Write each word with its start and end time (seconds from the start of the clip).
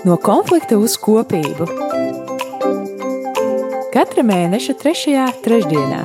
No 0.00 0.14
konflikta 0.16 0.78
uz 0.80 0.94
kopību. 0.96 1.66
Katra 3.92 4.22
mēneša 4.24 4.74
3. 4.80 5.24
trešdienā, 5.44 5.98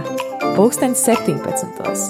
2017. 0.57 2.09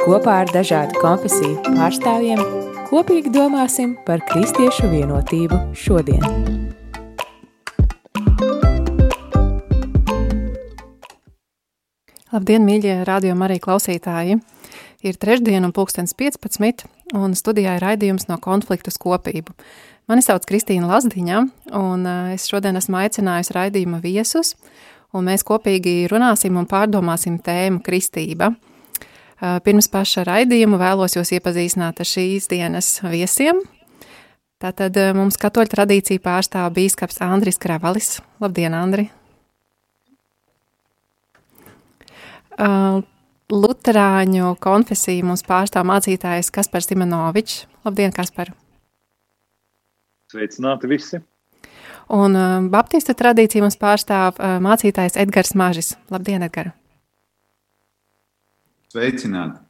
kopā 0.00 0.36
ar 0.46 0.52
dažādu 0.54 0.96
konfesiju 1.02 1.58
pārstāvjiem 1.66 2.40
kopīgi 2.88 3.34
domāsim 3.34 3.92
par 4.06 4.24
kristiešu 4.24 4.88
vienotību 4.94 5.58
šodien. 5.76 6.24
Labdien, 12.32 12.64
mīļie 12.64 13.02
radio 13.04 13.36
arī 13.44 13.60
klausītāji! 13.60 14.40
Ir 15.06 15.18
trešdiena 15.20 15.68
un 15.68 15.74
pulkstens 15.76 16.16
15, 16.16 16.86
un 17.14 17.36
studijā 17.36 17.76
ir 17.76 17.84
raidījums 17.84 18.24
no 18.30 18.40
konfliktu 18.42 18.90
uz 18.90 18.96
kopību. 18.98 19.52
Mani 20.06 20.22
sauc 20.22 20.44
Kristīna 20.46 20.86
Lazdiņa, 20.86 21.38
un 21.74 22.06
eh, 22.06 22.34
es 22.36 22.44
šodien 22.46 22.78
esmu 22.78 23.00
aicinājusi 23.00 23.54
raidījuma 23.56 23.98
viesus, 24.04 24.52
un 25.10 25.26
mēs 25.26 25.42
kopīgi 25.46 26.04
runāsim 26.12 26.54
un 26.60 26.68
pārdomāsim 26.70 27.40
tēmu 27.42 27.80
kristība. 27.82 28.52
Eh, 28.54 29.56
pirms 29.66 29.88
paša 29.90 30.22
raidījuma 30.28 30.78
vēlos 30.78 31.16
jūs 31.18 31.32
iepazīstināt 31.34 31.98
ar 31.98 32.06
šīs 32.06 32.46
dienas 32.52 32.90
viesiem. 33.02 33.58
Tātad 34.62 34.94
eh, 34.94 35.10
mums 35.18 35.40
katoļu 35.42 35.72
tradīciju 35.72 36.22
pārstāv 36.22 36.70
bīskaps 36.76 37.18
Andris 37.26 37.58
Kravalis. 37.58 38.20
Labdien, 38.42 38.76
Andri! 38.78 39.08
Luterāņu 43.52 44.54
konfesiju 44.62 45.26
mums 45.28 45.42
pārstāv 45.46 45.84
mācītājs 45.90 46.52
Kaspars 46.54 46.88
Simenovičs. 46.88 47.66
Labdien, 47.84 48.14
Kaspar! 48.14 48.54
Sveicināti 50.26 50.88
visi! 50.90 51.20
Un 52.10 52.34
uh, 52.34 52.64
Baptista 52.70 53.14
tradīcija 53.14 53.62
mums 53.62 53.78
pārstāv 53.78 54.40
uh, 54.40 54.56
mācītājs 54.62 55.18
Edgars 55.22 55.54
Mažis. 55.58 55.92
Labdien, 56.10 56.42
Edgar! 56.42 56.72
Sveicināti! 58.90 59.62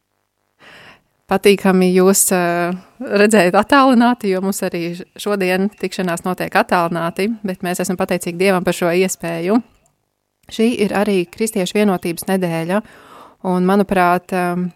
Patīkami 1.28 1.90
jūs 1.90 2.28
uh, 2.32 2.72
redzēt 3.02 3.56
attālināti, 3.58 4.30
jo 4.32 4.40
mums 4.44 4.62
arī 4.64 4.82
šodien 5.20 5.68
tikšanās 5.76 6.24
notiek 6.24 6.54
attālināti, 6.56 7.28
bet 7.44 7.64
mēs 7.66 7.82
esam 7.84 7.98
pateicīgi 8.00 8.40
Dievam 8.40 8.64
par 8.64 8.76
šo 8.78 8.92
iespēju. 8.94 9.58
Šī 10.56 10.70
ir 10.86 10.94
arī 10.96 11.24
Kristiešu 11.28 11.80
vienotības 11.80 12.28
nedēļa, 12.30 12.80
un 13.50 13.66
manuprāt, 13.68 14.32
um, 14.32 14.68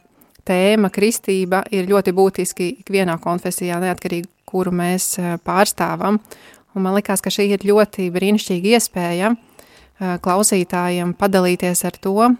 tēma 0.44 0.90
kristība 0.92 1.62
ir 1.70 1.88
ļoti 1.88 2.12
būtiski 2.16 2.68
ikvienā 2.82 3.16
konfesijā, 3.22 3.78
neatkarīgi 3.80 4.28
kuru 4.50 4.72
mēs 4.74 5.14
eh, 5.20 5.36
pārstāvam. 5.44 6.20
Un 6.74 6.84
man 6.84 6.96
liekas, 6.98 7.22
ka 7.22 7.32
šī 7.32 7.48
ir 7.54 7.66
ļoti 7.66 8.10
brīnišķīga 8.14 8.76
iespēja 8.76 9.32
eh, 9.32 10.16
klausītājiem 10.22 11.14
padalīties 11.18 11.84
ar 11.88 11.98
to, 12.02 12.30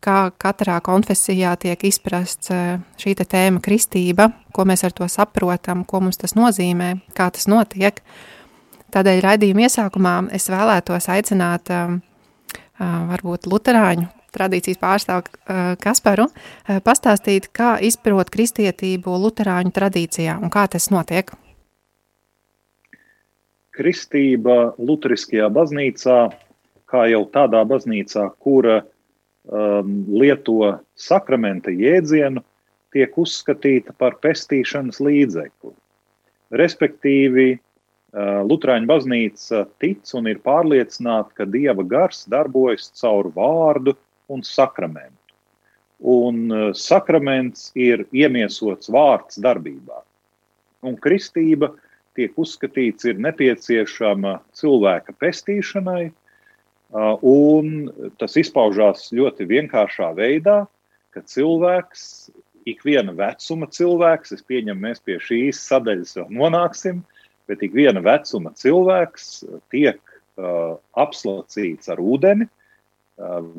kā 0.00 0.18
katrā 0.40 0.78
konfesijā 0.84 1.54
tiek 1.60 1.86
izprasts 1.88 2.52
eh, 2.54 2.76
šī 3.00 3.16
tēma 3.22 3.62
kristība, 3.64 4.30
ko 4.54 4.66
mēs 4.68 4.84
ar 4.88 4.94
to 4.96 5.08
saprotam, 5.10 5.84
ko 5.84 6.02
mums 6.04 6.20
tas 6.20 6.36
nozīmē, 6.38 6.94
kā 7.16 7.30
tas 7.34 7.50
notiek. 7.50 8.02
Tādēļ 8.90 9.20
raidījuma 9.22 9.68
iesākumā 9.68 10.14
es 10.34 10.48
vēlētos 10.50 11.04
aicināt 11.14 11.70
varbūt 12.80 13.46
luterāņu 13.46 14.08
tradīcijas 14.34 14.80
pārstāvu 14.82 15.76
Kasparu 15.78 16.26
pastāstīt, 16.82 17.46
kā 17.54 17.76
izprot 17.86 18.32
kristietību 18.34 19.14
luterāņu 19.26 19.70
tradīcijā 19.76 20.40
un 20.42 20.50
kā 20.50 20.66
tas 20.72 20.90
notiek 20.90 21.30
kristība 23.76 24.72
Lutheriskajā 24.78 25.48
baznīcā, 25.54 26.20
kā 26.90 27.06
jau 27.10 27.24
tādā 27.32 27.62
baznīcā, 27.68 28.26
kura 28.42 28.80
um, 28.82 29.92
lieto 30.10 30.76
sakramenta 30.98 31.72
jēdzienu, 31.74 32.42
tiek 32.94 33.14
uzskatīta 33.18 33.94
par 33.98 34.18
pestīšanas 34.24 34.98
līdzekli. 35.02 35.74
Respektīvi, 36.58 37.48
uh, 37.54 38.40
Lutāņu 38.46 38.90
baznīca 38.90 39.64
tic 39.82 40.10
un 40.18 40.26
ir 40.32 40.42
pārliecināta, 40.42 41.30
ka 41.38 41.46
dieva 41.46 41.86
gars 41.86 42.24
darbojas 42.30 42.90
caur 42.98 43.30
vārdu 43.36 43.94
un 44.30 44.42
sakramentu. 44.46 45.14
Un 46.00 46.48
uh, 46.50 46.66
sakraments 46.74 47.70
ir 47.78 48.08
iemiesots 48.10 48.90
vārds 48.90 49.38
darbībā. 49.38 50.02
Un 50.82 50.96
kristība 50.96 51.70
ir 51.70 51.86
tiek 52.20 52.36
uzskatīts, 52.38 53.08
ir 53.08 53.20
nepieciešama 53.24 54.36
cilvēka 54.60 55.16
pestīšanai, 55.22 56.10
un 57.24 57.72
tas 58.20 58.36
izpaužās 58.40 59.08
ļoti 59.14 59.46
vienkāršā 59.48 60.12
veidā, 60.18 60.62
ka 61.14 61.22
cilvēks, 61.26 62.04
ikviena 62.70 63.14
vecuma 63.16 63.66
cilvēks, 63.72 64.34
es 64.36 64.44
pieņemu, 64.46 64.84
mēs 64.84 65.02
pie 65.02 65.18
šīs 65.22 65.62
sadaļas 65.70 66.16
vēl 66.18 66.30
nonāksim, 66.42 67.02
bet 67.50 67.62
ikviena 67.66 68.02
vecuma 68.04 68.52
cilvēks 68.58 69.30
tiek 69.72 70.00
apslacīts 70.98 71.90
ar 71.90 72.02
ūdeni, 72.02 72.46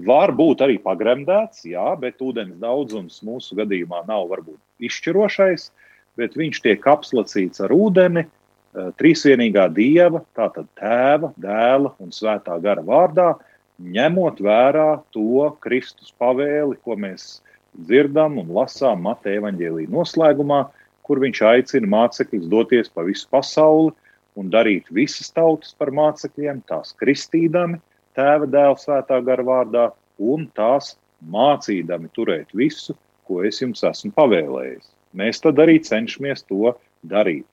var 0.08 0.34
būt 0.34 0.64
arī 0.66 0.78
pagremdēts, 0.82 1.66
jā, 1.70 1.92
bet 2.02 2.22
ūdens 2.24 2.58
daudzums 2.62 3.20
mūsu 3.26 3.58
gadījumā 3.60 4.04
nav 4.08 4.30
varbūt 4.32 4.88
izšķirošais, 4.88 5.70
bet 6.18 6.38
viņš 6.40 6.62
tiek 6.66 6.88
apslacīts 6.88 7.62
ar 7.62 7.74
ūdeni, 7.76 8.26
trīsvienīgā 8.74 9.68
dieva, 9.76 10.22
tātad 10.38 10.68
tēva, 10.80 11.32
dēla 11.42 11.94
un 12.00 12.14
svētā 12.16 12.58
gara 12.64 12.84
vārdā, 12.86 13.34
ņemot 13.82 14.40
vērā 14.44 15.02
to 15.16 15.50
Kristus 15.64 16.14
pavēli, 16.22 16.78
ko 16.86 16.96
mēs 16.96 17.42
dzirdam 17.88 18.38
un 18.42 18.52
lasām 18.56 19.04
Mateja 19.08 19.42
evaņģēlī 19.42 19.88
noslēgumā, 19.92 20.64
kur 21.08 21.22
viņš 21.24 21.42
aicina 21.50 21.90
mācekļus 21.92 22.50
doties 22.52 22.92
pa 22.94 23.04
visu 23.08 23.28
pasauli 23.32 23.92
un 24.40 24.52
darīt 24.54 24.88
visas 24.96 25.32
tautas 25.36 25.74
par 25.76 25.92
mācekļiem, 25.92 26.62
tās 26.70 26.94
kristīdami, 27.02 27.82
tēva, 28.16 28.48
dēla, 28.48 28.78
svētā 28.80 29.20
gara 29.26 29.44
vārdā 29.44 29.88
un 30.20 30.48
tās 30.56 30.96
mācīdami 31.32 32.12
turēt 32.16 32.54
visu, 32.56 32.96
ko 33.28 33.44
es 33.48 33.60
jums 33.62 33.84
esmu 33.88 34.14
pavēlējis. 34.16 34.88
Mēs 35.18 35.44
tad 35.44 35.60
arī 35.60 35.82
cenšamies 35.84 36.46
to 36.48 36.72
darīt. 37.08 37.48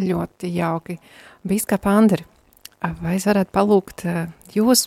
Ļoti 0.00 0.48
jauki. 0.56 0.96
Bīskapa 1.44 1.92
Andri, 1.92 2.24
vai 3.02 3.18
es 3.18 3.26
varētu 3.28 3.52
palūgt 3.52 4.06
eh, 4.08 4.22
jūs 4.54 4.86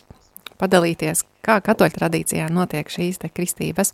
padalīties, 0.58 1.22
kā 1.46 1.60
katoļu 1.62 1.94
tradīcijā 1.94 2.48
notiek 2.50 2.90
šīs 2.90 3.20
te 3.22 3.30
kristības? 3.30 3.92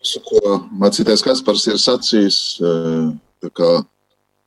Visu, 0.00 0.22
ko 0.24 0.56
mācītājs 0.80 1.24
Kaspars 1.26 1.66
ir 1.68 1.76
sacījis, 1.82 2.38
eh, 2.62 3.12
tā 3.44 3.52
kā 3.52 3.70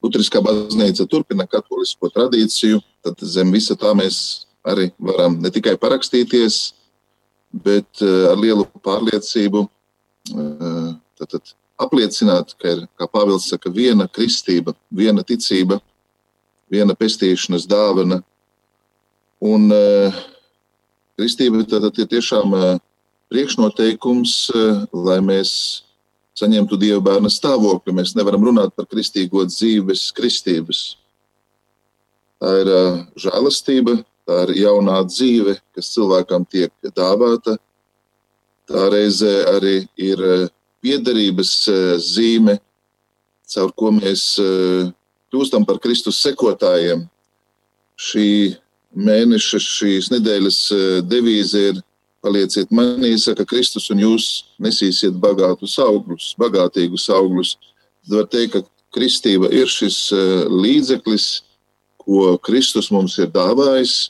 Lutriskā 0.01 0.41
baznīca 0.41 1.05
turpina 1.11 1.45
katolisko 1.45 2.09
tradīciju, 2.15 2.79
tad 3.03 3.21
zem 3.21 3.51
visa 3.51 3.75
tā 3.77 3.91
mēs 3.93 4.47
arī 4.65 4.89
varam 4.95 5.35
ne 5.43 5.51
tikai 5.53 5.75
parakstīties, 5.77 6.61
bet 7.53 8.01
eh, 8.01 8.25
ar 8.31 8.41
lielu 8.41 8.65
pārliecību 8.81 9.67
tad, 10.29 11.29
tad 11.29 11.53
apliecināt, 11.79 12.53
ka 12.59 12.73
ir, 12.75 12.83
kā 12.99 13.07
Pāvils 13.09 13.47
saka, 13.49 13.71
viena 13.71 14.07
kristība, 14.11 14.75
viena 14.91 15.23
ticība, 15.23 15.79
viena 16.71 16.95
pestīšanas 16.97 17.67
dāvana. 17.69 18.19
Un 19.39 19.69
uh, 19.71 20.15
kristība 21.17 21.63
tad 21.69 21.87
ir 21.89 22.09
tiešām 22.11 22.55
uh, 22.55 22.65
priekšnoteikums, 23.31 24.33
uh, 24.51 24.83
lai 24.93 25.19
mēs 25.23 25.53
saņemtu 26.39 26.79
Dieva 26.79 27.01
bērna 27.03 27.31
stāvokli. 27.31 27.95
Mēs 27.95 28.15
nevaram 28.19 28.43
runāt 28.49 28.75
par 28.75 28.87
kristīgo 28.91 29.45
dzīvi 29.47 29.87
bez 29.91 30.09
kristības. 30.15 30.83
Tā 32.39 32.53
ir 32.61 32.71
uh, 32.75 33.01
žēlastība, 33.19 33.97
tā 34.27 34.43
ir 34.47 34.55
jaunā 34.65 34.99
dzīve, 35.07 35.57
kas 35.75 35.95
cilvēkam 35.95 36.45
tiek 36.47 36.91
dāvāta. 36.95 37.55
Tā 38.69 38.85
reizē 38.91 39.33
arī 39.55 39.75
ir 39.97 40.21
uh, 40.21 40.47
piederības 40.83 41.51
eh, 41.67 41.93
zīme, 42.01 42.57
caur 43.49 43.71
ko 43.77 43.91
mēs 43.95 44.23
eh, 44.41 44.89
kļūstam 45.31 45.65
par 45.67 45.79
Kristus 45.83 46.21
sekotājiem. 46.23 47.05
Šī 47.99 48.55
mēneša, 48.95 49.59
šīs 49.63 50.09
nedēļas 50.15 50.59
eh, 50.75 50.87
devīze 51.05 51.69
ir 51.71 51.85
Palieciet 52.19 52.67
manī, 52.75 53.13
saka 53.15 53.45
Kristus, 53.47 53.85
un 53.93 54.01
jūs 54.03 54.25
nesīsiet 54.59 55.15
bagātus 55.23 55.77
augļus, 55.79 56.33
bagātīgus 56.41 57.05
augļus. 57.15 57.53
Tad 58.03 58.15
var 58.17 58.25
teikt, 58.27 58.57
ka 58.57 58.97
kristība 58.97 59.47
ir 59.55 59.71
šis 59.71 60.09
līdzeklis, 60.51 61.27
ko 62.03 62.33
Kristus 62.43 62.89
mums 62.91 63.15
ir 63.23 63.31
dāvājis. 63.31 64.09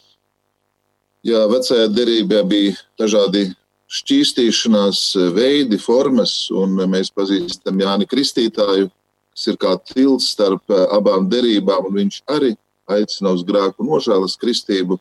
Jā, 1.22 1.44
vecajā 1.52 1.86
derībā 1.94 2.42
bija 2.50 2.74
dažādi 2.98 3.52
šķīstīšanās 3.90 5.02
veidi, 5.34 5.80
formas, 5.82 6.34
un 6.54 6.78
mēs 6.92 7.10
pazīstam 7.16 7.80
Jāni 7.82 8.08
Kristītāju, 8.10 8.90
kas 9.34 9.48
ir 9.50 9.58
kā 9.62 9.76
tilts 9.92 10.30
starp 10.36 10.70
abām 10.94 11.30
derībām, 11.32 11.90
un 11.90 12.02
viņš 12.04 12.20
arī 12.30 12.54
aicina 12.90 13.34
uz 13.34 13.46
grēku 13.46 13.86
nožēlas 13.86 14.38
kristību, 14.42 15.00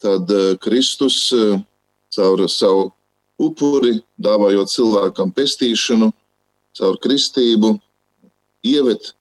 tad 0.00 0.30
Kristus 0.62 1.28
caur 2.14 2.44
savu 2.48 2.88
upuri, 3.38 3.98
dāvājot 4.18 4.72
cilvēkam 4.72 5.32
pestīšanu, 5.34 6.10
caur 6.78 6.98
kristību, 7.02 7.74
ievet 8.66 9.12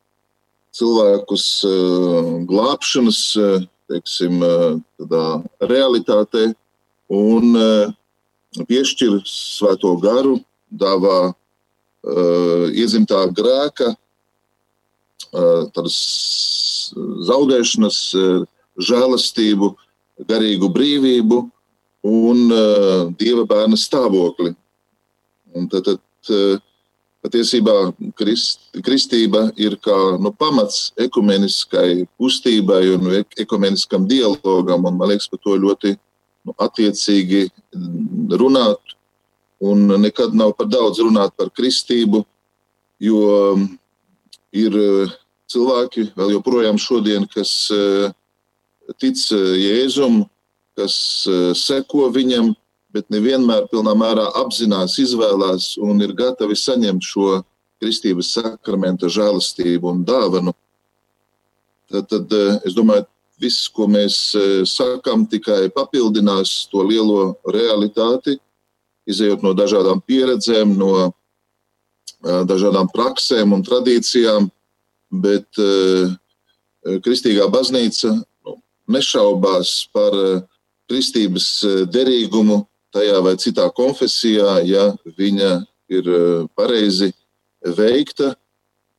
cilvēkus 0.78 1.48
glābšanas 2.50 3.22
teiksim, 3.88 4.42
realitātē 5.64 6.50
un 7.14 7.56
piešķir 8.66 9.20
svēto 9.28 9.94
garu, 10.02 10.38
dāvā 10.72 11.34
iezimtā 12.74 13.26
grēka, 13.36 13.92
tādas 15.76 15.98
zaudēšanas, 17.28 18.00
žēlastību, 18.78 19.72
garīgu 20.30 20.70
brīvību 20.74 21.42
un 22.08 22.44
dieva 23.20 23.44
bērna 23.50 23.78
stāvokli. 23.80 24.54
Un 25.58 25.68
tad, 25.72 25.90
tad 25.90 26.62
patiesībā 27.26 27.76
krist, 28.18 28.70
kristība 28.86 29.48
ir 29.60 29.78
kā 29.84 29.96
nu, 30.22 30.32
pamats 30.32 30.92
ekumeniskai 31.02 32.06
kustībai 32.20 32.84
un 32.96 33.10
ekumeniskam 33.40 34.08
dialogam. 34.08 34.86
Un, 34.86 35.00
man 35.00 35.12
liekas, 35.12 35.30
par 35.32 35.42
to 35.44 35.58
ļoti 35.60 35.98
attiecīgi 36.56 37.48
runāt. 38.40 38.96
Un 39.58 39.88
nekad 40.02 40.36
nav 40.38 40.54
par 40.58 40.70
daudz 40.70 41.02
runāt 41.02 41.34
par 41.38 41.50
kristību, 41.50 42.22
jo 43.02 43.22
ir 44.54 44.78
cilvēki 45.50 46.12
vēl 46.18 46.36
joprojām 46.36 46.78
šodien, 46.78 47.26
kas 47.32 47.72
tic 49.02 49.24
Jēzum, 49.34 50.22
kas 50.78 50.96
seko 51.58 52.12
viņam, 52.14 52.54
bet 52.94 53.10
nevienmēr 53.14 53.66
pilnā 53.72 53.96
mērā 53.98 54.30
apzinās, 54.44 55.00
izvēlās 55.02 55.74
un 55.82 56.06
ir 56.06 56.14
gatavi 56.18 56.56
saņemt 56.58 57.04
šo 57.04 57.42
kristības 57.82 58.32
sakramenta 58.38 59.10
žēlastību 59.10 59.90
un 59.90 60.06
dāvanu. 60.06 60.54
Tad, 61.92 62.08
tad 62.12 62.34
es 62.68 62.76
domāju, 62.78 63.08
viss, 63.42 63.68
ko 63.74 63.88
mēs 63.92 64.18
eh, 64.38 64.62
sakām, 64.68 65.28
tikai 65.30 65.68
papildinās 65.74 66.68
to 66.72 66.84
lielo 66.88 67.38
realitāti, 67.48 68.38
izējot 69.08 69.46
no 69.46 69.54
dažādām 69.58 70.02
pieredzēm, 70.04 70.74
no 70.78 70.92
eh, 71.08 72.42
dažādām 72.50 72.90
praksēm 72.94 73.56
un 73.56 73.66
tradīcijām, 73.66 74.50
bet 75.08 75.48
kristīgā 77.06 77.46
baznīca 77.48 78.10
nu, 78.12 78.56
nešaubās 78.92 79.86
par 79.96 80.12
kristības 80.92 81.46
derīgumu 81.88 82.58
tajā 82.92 83.22
vai 83.24 83.38
citā 83.40 83.70
konfesijā, 83.72 84.58
ja 84.68 84.90
viņa 85.16 85.54
ir 85.96 86.12
pareizi 86.60 87.14
veikta 87.64 88.34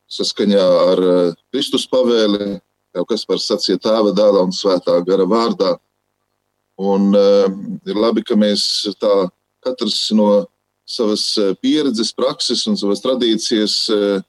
saskaņā 0.08 0.64
ar 0.88 1.04
Kristus 1.52 1.84
pavēli, 1.92 2.56
jau 2.96 3.04
kas 3.08 3.24
par 3.28 3.40
sacīja 3.42 3.80
tēva 3.88 4.14
dēla 4.16 4.46
un 4.46 4.54
svētā 4.54 4.98
gara 5.06 5.26
vārdā. 5.28 5.76
Un 6.78 7.10
uh, 7.16 7.48
ir 7.88 7.98
labi, 7.98 8.22
ka 8.22 8.38
mēs 8.38 8.62
tā 9.00 9.28
katrs 9.64 10.08
no 10.14 10.46
savas 10.88 11.24
pieredzes, 11.60 12.14
prakses 12.16 12.64
un 12.70 12.78
savas 12.80 13.02
tradīcijas 13.04 13.74
uh, 13.92 14.20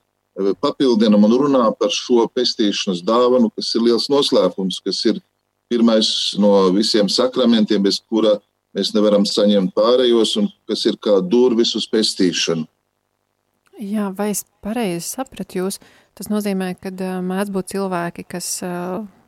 papildinam 0.62 1.24
un 1.28 1.36
runā 1.44 1.66
par 1.80 1.92
šo 1.94 2.26
pestīšanas 2.34 3.04
dāvanu, 3.06 3.52
kas 3.56 3.74
ir 3.76 3.86
liels 3.86 4.10
noslēpums, 4.12 4.82
kas 4.86 5.04
ir 5.06 5.22
pirmais 5.70 6.10
no 6.40 6.70
visiem 6.74 7.10
sakramentiem, 7.10 7.84
bez 7.84 8.00
kura 8.00 8.38
mēs 8.76 8.94
nevaram 8.96 9.26
saņemt 9.26 9.74
pārējos, 9.76 10.36
un 10.42 10.50
kas 10.70 10.86
ir 10.90 10.98
kā 11.02 11.20
durvis 11.22 11.76
uz 11.78 11.88
pestīšanu. 11.90 12.68
Jā, 13.80 14.10
vai 14.12 14.32
es 14.34 14.44
pareizi 14.64 15.08
sapratu 15.08 15.62
jūs? 15.62 15.80
Tas 16.20 16.28
nozīmē, 16.28 16.74
ka 16.84 16.92
mēdz 17.24 17.52
būt 17.56 17.70
cilvēki, 17.72 18.26
kas 18.28 18.58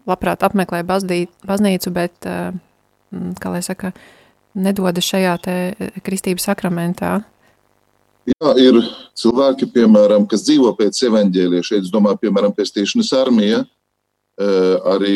labprāt 0.10 0.42
apmeklē 0.44 0.82
bazdī, 0.84 1.22
baznīcu, 1.48 1.94
bet, 1.96 2.18
kā 2.22 3.54
lai 3.54 3.62
saka, 3.64 3.94
nedodas 4.60 5.08
šajā 5.08 5.36
te 5.46 5.56
kristības 6.04 6.50
sakramentā. 6.50 7.22
Jā, 8.28 8.52
ir 8.60 8.82
cilvēki, 9.18 9.70
piemēram, 9.72 10.28
kas 10.28 10.44
dzīvo 10.44 10.74
pēc 10.76 11.00
evaņģēlija. 11.08 11.64
Šeit, 11.70 11.88
es 11.88 11.94
domāju, 11.96 12.20
piemēram, 12.26 12.52
pestīšanas 12.60 13.14
armija, 13.18 13.64
arī 14.92 15.16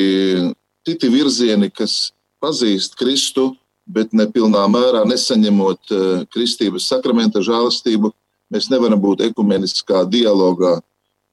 citi 0.87 1.11
virzieni, 1.11 1.69
kas 1.75 2.13
pazīst 2.39 2.95
Kristu, 2.95 3.51
bet 3.85 4.15
nepilnā 4.15 4.63
mērā 4.71 5.03
nesaņemot 5.11 5.91
kristības 6.31 6.87
sakramenta 6.87 7.43
žēlastību, 7.43 8.15
mēs 8.55 8.71
nevaram 8.71 9.03
būt 9.03 9.27
ekumeniskā 9.27 10.07
dialogā. 10.07 10.77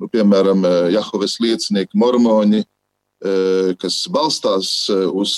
Nu, 0.02 0.08
piemēram, 0.10 0.64
eh, 0.66 0.92
Jahoves 0.96 1.36
liecinieki, 1.38 1.94
mormoņi, 1.94 2.64
eh, 2.64 3.74
kas 3.78 4.08
balstās 4.10 4.90
uz 4.90 5.32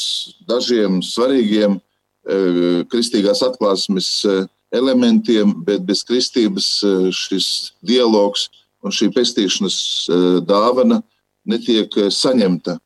dažiem 0.49 1.03
svarīgiem 1.05 1.81
kristīgās 2.89 3.43
atklāsmes 3.45 4.25
elementiem, 4.73 5.53
bet 5.63 5.85
bez 5.85 6.01
kristības 6.09 6.81
šis 7.13 7.73
dialogs 7.85 8.49
un 8.83 8.91
šī 8.91 9.11
pestīšanas 9.13 10.09
dāvana 10.49 11.03
netiek 11.45 11.91
saņemta. 12.09 12.79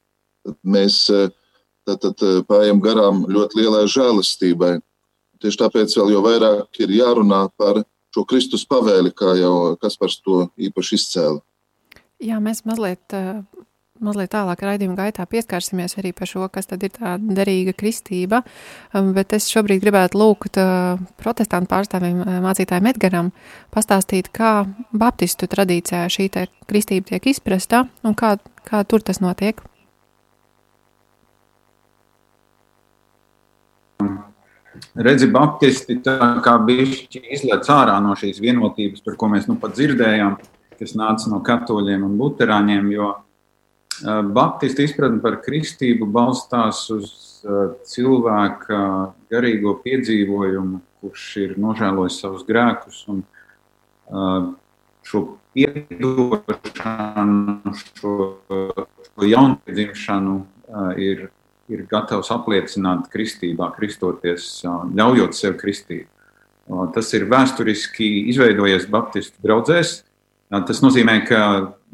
Mēs 0.67 1.07
tad 1.87 2.19
pājam 2.51 2.83
garām 2.83 3.29
ļoti 3.31 3.63
lielai 3.63 3.87
žēlastībai. 3.87 4.81
Tieši 5.39 5.63
tāpēc 5.63 5.95
vēl 5.95 6.17
jau 6.17 6.25
vairāk 6.27 6.83
ir 6.83 6.89
jārunā 6.99 7.45
par 7.57 7.85
šo 8.11 8.27
Kristus 8.27 8.67
pavēli, 8.67 9.15
kā 9.15 9.39
jau 9.39 9.77
Kaspars 9.79 10.19
to 10.25 10.49
īpaši 10.59 10.99
izcēla. 10.99 11.39
Jā, 12.19 12.41
mēs 12.43 12.65
mazliet, 12.67 13.15
mazliet 14.03 14.33
tālāk 14.33 14.63
raidījuma 14.67 14.97
gaitā 14.99 15.23
pieskārsimies 15.31 15.95
arī 16.01 16.11
par 16.19 16.27
šo, 16.27 16.49
kas 16.51 16.67
tad 16.67 16.83
ir 16.83 16.91
tā 16.97 17.15
derīga 17.23 17.77
kristība, 17.79 18.43
bet 19.15 19.37
es 19.39 19.47
šobrīd 19.53 19.85
gribētu 19.85 20.19
lūgt 20.19 20.59
protestantu 21.23 21.71
pārstāvim 21.71 22.25
mācītājiem 22.43 22.91
Edgaram 22.91 23.31
pastāstīt, 23.75 24.33
kā 24.35 24.67
baptistu 24.91 25.47
tradīcijā 25.47 26.05
šī 26.11 26.29
kristība 26.67 27.15
tiek 27.15 27.31
izprasta 27.31 27.87
un 28.03 28.19
kā, 28.19 28.35
kā 28.67 28.83
tur 28.83 29.07
tas 29.07 29.23
notiek. 29.23 29.63
redzi, 34.99 35.29
Baptisti 35.31 35.99
tā 36.05 36.19
kā 36.45 36.57
bišķi 36.67 37.23
izlec 37.35 37.69
ārā 37.73 37.99
no 38.03 38.15
šīs 38.19 38.41
vienotības, 38.43 39.03
par 39.07 39.19
ko 39.21 39.31
mēs 39.33 39.49
nu 39.51 39.59
pat 39.61 39.77
dzirdējām, 39.77 40.39
kas 40.79 40.95
nāca 40.99 41.31
no 41.33 41.41
katoļiem 41.45 42.05
un 42.07 42.19
luterāņiem, 42.21 42.93
jo 42.95 43.09
Baptisti 44.35 44.85
izpratne 44.87 45.19
par 45.19 45.41
kristību 45.43 46.07
balstās 46.15 46.85
uz 46.95 47.09
cilvēka 47.91 48.79
garīgo 49.33 49.73
piedzīvojumu, 49.83 50.79
kurš 51.03 51.25
ir 51.43 51.57
nožēlojis 51.59 52.21
savus 52.23 52.45
grēkus 52.47 53.01
un 53.11 53.25
šo 55.09 55.25
piedošanu, 55.57 56.05
šo, 57.81 58.13
šo 58.47 59.33
jaunpiedzimšanu 59.33 60.37
ir 61.03 61.27
ir 61.69 61.85
gatavs 61.89 62.31
apliecināt 62.33 63.09
kristībā, 63.13 63.71
kristoties, 63.77 64.49
ļaujot 64.65 65.37
sev 65.37 65.59
kristīt. 65.61 66.09
Tas 66.95 67.13
ir 67.17 67.25
vēsturiski 67.29 68.09
izveidojies 68.33 68.89
Baptistu 68.93 69.41
draugzēs. 69.45 70.03
Tas 70.49 70.79
nozīmē, 70.81 71.19
ka 71.29 71.41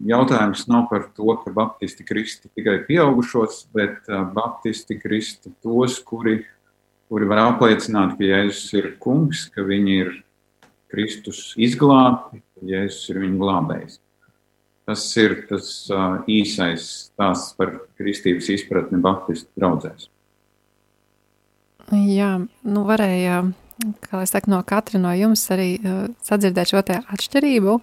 jautājums 0.07 0.69
nav 0.71 0.85
par 0.91 1.09
to, 1.17 1.27
ka 1.43 1.51
Baptisti 1.55 2.07
kristi 2.07 2.51
tikai 2.55 2.77
pieaugušos, 2.87 3.65
bet 3.75 4.07
Baptisti 4.35 4.95
kristi 5.01 5.51
tos, 5.65 5.99
kuri, 6.07 6.37
kuri 7.11 7.27
var 7.31 7.43
apliecināt, 7.49 8.15
ka 8.15 8.29
Jēzus 8.29 8.71
ir 8.79 8.93
kungs, 9.03 9.49
ka 9.51 9.67
viņi 9.67 9.99
ir 10.05 10.13
Kristus 10.95 11.49
izglābti, 11.59 12.45
ka 12.55 12.71
Jēzus 12.71 13.11
ir 13.11 13.21
viņu 13.25 13.43
glābējs. 13.43 13.99
Tas 14.85 15.03
ir 15.19 15.39
tas 15.49 15.69
uh, 15.91 16.21
īsais 16.31 16.87
stāsts 17.09 17.57
par 17.59 17.73
kristības 17.99 18.53
izpratni 18.53 19.01
Baptistu 19.03 19.49
draugzēs. 19.59 20.11
Jā, 21.91 22.37
nu 22.63 22.83
varēja, 22.87 23.43
kā 23.83 24.19
lai 24.21 24.27
saka, 24.31 24.51
no 24.53 24.61
katra 24.67 25.01
no 25.03 25.13
jums 25.17 25.43
arī 25.55 25.69
uh, 25.81 26.07
sadzirdēt 26.25 26.71
šo 26.71 26.83
te 26.87 26.99
atšķirību. 27.03 27.77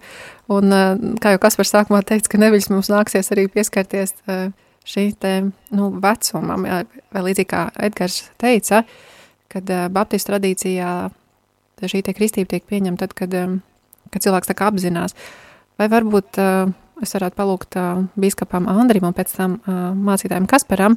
Un, 0.56 0.72
uh, 0.72 1.06
kā 1.22 1.34
jau 1.34 1.40
Kaspars 1.42 1.72
sākumā 1.74 2.02
teica, 2.06 2.30
ka 2.32 2.40
neviļas 2.40 2.70
mums 2.72 2.90
nāksies 2.92 3.32
arī 3.34 3.46
pieskarties 3.52 4.14
uh, 4.24 4.50
šī 4.88 5.08
te, 5.20 5.34
nu, 5.74 5.90
vecumam, 6.02 6.66
jā, 6.66 6.82
vai 7.14 7.24
līdzīgi 7.28 7.50
kā 7.50 7.66
Edgars 7.88 8.22
teica, 8.40 8.82
kad 9.52 9.68
uh, 9.70 9.88
Baptistu 9.92 10.32
tradīcijā 10.32 10.92
šī 11.82 12.02
te 12.06 12.14
kristība 12.14 12.54
tiek 12.54 12.66
pieņemta 12.68 13.08
tad, 13.08 13.16
kad, 13.18 13.34
um, 13.34 13.58
kad 14.14 14.24
cilvēks 14.24 14.50
tā 14.50 14.56
kā 14.58 14.68
apzinās. 14.70 15.16
Vai 15.80 15.88
varbūt 15.92 16.38
uh, 16.40 16.70
es 17.02 17.14
varētu 17.16 17.38
palūgt 17.38 17.78
uh, 17.80 18.04
biskupam 18.20 18.68
Andrim 18.70 19.08
un 19.08 19.16
pēc 19.16 19.34
tam 19.34 19.58
uh, 19.58 19.90
mācītājiem 19.98 20.46
Kasparam 20.50 20.96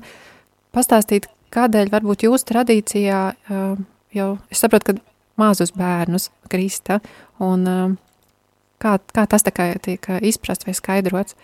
pastāstīt, 0.75 1.27
kādēļ 1.55 1.91
varbūt 1.93 2.27
jūsu 2.27 2.47
tradīcijā 2.51 3.21
uh, 3.33 3.75
jau, 4.15 4.29
es 4.51 4.63
saprotu, 4.63 4.93
ka 4.93 4.95
mazus 5.39 5.73
bērnus 5.75 6.29
krista, 6.51 6.99
un 7.43 7.67
uh, 7.67 7.95
kā, 8.81 8.97
kā 9.13 9.25
tas 9.29 9.45
tā 9.45 9.53
kā 9.55 9.69
tiek 9.83 10.07
izprast 10.25 10.65
vai 10.67 10.75
skaidrots? 10.77 11.37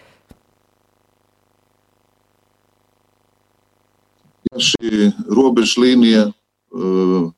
Ja 4.51 4.63
šī 4.71 5.11
robeža 5.29 5.83
līnija 5.83 6.27
uh, 6.31 7.31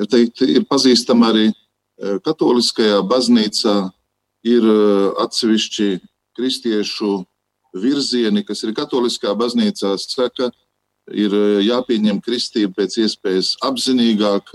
ir, 0.00 0.10
teikt, 0.10 0.46
ir 0.46 0.66
pazīstama 0.70 1.34
arī 1.34 1.50
katoliskajā 2.24 3.02
baznīcā, 3.04 3.74
ir 4.48 4.64
atsevišķi 5.20 5.88
kristiešu 6.36 7.18
virzieni, 7.76 8.44
kas 8.46 8.64
ir 8.64 8.72
katoliskā 8.76 9.34
baznīcā, 9.38 9.92
saka, 10.00 10.50
ir 11.14 11.34
jāpieņem 11.64 12.20
kristība 12.24 12.82
pēc 12.82 12.98
iespējas 13.04 13.54
apzinīgāk, 13.66 14.52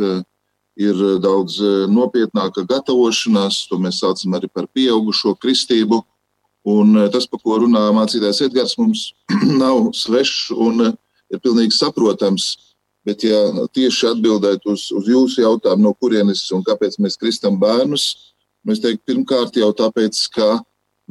ir 0.76 1.00
daudz 1.24 1.62
nopietnāka 1.92 2.66
gatavošanās, 2.68 3.66
to 3.70 3.80
mēs 3.80 4.02
saucam 4.04 4.36
arī 4.36 4.50
par 4.52 4.68
pieaugušo 4.76 5.36
kristību. 5.40 6.02
Un 6.66 6.98
tas, 7.14 7.28
par 7.30 7.40
ko 7.44 7.60
runā 7.62 7.84
mācītājs 7.94 8.42
Edgars, 8.48 8.78
mums 8.82 9.12
nav 9.62 9.92
svešs 9.94 10.50
un 10.52 10.88
ir 10.90 11.42
pilnīgi 11.44 11.78
saprotams. 11.78 12.56
Bet, 13.06 13.22
ja 13.22 13.68
tieši 13.70 14.10
atbildēt 14.16 14.66
uz, 14.66 14.88
uz 14.90 15.06
jūsu 15.06 15.44
jautājumu, 15.44 15.86
no 15.86 15.92
kurienes 15.94 16.42
un 16.58 16.64
kāpēc 16.66 16.98
mēs 16.98 17.20
kristam 17.22 17.60
bērnus, 17.62 18.34
mēs 18.66 18.82
teiktu, 18.82 19.04
pirmkārt 19.06 19.60
jau 19.62 19.70
tāpēc, 19.78 20.24
ka 20.34 20.56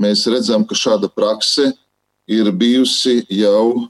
mēs 0.02 0.24
redzam, 0.26 0.66
ka 0.66 0.74
šāda 0.74 1.06
prakse 1.06 1.70
ir 2.26 2.50
bijusi 2.50 3.20
jau 3.30 3.86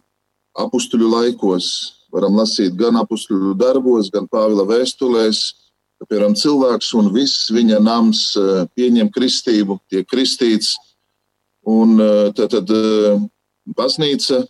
apstuļu 0.58 1.10
laikos. 1.10 1.68
Varam 2.14 2.38
lasīt 2.38 2.76
gan 2.78 2.96
apstuļu 3.00 3.54
darbos, 3.58 4.10
gan 4.14 4.28
Pāvila 4.30 4.66
vēstulēs, 4.68 5.42
ka 5.98 6.06
piemēram 6.08 6.36
cilvēks 6.38 6.92
un 6.98 7.10
viss 7.14 7.50
viņa 7.54 7.80
nams 7.82 8.26
eh, 8.38 8.64
pieņem 8.76 9.10
kristību, 9.14 9.78
tiek 9.90 10.06
kristīts. 10.10 10.74
Un 11.66 11.98
eh, 11.98 12.30
tad, 12.36 12.54
tad 12.54 12.70
eh, 12.70 13.18
baznīca 13.74 14.44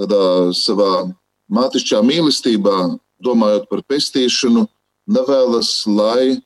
tādā 0.00 0.24
savā 0.56 1.10
mātišķā 1.52 2.00
mīlestībā, 2.06 2.76
domājot 3.20 3.66
par 3.68 3.82
pestīšanu, 3.90 4.64
nevēlas, 5.10 5.72
lai 5.90 6.38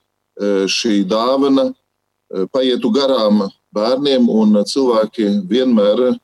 šī 0.66 1.04
dāvana 1.06 1.68
paietu 2.50 2.88
garām 2.90 3.44
bērniem, 3.76 4.24
un 4.26 4.56
cilvēki 4.66 5.28
vienmēr, 5.46 6.16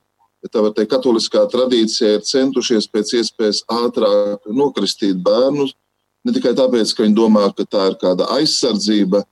tā 0.49 0.63
var 0.65 0.73
teikt, 0.77 0.93
katoliskā 0.95 1.45
tradīcijā 1.53 2.15
ir 2.17 2.25
centušies 2.25 2.89
pēc 2.89 3.13
iespējas 3.21 3.65
ātrāk 3.69 4.47
nokristīt 4.57 5.21
bērnus, 5.25 5.75
ne 6.25 6.33
tikai 6.37 6.55
tāpēc, 6.57 6.95
ka 6.95 7.05
viņi 7.05 7.19
domā, 7.19 7.49
ka 7.57 7.67
tā 7.69 7.91
ir 7.91 7.99
kāda 8.01 8.29
aizsardzība, 8.39 9.25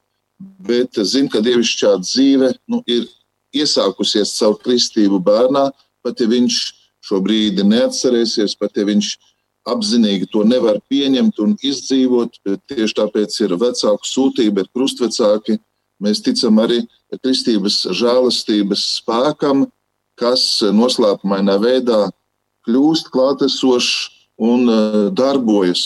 bet 0.69 1.00
zina, 1.00 1.31
ka 1.33 1.41
dievišķā 1.45 1.95
dzīve 2.05 2.53
nu, 2.71 2.83
ir 2.87 3.09
iesākusies 3.57 4.35
caur 4.37 4.59
kristību 4.61 5.21
bērnā, 5.25 5.69
pat 6.05 6.21
ja 6.21 6.29
viņš 6.31 6.59
šo 7.09 7.23
brīdi 7.25 7.65
neatcerēsies, 7.65 8.57
pat 8.61 8.77
ja 8.77 8.85
viņš 8.88 9.15
apzinīgi 9.69 10.29
to 10.33 10.45
nevar 10.49 10.79
pieņemt 10.91 11.41
un 11.45 11.57
izdzīvot. 11.65 12.38
Tieši 12.71 12.97
tāpēc 13.00 13.35
ir 13.45 13.57
vecāku 13.61 14.09
sūtība, 14.09 14.65
ir 14.65 14.71
krustvecāki. 14.77 15.59
Mēs 16.05 16.23
ticam 16.25 16.61
arī 16.62 16.83
kristības 17.19 17.83
žēlastības 17.97 18.85
spēkam, 19.00 19.67
kas 20.19 20.45
noslēpumainā 20.75 21.59
veidā 21.63 22.07
kļūst 22.69 23.11
klātesošs 23.15 24.09
un 24.39 24.69
e, 24.71 24.79
darbojas. 25.19 25.85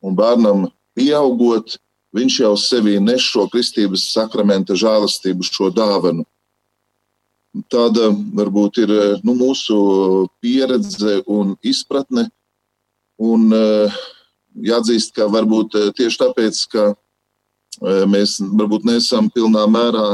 Un 0.00 0.14
bērnam 0.16 0.68
pieaugot, 0.96 1.74
viņš 2.16 2.36
jau 2.40 2.54
sevī 2.56 2.96
nes 3.02 3.20
šo 3.20 3.44
kristības 3.52 4.06
sakramenta 4.14 4.76
žēlastību, 4.78 5.44
šo 5.44 5.68
dāvanu. 5.74 6.24
Tāda 7.68 8.08
varbūt 8.38 8.78
ir 8.84 8.92
nu, 9.26 9.34
mūsu 9.36 9.76
pieredze 10.40 11.18
un 11.28 11.56
izpratne 11.66 12.28
Un 13.20 13.50
eh, 13.52 14.00
jāatzīst, 14.64 15.12
ka 15.16 15.28
varbūt 15.28 15.76
eh, 15.76 15.90
tieši 15.96 16.22
tāpēc, 16.22 16.60
ka 16.72 16.86
eh, 16.88 18.04
mēs 18.08 18.38
varbūt 18.40 18.88
nesam 18.88 19.28
pilnā 19.32 19.66
mērā 19.68 20.08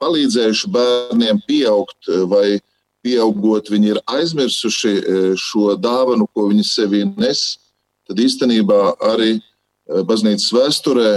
palīdzējuši 0.00 0.70
bērniem 0.74 1.40
pieaugt, 1.46 2.10
vai 2.30 2.60
pieaugot, 3.04 3.70
viņi 3.72 3.94
ir 3.94 4.00
aizmirsuši 4.12 4.94
šo 5.40 5.74
dāvanu, 5.80 6.28
ko 6.34 6.48
viņi 6.50 6.66
sevī 6.66 7.04
nes, 7.08 7.58
tad 8.08 8.20
īstenībā 8.20 8.80
arī 9.12 9.38
baznīcas 10.06 10.50
vēsturē 10.54 11.12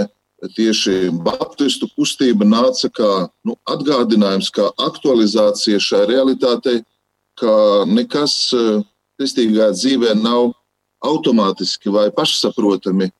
tieši 0.54 1.10
Baptistu 1.24 1.88
kustība 1.94 2.44
nāca 2.44 2.90
kā 2.92 3.10
nu, 3.46 3.56
atgādinājums, 3.70 4.50
kā 4.52 4.68
aktualizācija 4.80 5.80
šai 5.80 6.04
realitātei, 6.10 6.82
ka 7.40 7.84
nekas 7.88 8.36
kristīgā 9.18 9.70
dzīvē 9.74 10.14
nav 10.20 10.52
automātiski 11.04 11.92
vai 11.92 12.08
pašsaprotami, 12.14 13.10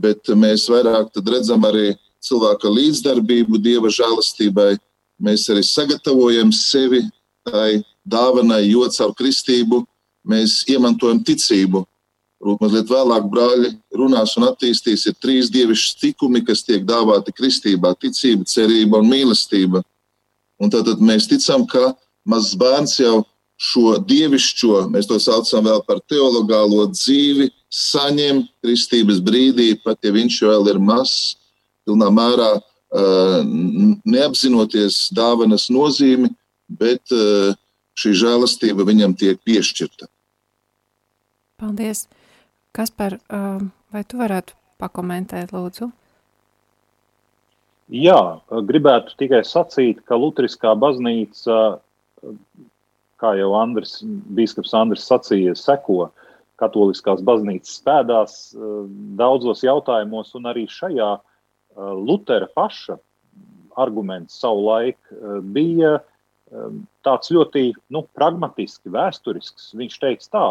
bet 0.00 0.30
mēs 0.34 0.66
vairāk 0.72 1.14
redzam 1.26 1.64
arī 1.68 1.92
cilvēka 2.24 2.70
līdzdarbību 2.72 3.60
Dieva 3.62 3.90
žēlastībai. 3.92 4.74
Mēs 5.22 5.46
arī 5.52 5.62
sagatavojam 5.66 6.50
sevi 6.52 7.04
tai 7.46 7.82
dāvanai, 8.04 8.64
jo 8.70 8.86
caur 8.92 9.14
kristību 9.16 9.84
mēs 10.28 10.62
iemantojam 10.70 11.22
ticību. 11.24 11.84
Mazliet 12.60 12.90
vēlāk 12.92 13.28
brāļi 13.32 13.70
runās 13.96 14.34
un 14.36 14.48
attīstīs, 14.50 15.06
ir 15.08 15.14
trīs 15.16 15.48
dievišķi 15.52 16.00
tikumi, 16.02 16.42
kas 16.44 16.64
tiek 16.66 16.84
dāvāti 16.84 17.32
kristībā- 17.32 17.94
ticība, 18.02 18.44
cerība 18.44 19.00
un 19.00 19.08
mīlestība. 19.08 19.82
Un 20.60 20.70
tad 20.70 20.84
mēs 21.00 21.28
ticam, 21.28 21.66
ka 21.66 21.94
mazs 22.26 22.54
bērns 22.54 22.98
jau 23.00 23.24
šo 23.56 23.98
dievišķo, 24.04 24.90
mēs 24.90 25.08
to 25.08 25.18
saucam 25.18 25.64
vēl 25.64 25.80
par 25.86 26.00
teologālo 26.10 26.84
dzīvi, 26.90 27.50
saņem 27.70 28.48
kristības 28.62 29.20
brīdī, 29.24 29.82
pat 29.82 29.98
ja 30.02 30.12
viņš 30.12 30.40
vēl 30.42 30.68
ir 30.74 30.78
mazs, 30.78 31.36
pilnā 31.86 32.10
mērā 32.14 32.52
neapzinoties 34.06 35.08
dāvanas 35.16 35.66
nozīmi, 35.74 36.28
bet 36.70 37.10
šī 37.98 38.12
žēlastība 38.20 38.86
viņam 38.86 39.16
tiek 39.18 39.40
piešķirta. 39.42 40.06
Paldies! 41.58 42.04
Kaspar, 42.74 43.18
vai 43.26 44.02
tu 44.06 44.18
varētu 44.18 44.54
pakomentēt, 44.82 45.50
lūdzu? 45.54 45.90
Jā, 47.94 48.20
gribētu 48.70 49.18
tikai 49.18 49.42
sacīt, 49.46 50.00
ka 50.06 50.18
Lutriskā 50.18 50.72
baznīca 50.78 51.58
kā 53.24 53.34
jau 53.38 53.52
Andris, 53.58 53.98
Bīskaps 54.04 54.74
Andris 54.76 55.06
sacīja, 55.08 55.54
seko 55.58 56.10
katoliskās 56.60 57.22
baznīcas 57.26 57.80
pēdās 57.86 58.34
eh, 58.54 58.74
daudzos 59.18 59.64
jautājumos, 59.66 60.34
un 60.38 60.50
arī 60.50 60.66
šajā 60.70 61.10
eh, 61.16 61.24
Lutera 61.76 62.46
paša 62.54 62.98
arguments 63.80 64.36
savulaik 64.40 64.98
eh, 65.10 65.38
bija 65.42 65.98
tāds 67.04 67.32
ļoti 67.34 67.72
nu, 67.90 68.04
pragmatisks, 68.16 68.86
vēsturisks. 68.92 69.72
Viņš 69.78 69.98
teica 70.02 70.30
tā, 70.30 70.46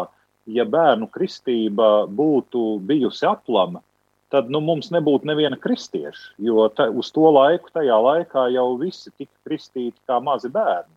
ja 0.52 0.66
bērnu 0.68 1.08
kristība 1.14 2.06
būtu 2.10 2.80
bijusi 2.84 3.26
aplama, 3.28 3.80
tad 4.34 4.50
nu, 4.50 4.60
mums 4.64 4.90
nebūtu 4.94 5.28
neviena 5.30 5.56
kristieša, 5.60 6.34
jo 6.42 6.66
ta, 6.74 6.88
uz 6.90 7.12
to 7.14 7.28
laiku, 7.30 7.70
tajā 7.74 7.96
laikā 8.08 8.48
jau 8.54 8.68
visi 8.80 9.12
tika 9.14 9.32
kristīti 9.46 9.96
kā 10.08 10.18
mazi 10.20 10.50
bērni. 10.52 10.92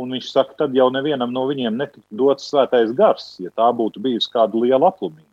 Un 0.00 0.14
viņš 0.14 0.28
saka, 0.30 0.54
tad 0.62 0.76
jau 0.76 0.86
nevienam 0.94 1.32
no 1.34 1.44
viņiem 1.48 1.76
netiktu 1.76 2.20
dots 2.22 2.46
svētais 2.48 2.94
gars, 2.96 3.34
ja 3.42 3.50
tā 3.58 3.66
būtu 3.76 4.00
bijusi 4.02 4.30
kāda 4.32 4.62
liela 4.62 4.88
aplumība. 4.88 5.26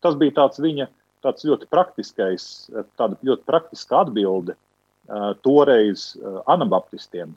Tas 0.00 0.16
bija 0.18 0.38
tāds 0.40 0.60
viņa 0.62 0.88
tāds 1.24 1.46
ļoti 1.48 1.68
praktiskais, 1.70 2.44
tāda 3.00 3.18
ļoti 3.26 3.46
praktiska 3.48 4.02
atbilde 4.04 4.56
uh, 4.56 5.32
toreiz 5.44 6.12
uh, 6.16 6.40
anabaptistiem. 6.50 7.34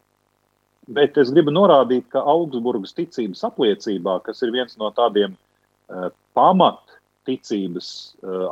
Bet 0.94 1.18
es 1.18 1.32
gribu 1.32 1.54
norādīt, 1.56 2.10
ka 2.12 2.24
Augsburgas 2.28 2.96
ticības 2.98 3.44
apliecībā, 3.48 4.18
kas 4.26 4.44
ir 4.44 4.52
viens 4.52 4.76
no 4.76 4.90
tādiem 4.92 5.38
pamatticības 6.36 7.88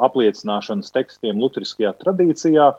apliecināšanas 0.08 0.94
tekstiem 0.96 1.42
Lutriskajā 1.44 1.92
tradīcijā, 2.00 2.70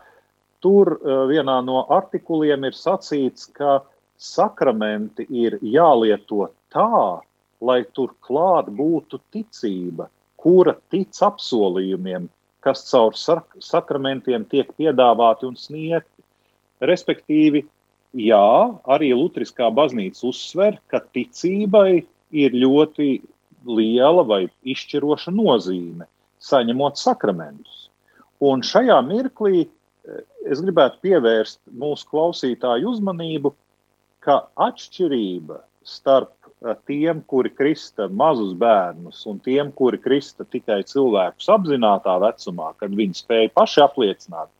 tur 0.64 0.94
vienā 1.28 1.58
no 1.66 1.82
artikuliem 1.92 2.64
ir 2.64 2.78
sacīts, 2.78 3.50
ka 3.52 3.82
sakramenti 4.16 5.26
ir 5.28 5.58
jālieto 5.60 6.48
tā, 6.72 7.20
lai 7.60 7.82
tur 7.96 8.14
klāt 8.24 8.70
būtu 8.72 9.20
ticība, 9.34 10.08
kura 10.40 10.74
tic 10.90 11.18
apsolījumiem, 11.22 12.28
kas 12.62 12.84
caur 12.88 13.16
sakramentiem 13.16 14.46
tiek 14.50 14.70
piedāvāti 14.78 15.48
un 15.48 15.58
sniegti. 15.58 16.24
Respektīvi, 16.82 17.64
jā, 18.18 18.48
arī 18.90 19.12
Lutriskā 19.14 19.68
baznīca 19.74 20.26
uzsver, 20.30 20.78
ka 20.90 21.02
ticībai 21.14 22.02
ir 22.32 22.56
ļoti 22.56 23.10
liela 23.68 24.24
vai 24.26 24.42
izšķiroša 24.66 25.34
nozīme, 25.34 26.08
saņemot 26.42 26.98
sakramentus. 26.98 27.88
Un 28.42 28.64
šajā 28.66 28.98
mirklī 29.06 29.62
eh, 29.62 30.22
es 30.50 30.62
gribētu 30.64 30.98
pievērst 31.06 31.60
mūsu 31.78 32.08
klausītāju 32.10 32.94
uzmanību, 32.96 33.54
ka 34.22 34.40
atšķirība 34.66 35.60
starp 35.86 36.41
tiem, 36.86 37.22
kuri 37.26 37.50
krista 37.50 38.08
mazus 38.08 38.52
bērnus, 38.58 39.24
un 39.26 39.38
tiem, 39.42 39.72
kuri 39.74 39.98
krista 40.02 40.44
tikai 40.44 40.82
cilvēkus 40.86 41.50
apzinātajā 41.56 42.22
vecumā, 42.22 42.72
kad 42.78 42.94
viņi 42.98 43.18
spēja 43.18 43.52
paši 43.56 43.82
apliecināt, 43.84 44.50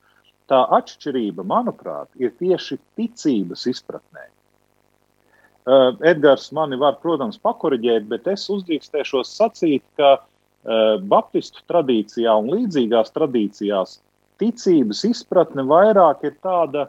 tā 0.50 0.62
atšķirība, 0.78 1.47
manuprāt, 1.47 2.11
ir 2.21 2.35
tieši 2.40 2.78
ticības 2.99 3.66
izpratnē. 3.71 4.28
Uh, 5.62 5.92
Edgars 6.02 6.49
mani 6.50 6.76
var, 6.78 6.97
protams, 6.99 7.38
pakoriģēt, 7.38 8.09
bet 8.11 8.26
es 8.32 8.49
uzdrīkstēšos 8.50 9.30
sacīt, 9.38 9.85
ka 9.99 10.16
uh, 10.18 10.97
Baptistu 10.99 11.62
tradīcijā 11.71 12.35
un 12.35 12.50
līdzīgās 12.50 13.14
tradīcijās 13.14 14.00
ticības 14.42 15.04
izpratne 15.06 15.62
vairāk 15.71 16.26
ir 16.26 16.35
tāda, 16.42 16.88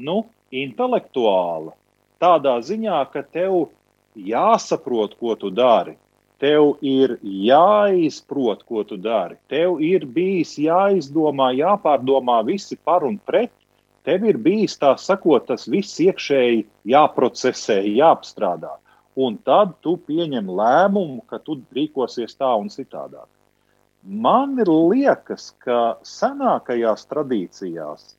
nu, 0.00 0.22
intelektuāla. 0.54 1.74
Tādā 2.22 2.56
ziņā, 2.64 3.02
ka 3.12 3.20
tev 3.28 3.68
jāsaprot, 4.16 5.18
ko 5.18 5.34
tu 5.36 5.50
dari, 5.50 5.96
Tev 6.38 6.76
ir 6.86 7.16
jāizprot, 7.22 8.60
ko 8.62 8.84
tu 8.86 8.96
dari. 8.96 9.34
Tev 9.50 9.80
ir 9.82 10.04
bijis 10.06 10.54
jāizdomā, 10.62 11.50
jāpārdomā 11.58 12.44
visi 12.46 12.78
par 12.78 13.02
un 13.02 13.16
pret. 13.18 13.50
Tev 14.06 14.22
ir 14.24 14.38
bijis 14.38 14.78
tā 14.78 14.92
sakot, 15.02 15.48
tas 15.48 15.66
viss 15.66 15.98
iekšēji 16.04 16.62
jāprocesē, 16.94 17.80
jāapstrādā. 17.90 18.70
Un 19.18 19.40
tad 19.42 19.74
tu 19.82 19.96
pieņem 20.06 20.46
lēmumu, 20.46 21.24
ka 21.26 21.42
tu 21.42 21.58
rīkosies 21.74 22.38
tā 22.38 22.54
un 22.54 22.70
citādāk. 22.70 23.26
Man 24.06 24.54
liekas, 24.62 25.50
ka 25.58 25.98
senākajās 26.06 27.02
tradīcijās 27.10 28.14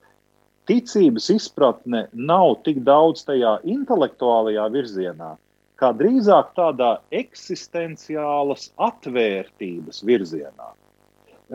ticības 0.68 1.30
izpratne 1.32 2.10
nav 2.12 2.60
tik 2.68 2.84
daudz 2.84 3.24
tajā 3.26 3.62
intelektuālajā 3.64 4.68
virzienā, 4.76 5.38
kā 5.80 5.92
drīzāk 5.96 6.52
tādā 6.58 6.98
eksistenciālas 7.16 8.70
atvērtības 8.90 10.04
virzienā. 10.06 10.74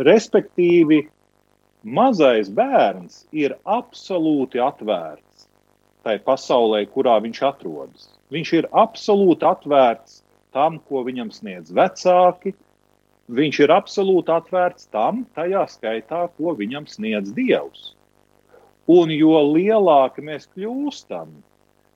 Respektīvi, 0.08 1.04
mazais 1.84 2.48
bērns 2.50 3.24
ir 3.32 3.54
absolūti 3.68 4.62
atvērts 4.64 5.48
tai 6.04 6.18
pasaulē, 6.20 6.84
kurā 6.92 7.16
viņš 7.24 7.40
atrodas. 7.48 8.08
Viņš 8.34 8.52
ir 8.58 8.68
absolūti 8.76 9.46
atvērts 9.48 10.20
tam, 10.56 10.78
ko 10.88 11.04
viņam 11.06 11.32
sniedz 11.34 11.72
vecāki. 11.74 12.54
Viņš 13.34 13.60
ir 13.64 13.72
absolūti 13.72 14.32
atvērts 14.34 14.90
tam, 14.92 15.24
tajā 15.36 15.64
skaitā, 15.72 16.26
ko 16.36 16.52
viņam 16.58 16.88
sniedz 16.90 17.32
Dievs. 17.36 17.94
Un 18.90 19.08
jo 19.14 19.38
lielāki 19.54 20.24
mēs 20.26 20.44
kļūstam, 20.52 21.32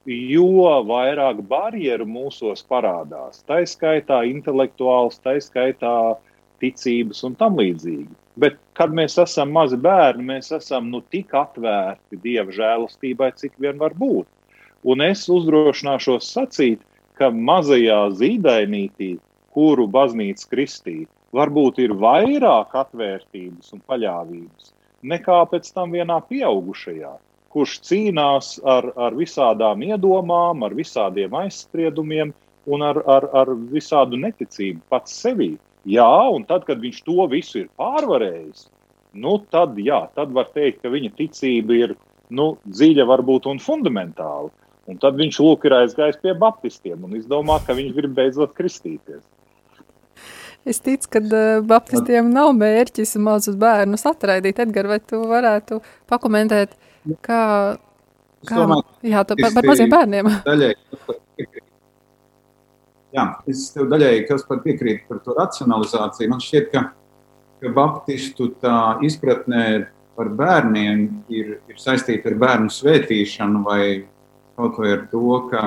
jo 0.09 0.71
vairāk 0.89 1.43
barjeru 1.49 2.07
mūsos 2.09 2.65
parādās. 2.65 3.43
Tā 3.49 3.61
skaitā 3.69 4.23
intelektuāls, 4.29 5.21
tā 5.21 5.37
skaitā 5.45 6.17
ticības 6.63 7.23
un 7.29 7.37
tam 7.39 7.59
līdzīgi. 7.61 8.09
Bet, 8.39 8.57
kad 8.79 8.95
mēs 8.95 9.19
esam 9.21 9.53
mazi 9.53 9.77
bērni, 9.77 10.25
mēs 10.31 10.53
esam 10.55 10.89
nu, 10.93 11.03
tik 11.13 11.35
atvērti 11.35 12.21
dieva 12.23 12.55
žēlastībai, 12.55 13.33
cik 13.37 13.59
vien 13.59 13.79
var 13.79 13.95
būt. 13.99 14.27
Un 14.89 15.03
es 15.03 15.27
uzdrošināšos 15.29 16.33
sacīt, 16.33 16.81
ka 17.19 17.31
mazajā 17.35 18.01
zīdainītī, 18.15 19.17
kuru 19.53 19.89
baznīca 19.91 20.49
kristīja, 20.55 21.11
varbūt 21.35 21.83
ir 21.83 21.97
vairāk 21.99 22.77
atvērtības 22.79 23.75
un 23.75 23.83
paļāvības 23.91 24.73
nekā 25.03 25.39
pēc 25.51 25.69
tam 25.75 25.93
vienā 25.95 26.19
pieaugušajā 26.29 27.11
kurš 27.55 27.79
cīnās 27.89 28.57
ar, 28.67 28.91
ar 28.97 29.17
visādām 29.17 29.83
iedomām, 29.87 30.65
ar 30.67 30.77
visādiem 30.77 31.35
aizspriedumiem 31.39 32.35
un 32.69 32.85
ar, 32.85 33.01
ar, 33.09 33.29
ar 33.33 33.55
visādu 33.73 34.21
neticību 34.21 34.83
pats 34.93 35.17
sevī. 35.23 35.55
Jā, 35.89 36.11
un 36.35 36.45
tad, 36.45 36.67
kad 36.69 36.83
viņš 36.83 37.01
to 37.07 37.25
visu 37.33 37.63
ir 37.63 37.71
pārvarējis, 37.81 38.67
nu, 39.17 39.39
tad, 39.53 39.79
jā, 39.81 40.03
tad 40.19 40.35
var 40.37 40.51
teikt, 40.53 40.83
ka 40.83 40.93
viņa 40.93 41.15
ticība 41.17 41.77
ir 41.79 41.95
nu, 42.29 42.51
dziļa, 42.69 43.07
varbūt 43.09 43.49
un 43.49 43.63
fundamentāla. 43.63 44.53
Un 44.89 44.97
tad 45.01 45.19
viņš 45.21 45.41
lūk, 45.45 45.67
ir 45.69 45.77
aizgājis 45.83 46.21
pie 46.23 46.33
baptistiem 46.37 47.03
un 47.05 47.17
izdomā, 47.19 47.59
ka 47.65 47.77
viņš 47.77 47.97
grib 47.97 48.15
beidzot 48.17 48.55
kristīties. 48.57 49.21
Es 50.69 50.83
ticu, 50.85 51.09
ka 51.17 51.23
uh, 51.25 51.63
baptistiem 51.65 52.29
nav 52.33 52.53
mērķis 52.59 53.17
mazus 53.25 53.57
bērnus 53.59 54.05
atraidīt. 54.11 54.61
Edgars, 54.65 54.93
vai 54.93 55.01
tu 55.01 55.23
varētu 55.31 55.81
pakomentēt, 56.11 56.75
uh, 56.77 56.89
Kā, 57.25 57.41
kā 58.45 58.59
domāju, 58.59 58.85
jā, 59.07 59.23
par, 59.25 59.53
par 59.55 59.67
maziem 59.71 59.91
bērniem? 59.93 60.29
Daļai, 60.45 60.73
jā, 63.17 63.25
es 63.49 63.65
tev 63.73 63.89
daļēji 63.93 64.27
kas 64.29 64.45
par 64.49 64.61
piekrītu 64.65 65.09
par 65.09 65.23
to 65.25 65.37
racionalizāciju. 65.39 66.33
Man 66.33 66.43
šķiet, 66.45 66.69
ka, 66.75 66.85
ka 67.63 67.73
baptistu 67.77 68.51
tā 68.63 68.77
izpratnē 69.07 69.65
par 70.19 70.33
bērniem 70.37 71.05
ir, 71.33 71.59
ir 71.71 71.81
saistīta 71.81 72.33
ar 72.33 72.39
bērnu 72.43 72.73
svētīšanu 72.75 73.63
vai 73.65 73.83
kaut 74.59 74.81
vai 74.83 74.93
ar 74.97 75.05
to, 75.13 75.25
ka, 75.53 75.65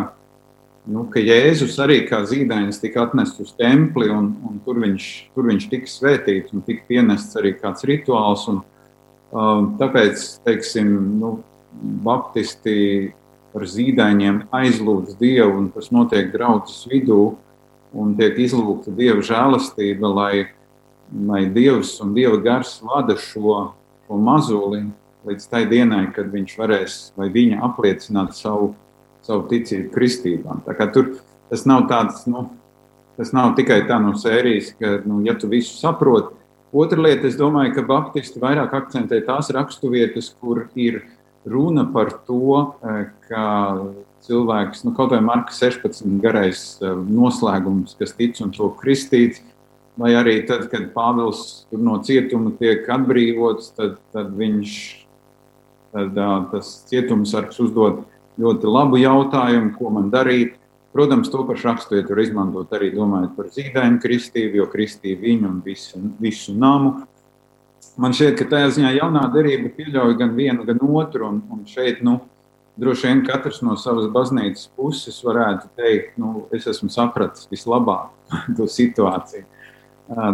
nu, 0.92 1.06
ka 1.12 1.22
Jēzus 1.24 1.78
arī 1.84 2.02
kā 2.10 2.22
zīdainis 2.28 2.82
tika 2.82 3.06
atnests 3.06 3.40
uz 3.44 3.56
templi 3.58 4.12
un, 4.12 4.34
un 4.48 4.60
tur, 4.66 4.82
viņš, 4.84 5.08
tur 5.36 5.48
viņš 5.50 5.70
tika 5.72 5.90
svētīts 5.90 6.54
un 6.56 6.66
tika 6.68 6.86
pienests 6.90 7.40
arī 7.40 7.56
kāds 7.60 7.88
rituāls. 7.88 8.48
Un, 8.52 8.62
Um, 9.32 9.78
tāpēc, 9.80 10.20
teiksim, 10.44 10.92
nu, 11.22 11.38
Baptisti 12.04 13.14
par 13.54 13.64
zīdaiņiem 13.64 14.42
aizlūdz 14.52 15.16
Dievu, 15.22 15.54
un 15.56 15.70
tas 15.72 15.88
notiek 15.96 16.34
draudzes 16.34 16.84
vidū, 16.92 17.38
un 17.96 18.12
tiek 18.20 18.36
izlūgta 18.44 18.92
Dieva 18.96 19.24
žēlastība, 19.24 20.12
lai, 20.12 20.34
lai 21.16 21.46
Dievs 21.48 21.94
un 22.04 22.12
Dieva 22.18 22.42
gars 22.44 22.74
vada 22.84 23.16
šo, 23.16 23.72
šo 24.04 24.20
mazuli 24.20 24.84
līdz 25.28 25.48
tai 25.48 25.64
dienai, 25.72 26.10
kad 26.12 26.28
viņš 26.34 26.58
varēs 26.60 27.00
vai 27.16 27.30
viņa 27.32 27.64
apliecināt 27.70 28.36
savu, 28.36 28.74
savu 29.26 29.48
ticību 29.52 29.92
kristībām. 29.94 30.64
Tur 30.94 31.16
tas 31.52 31.66
nav 31.70 31.88
tāds, 31.92 32.24
nu, 32.32 32.48
tas 33.20 33.34
nav 33.36 33.56
tikai 33.58 33.84
tā 33.90 34.00
no 34.02 34.16
sērijas, 34.18 34.74
ka, 34.80 35.00
nu, 35.06 35.22
ja 35.28 35.36
tu 35.38 35.52
visu 35.52 35.78
saproti, 35.78 36.38
Otra 36.72 37.02
lieta, 37.04 37.28
es 37.28 37.36
domāju, 37.36 37.74
ka 37.76 37.84
Baptisti 37.84 38.40
vairāk 38.40 38.72
akcentē 38.72 39.18
tās 39.28 39.50
raksturvietas, 39.52 40.30
kur 40.40 40.70
ir 40.80 41.02
runa 41.44 41.84
par 41.92 42.14
to, 42.24 42.76
eh, 42.88 43.10
ka 43.28 43.44
cilvēks, 44.24 44.86
nu, 44.86 44.94
kaut 44.96 45.12
vai 45.12 45.20
Marka 45.20 45.52
16 45.52 46.22
garais 46.24 46.80
eh, 46.82 46.96
noslēgums, 46.96 47.98
kas 48.00 48.16
tic 48.16 48.40
un 48.40 48.56
to 48.56 48.70
kristīts, 48.80 49.42
vai 50.00 50.14
arī 50.16 50.48
tad, 50.48 50.70
kad 50.72 50.94
Pāvils 50.94 51.66
no 51.76 52.00
cietuma 52.00 52.56
tiek 52.56 52.88
atbrīvots, 52.88 53.76
tad, 53.76 53.98
tad 54.16 54.32
viņš, 54.32 54.78
tad, 55.92 56.16
tas 56.54 56.72
cietumsargs 56.88 57.60
uzdod 57.60 58.06
ļoti 58.42 58.72
labu 58.72 59.00
jautājumu, 59.02 59.76
ko 59.78 59.94
man 59.94 60.10
darīt. 60.14 60.58
Protams, 60.92 61.30
to 61.32 61.46
pašu 61.48 61.70
raksturvietu 61.70 62.12
var 62.12 62.20
izmantot 62.20 62.74
arī 62.76 62.90
domājot 62.92 63.38
par 63.38 63.48
zīdaiņu 63.54 64.02
kristību, 64.04 64.60
jo 64.60 64.66
kristīja 64.74 65.22
viņu 65.22 65.48
un 65.48 65.62
visu, 65.64 66.02
visu 66.20 66.56
namu. 66.58 67.06
Man 68.02 68.16
šķiet, 68.16 68.36
ka 68.40 68.50
tajā 68.52 68.74
ziņā 68.76 68.92
jaunā 68.98 69.24
derība 69.32 69.72
pieļauj 69.78 70.18
gan 70.20 70.36
vienu, 70.36 70.66
gan 70.68 70.84
otru. 70.84 71.30
Un, 71.30 71.40
un 71.54 71.64
šeit, 71.70 72.02
nu, 72.04 72.18
droši 72.82 73.08
vien 73.08 73.24
katrs 73.28 73.62
no 73.64 73.78
savas 73.80 74.10
baznīcas 74.12 74.68
puses 74.76 75.22
varētu 75.24 75.72
teikt, 75.80 76.20
nu, 76.20 76.46
es 76.56 76.68
esmu 76.68 76.92
sapratis 76.92 77.48
vislabāk 77.52 78.12
to 78.58 78.68
situāciju. 78.68 79.48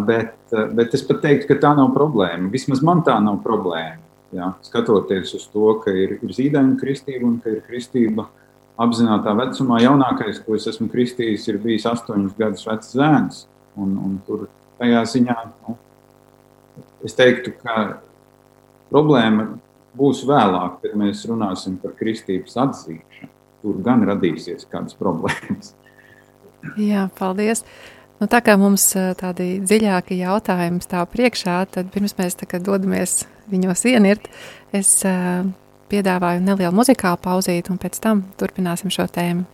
Bet, 0.08 0.34
bet 0.74 0.94
es 0.98 1.04
pat 1.06 1.22
teiktu, 1.22 1.52
ka 1.52 1.62
tā 1.62 1.76
nav 1.78 1.92
problēma. 1.94 2.50
Vismaz 2.50 2.82
man 2.82 3.04
tā 3.06 3.20
nav 3.22 3.44
problēma. 3.46 4.07
Jā, 4.36 4.50
skatoties 4.66 5.32
uz 5.38 5.46
to, 5.54 5.70
ka 5.84 5.94
ir, 5.96 6.18
ir 6.20 6.34
zīdaiņa 6.36 6.76
kristība 6.82 7.30
un 7.30 7.38
ka 7.44 7.54
ir 7.54 7.62
kristība 7.64 8.28
apzinātajā 8.82 9.38
vecumā. 9.40 9.80
Jaunākais, 9.86 10.42
ko 10.44 10.58
es 10.58 10.68
esmu 10.68 10.90
kristījis, 10.92 11.48
ir 11.48 11.62
bijis 11.64 11.88
astoņus 11.88 12.36
gadus 12.38 12.68
vecs 12.68 12.92
zēns. 12.98 13.46
Un, 13.80 13.96
un 14.02 14.18
tur 14.28 14.48
tajā 14.82 15.06
ziņā 15.14 15.38
nu, 15.48 15.78
es 17.08 17.16
teiktu, 17.18 17.54
ka 17.62 18.02
problēma 18.92 19.48
būs 19.98 20.24
vēlāk, 20.28 20.80
kad 20.84 20.96
mēs 21.00 21.24
runāsim 21.30 21.78
par 21.82 21.96
kristības 21.98 22.58
atzīšanu. 22.68 23.34
Tur 23.64 23.80
gan 23.86 24.04
radīsies 24.06 24.68
kādas 24.70 24.98
problēmas. 24.98 25.74
Jā, 26.78 27.08
paldies. 27.18 27.64
Nu, 28.18 28.26
tā 28.26 28.40
kā 28.42 28.56
mums 28.58 28.90
tādi 29.20 29.60
dziļāki 29.62 30.18
jautājumi 30.24 30.82
stāv 30.82 31.06
priekšā, 31.14 31.60
tad 31.70 31.92
pirms 31.94 32.16
mēs 32.18 32.40
dodamies 32.66 33.20
viņos 33.52 33.86
ienirt, 33.92 34.26
es 34.74 34.96
piedāvāju 35.92 36.42
nelielu 36.44 36.74
muzikālu 36.76 37.22
pauzīti, 37.22 37.70
un 37.72 37.78
pēc 37.82 38.02
tam 38.02 38.26
turpināsim 38.40 38.90
šo 38.94 39.06
tēmu. 39.06 39.46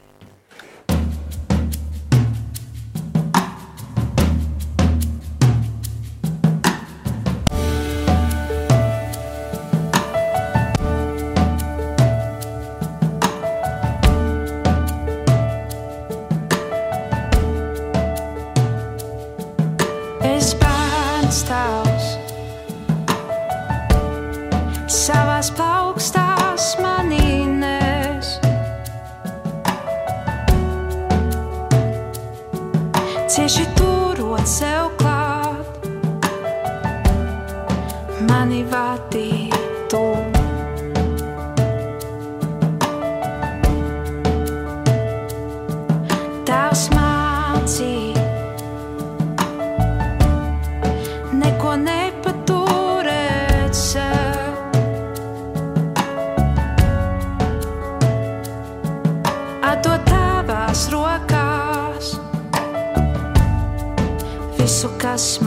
Visas 64.83 65.39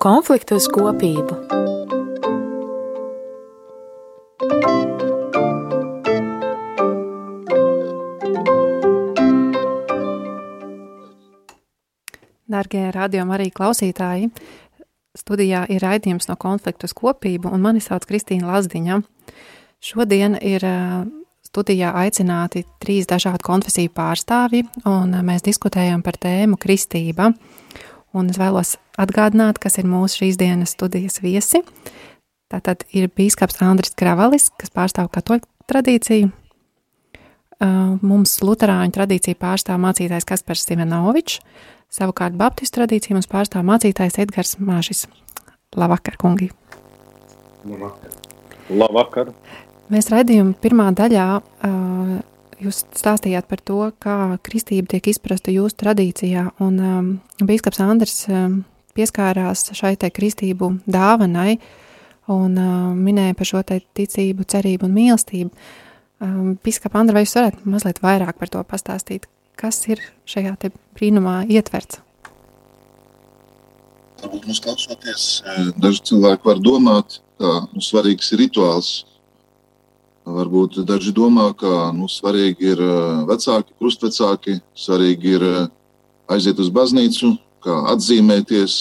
No 0.00 0.06
konflikta 0.08 0.56
uz 0.56 0.64
kopību. 0.72 1.34
Dargie 12.48 12.86
radiokamā 12.96 13.36
arī 13.36 13.50
klausītāji, 13.52 14.30
studijā 15.20 15.66
ir 15.68 15.84
raidījums 15.84 16.30
no 16.32 16.38
konfliktu 16.40 16.88
uz 16.88 16.96
kopību, 16.96 17.52
un 17.52 17.60
mani 17.60 17.84
sauc 17.84 18.08
Kristīna 18.08 18.48
Lazdiņa. 18.54 19.02
Šodien 19.84 20.40
ir 20.40 20.64
studijā 21.44 21.92
aicināti 22.06 22.64
trīs 22.80 23.04
dažādu 23.04 23.44
konfesiju 23.44 23.92
pārstāvji, 23.92 24.64
un 24.88 25.12
mēs 25.28 25.44
diskutējam 25.44 26.00
par 26.00 26.16
tēmu 26.16 26.56
kristība. 26.56 27.34
Un 28.16 28.30
es 28.32 28.38
vēlos 28.40 28.74
atgādināt, 28.98 29.60
kas 29.62 29.78
ir 29.78 29.88
mūsu 29.90 30.24
šīs 30.24 30.38
dienas 30.40 30.74
studijas 30.74 31.20
viesi. 31.22 31.62
Tātad 32.50 32.82
ir 32.90 33.06
bīskaps 33.14 33.60
Andris 33.62 33.94
Kravalis, 33.94 34.48
kas 34.58 34.72
pārstāv 34.74 35.12
katoļu 35.14 35.46
tradīciju. 35.70 36.32
Mums 38.00 38.38
luterāņu 38.42 38.96
tradīciju 38.96 39.38
pārstāv 39.38 39.78
mācītājs 39.82 40.26
Kaspars 40.26 40.64
Simenovičs, 40.66 41.42
Savukārt 41.90 42.36
Baptistu 42.38 42.78
tradīciju 42.78 43.16
mums 43.16 43.26
pārstāv 43.30 43.64
mācītājs 43.66 44.20
Edgars 44.22 44.54
Māšis. 44.62 45.08
Labvakar, 45.74 46.14
kungi! 46.22 46.46
Labvakar! 47.66 48.12
Labvakar. 48.70 49.32
Mēs 49.90 50.06
raidījuma 50.12 50.54
pirmā 50.62 50.86
daļā 50.94 51.24
uh, 51.40 52.12
jūs 52.60 52.84
stāstījāt 52.96 53.48
par 53.50 53.62
to, 53.64 53.80
kā 54.02 54.38
kristība 54.46 54.94
tiek 54.94 55.10
izprasta 55.12 55.52
jūsu 55.54 55.78
tradīcijā, 55.82 56.46
un 56.64 56.80
um, 56.80 57.12
bīskaps 57.40 57.80
Andrs 57.84 58.24
um, 58.28 58.62
pieskārās 58.96 59.70
šai 59.76 59.94
te 60.00 60.10
kristību 60.12 60.74
dāvanai 60.90 61.58
un 62.30 62.58
um, 62.58 62.98
minēja 62.98 63.36
par 63.38 63.48
šo 63.48 63.62
te 63.66 63.80
ticību, 63.96 64.46
cerību 64.50 64.86
un 64.88 64.96
mīlestību. 64.96 65.50
Um, 66.20 66.54
Bīskapa 66.60 67.00
Andra, 67.00 67.16
vai 67.16 67.24
jūs 67.24 67.36
varētu 67.38 67.70
mazliet 67.70 68.02
vairāk 68.04 68.36
par 68.38 68.52
to 68.52 68.62
pastāstīt? 68.68 69.26
Kas 69.60 69.80
ir 69.88 70.02
šajā 70.28 70.52
te 70.60 70.70
brīnumā 70.96 71.42
ietverts? 71.48 72.02
Varbūt 74.20 74.46
mums 74.50 74.60
klausoties, 74.60 75.26
eh, 75.48 75.70
daži 75.80 76.02
cilvēki 76.10 76.44
var 76.44 76.60
domāt, 76.60 77.20
ka 77.40 77.52
nu, 77.72 77.80
svarīgs 77.80 78.32
ir 78.34 78.42
rituāls. 78.44 78.90
Varbūt 80.30 80.80
daži 80.86 81.12
domā, 81.14 81.48
ka 81.58 81.90
nu, 81.96 82.06
svarīgi 82.10 82.72
ir 82.72 82.80
eh, 82.84 83.22
vecāki, 83.28 83.74
krustvecāki, 83.80 84.58
svarīgi 84.78 85.34
ir 85.36 85.46
eh, 85.46 85.58
aiziet 86.30 86.60
uz 86.62 86.70
baznīcu, 86.74 87.32
kā 87.64 87.76
atzīmēties, 87.92 88.76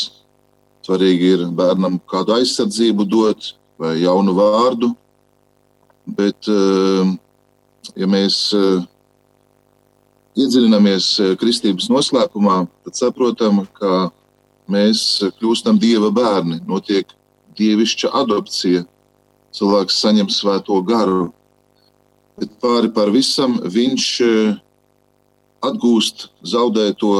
svarīgi 0.86 1.34
ir 1.36 1.46
bērnam 1.56 1.98
kādu 2.10 2.36
aizsardzību 2.38 3.08
dot 3.10 3.54
vai 3.82 3.98
jaunu 4.04 4.36
vārdu. 4.38 4.94
Bet, 6.10 6.48
ja 7.94 8.08
mēs 8.10 8.38
iedziļināmies 10.34 11.10
kristības 11.38 11.86
noslēpumā, 11.92 12.64
tad 12.88 12.98
saprotam, 12.98 13.62
ka 13.78 14.10
mēs 14.74 15.04
kļūstam 15.38 15.78
dieva 15.82 16.10
bērni, 16.14 16.64
notiek 16.66 17.14
dievišķa 17.60 18.14
adopcija. 18.24 18.86
Cilvēks 19.56 20.02
saņem 20.04 20.30
svēto 20.34 20.78
garu, 20.86 21.30
bet 22.40 22.56
pāri 22.62 22.92
par 22.94 23.12
visam 23.14 23.58
viņš 23.64 24.06
eh, 24.26 24.54
atgūst 25.66 26.30
zaudēto 26.48 27.14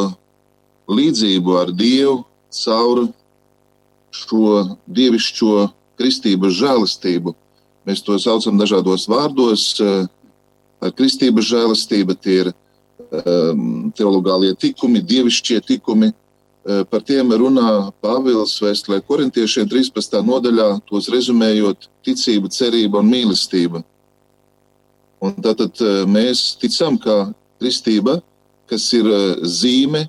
līdzību 0.90 1.58
ar 1.60 1.74
Dievu 1.76 2.24
caur 2.50 3.06
šo 4.16 4.78
dievišķo 4.90 5.68
kristības 6.00 6.56
žēlastību. 6.58 7.36
Mēs 7.86 8.02
to 8.06 8.18
saucam 8.22 8.58
dažādos 8.58 9.06
vārdos. 9.12 9.68
Eh, 9.84 10.08
kristības 10.96 11.46
žēlastība 11.52 12.16
tie 12.16 12.40
ir 12.46 12.50
um, 13.12 13.92
teologālie 13.92 14.54
tikumi, 14.56 15.04
dievišķie 15.04 15.60
tikumi, 15.68 16.14
Eh, 16.70 16.84
par 16.86 17.02
tiem 17.02 17.32
runā 17.34 17.90
Pāvils 18.04 18.58
vēstulē 18.60 19.00
korintiešiem 19.08 19.70
13. 19.72 20.20
nodaļā, 20.28 20.68
tos 20.90 21.08
rezumējot 21.10 21.88
ticība, 22.04 22.52
cerība 22.52 23.00
un 23.00 23.08
mīlestība. 23.10 23.82
Un 25.24 25.36
tātad 25.44 25.82
eh, 25.84 26.04
mēs 26.08 26.56
ticam, 26.62 26.98
ka 27.02 27.32
kristība, 27.60 28.20
kas 28.70 28.88
ir 28.98 29.10
eh, 29.10 29.44
zīme, 29.44 30.08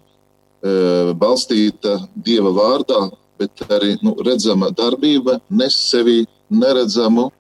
balstīta 1.17 1.95
Dieva 2.21 2.51
vārdā, 2.53 2.99
bet 3.41 3.63
arī 3.73 3.95
nu, 4.05 4.11
redzama 4.21 4.69
darbība, 4.77 5.39
nes 5.49 5.73
sevi 5.73 6.27
neredzamu 6.53 7.31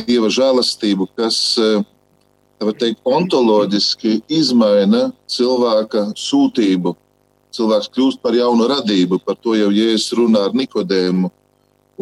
Dieva 0.00 0.26
žēlastību, 0.26 1.06
kas, 1.14 1.38
teikt, 2.80 2.98
ontoloģiski 3.06 4.24
izmaina 4.26 5.04
cilvēka 5.30 6.08
sūtību 6.18 6.96
cilvēks 7.52 7.90
kļūst 7.92 8.22
par 8.24 8.36
jaunu 8.36 8.68
radību. 8.70 9.20
Par 9.24 9.36
to 9.40 9.56
jau 9.58 9.70
Jēzus 9.72 10.16
runā 10.18 10.46
ar 10.48 10.56
Nikodēmu. 10.56 11.30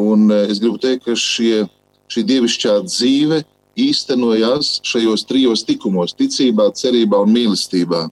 Un 0.00 0.30
eh, 0.30 0.46
es 0.52 0.60
gribu 0.62 0.78
teikt, 0.80 1.04
ka 1.08 1.16
šie, 1.18 1.64
šī 2.10 2.24
dievišķā 2.28 2.76
dzīve 2.86 3.42
īstenojās 3.88 4.78
šajos 4.86 5.24
trijos 5.28 5.64
tikumos- 5.66 6.14
ticībā, 6.20 6.70
cerībā 6.76 7.22
un 7.24 7.32
mīlestībā. 7.34 8.08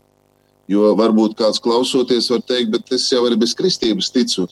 Jo 0.68 0.94
varbūt 0.96 1.36
kāds 1.36 1.60
klausoties, 1.60 2.30
var 2.30 2.42
teikt, 2.42 2.70
bet 2.70 2.92
es 2.92 3.08
jau 3.10 3.24
arī 3.24 3.38
bez 3.38 3.54
kristības 3.54 4.10
ticu. 4.12 4.48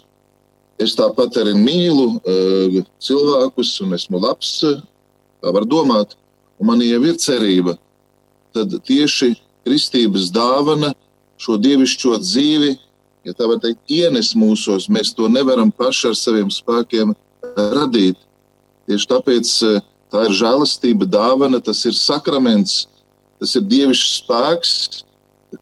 Es 0.79 0.95
tāpat 0.97 1.37
arī 1.41 1.55
mīlu 1.57 2.07
uh, 2.17 2.85
cilvēkus, 3.01 3.81
un 3.85 3.93
esmu 3.97 4.21
labs, 4.21 4.65
tā 5.41 5.53
var 5.53 5.65
domāt, 5.65 6.17
un 6.59 6.67
man 6.67 6.81
jau 6.81 7.03
ir 7.05 7.17
cerība. 7.21 7.77
Tad 8.53 8.73
tieši 8.85 9.37
kristības 9.67 10.31
dāvana 10.33 10.95
šo 11.41 11.59
dievišķo 11.61 12.17
dzīvi, 12.23 12.77
ja 13.27 13.35
tā 13.37 13.49
var 13.51 13.61
teikt, 13.61 13.83
ienes 13.91 14.33
mūsos. 14.39 14.89
Mēs 14.93 15.13
to 15.17 15.29
nevaram 15.29 15.73
paši 15.73 16.13
ar 16.13 16.17
saviem 16.17 16.53
spēkiem 16.53 17.13
radīt. 17.57 18.19
Tieši 18.87 19.11
tāpēc 19.11 19.53
eh, 19.67 19.81
tā 20.13 20.27
ir 20.29 20.37
žēlastība, 20.37 21.09
dāvana, 21.09 21.61
tas 21.63 21.85
ir 21.89 21.97
sakraments, 21.97 22.87
tas 23.41 23.55
ir 23.59 23.67
dievišķs 23.69 24.13
spēks, 24.23 24.75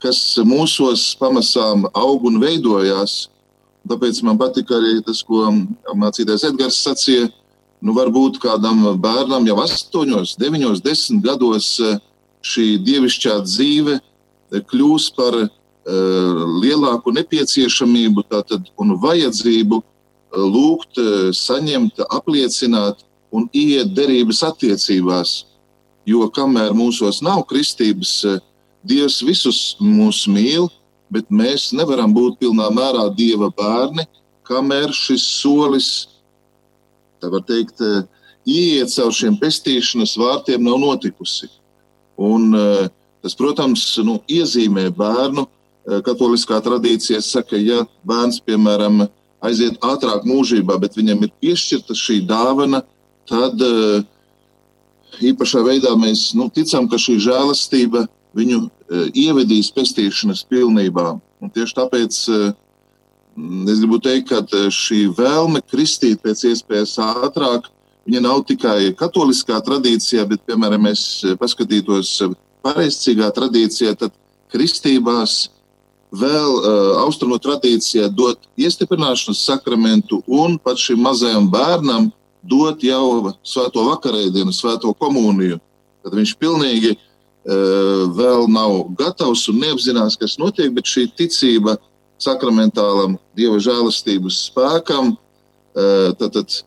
kas 0.02 0.20
mūsos 0.46 1.06
pamazām 1.20 1.88
aug 1.94 2.26
un 2.28 2.40
veidojās. 2.42 3.28
Tāpēc 3.88 4.22
man 4.24 4.38
patika 4.40 4.78
arī 4.78 4.98
tas, 5.04 5.20
ko 5.26 5.44
mācītājs 5.92 6.46
Edgars 6.48 6.80
sacīja. 6.86 7.28
Nu, 7.84 7.92
varbūt 7.92 8.38
kādam 8.40 8.86
bērnam 8.96 9.44
jau 9.44 9.58
8, 9.60 10.36
9, 10.40 10.80
10 10.86 11.20
gados 11.24 11.74
eh, 11.84 11.98
šī 12.40 12.78
dievišķā 12.80 13.34
dzīve 13.44 13.98
kļūs 14.70 15.10
par 15.18 15.36
Eh, 15.84 16.36
lielāku 16.64 17.12
nepieciešamību 17.12 18.22
tātad, 18.32 18.70
un 18.80 18.94
vajadzību 18.96 19.82
eh, 19.84 20.38
lūgt, 20.40 20.96
eh, 20.96 21.28
saņemt, 21.36 22.00
apliecināt 22.08 23.02
un 23.34 23.48
iet 23.52 23.92
derības 23.96 24.42
attiecībās. 24.46 25.44
Jo 26.06 26.28
kamēr 26.32 26.74
mūsos 26.76 27.22
nav 27.24 27.46
kristības, 27.50 28.22
Dievs 28.84 29.22
visus 29.24 29.58
mūs 29.80 30.26
mīl, 30.28 30.66
bet 31.08 31.30
mēs 31.32 31.70
nevaram 31.72 32.12
būt 32.12 32.36
pilnā 32.42 32.66
mērā 32.68 33.06
Dieva 33.16 33.48
bērni, 33.48 34.04
kamēr 34.44 34.92
šis 34.92 35.24
solis, 35.40 35.88
tā 37.16 37.30
var 37.32 37.40
teikt, 37.48 37.80
ieiet 38.44 38.92
caur 38.92 39.14
šiem 39.16 39.38
pestīšanas 39.40 40.18
vārtiem 40.20 40.60
nav 40.68 40.76
notikusi. 40.82 41.48
Un, 42.20 42.52
tas, 43.24 43.32
protams, 43.40 43.86
nu, 44.04 44.18
iezīmē 44.28 44.90
bērnu 44.92 45.46
Eh, 45.84 46.00
katoliskā 46.00 46.62
tradīcija 46.64 47.20
saka, 47.20 47.58
ja 47.60 47.82
bērns, 48.08 48.38
piemēram, 48.46 49.02
aiziet 49.44 49.76
ātrāk 49.84 50.24
mūžībā, 50.24 50.78
bet 50.80 50.96
viņam 50.96 51.26
ir 51.26 51.32
piešķirta 51.44 51.96
šī 52.00 52.22
dāvana, 52.24 52.80
tad 53.28 53.60
eh, 53.64 54.04
īpašā 55.30 55.62
veidā 55.66 55.94
mēs 55.98 56.32
nu, 56.38 56.48
ticam, 56.54 56.88
ka 56.90 57.00
šī 57.00 57.18
žēlastība 57.26 58.06
viņu 58.36 58.60
eh, 58.64 59.06
ievedīs 59.26 59.72
pestīšanas 59.74 60.44
pilnībā. 60.50 61.14
Un 61.44 61.52
tieši 61.52 61.76
tāpēc 61.76 62.20
es 63.68 63.80
gribu 63.82 63.98
teikt, 64.00 64.30
ka 64.30 64.68
šī 64.72 65.08
vēlme 65.16 65.60
kristīt 65.66 66.22
pēc 66.24 66.44
iespējas 66.52 66.94
ātrāk, 67.02 67.66
viņa 68.06 68.20
nav 68.24 68.44
tikai 68.48 68.94
katoliskā 68.96 69.58
tradīcijā, 69.66 70.24
bet, 70.30 70.44
piemēram, 70.48 70.86
mēs 70.86 71.02
paskatītos 71.40 72.14
pareizcīgā 72.64 73.28
tradīcijā, 73.34 73.92
tad 73.98 74.14
kristībās 74.54 75.48
vēl 76.14 76.50
uh, 76.60 76.66
austrumu 77.02 77.38
tradīcijā 77.42 78.08
dot 78.12 78.46
iestiprināšanas 78.60 79.42
sakramentu 79.48 80.20
un 80.30 80.58
pat 80.62 80.78
šim 80.80 81.02
mazajam 81.04 81.48
bērnam 81.50 82.10
dot 82.50 82.84
jau 82.84 83.32
svēto 83.46 83.84
vakarēdienu, 83.88 84.52
svēto 84.52 84.92
komuniju. 84.98 85.58
Tad 86.04 86.16
viņš 86.18 86.34
pilnīgi 86.40 86.94
uh, 86.94 88.04
vēl 88.12 88.48
nav 88.52 88.90
gatavs 88.98 89.46
un 89.52 89.62
neapzinās, 89.62 90.18
kas 90.20 90.36
notiek, 90.40 90.72
bet 90.76 90.88
šī 90.88 91.08
ticība 91.16 91.78
sakramentālam 92.20 93.16
dieva 93.36 93.60
žēlastības 93.62 94.44
spēkam 94.50 95.14
uh, 95.14 96.12
tad, 96.20 96.36
tad, 96.36 96.58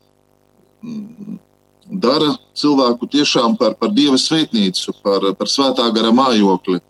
mm, 0.81 1.37
dara 2.03 2.33
cilvēku 2.57 3.07
tiešām 3.13 3.55
par, 3.59 3.77
par 3.79 3.93
dieva 3.95 4.17
svētnīcu, 4.19 4.97
par, 5.05 5.31
par 5.37 5.51
svētā 5.51 5.87
gara 5.95 6.11
mājokli. 6.15 6.81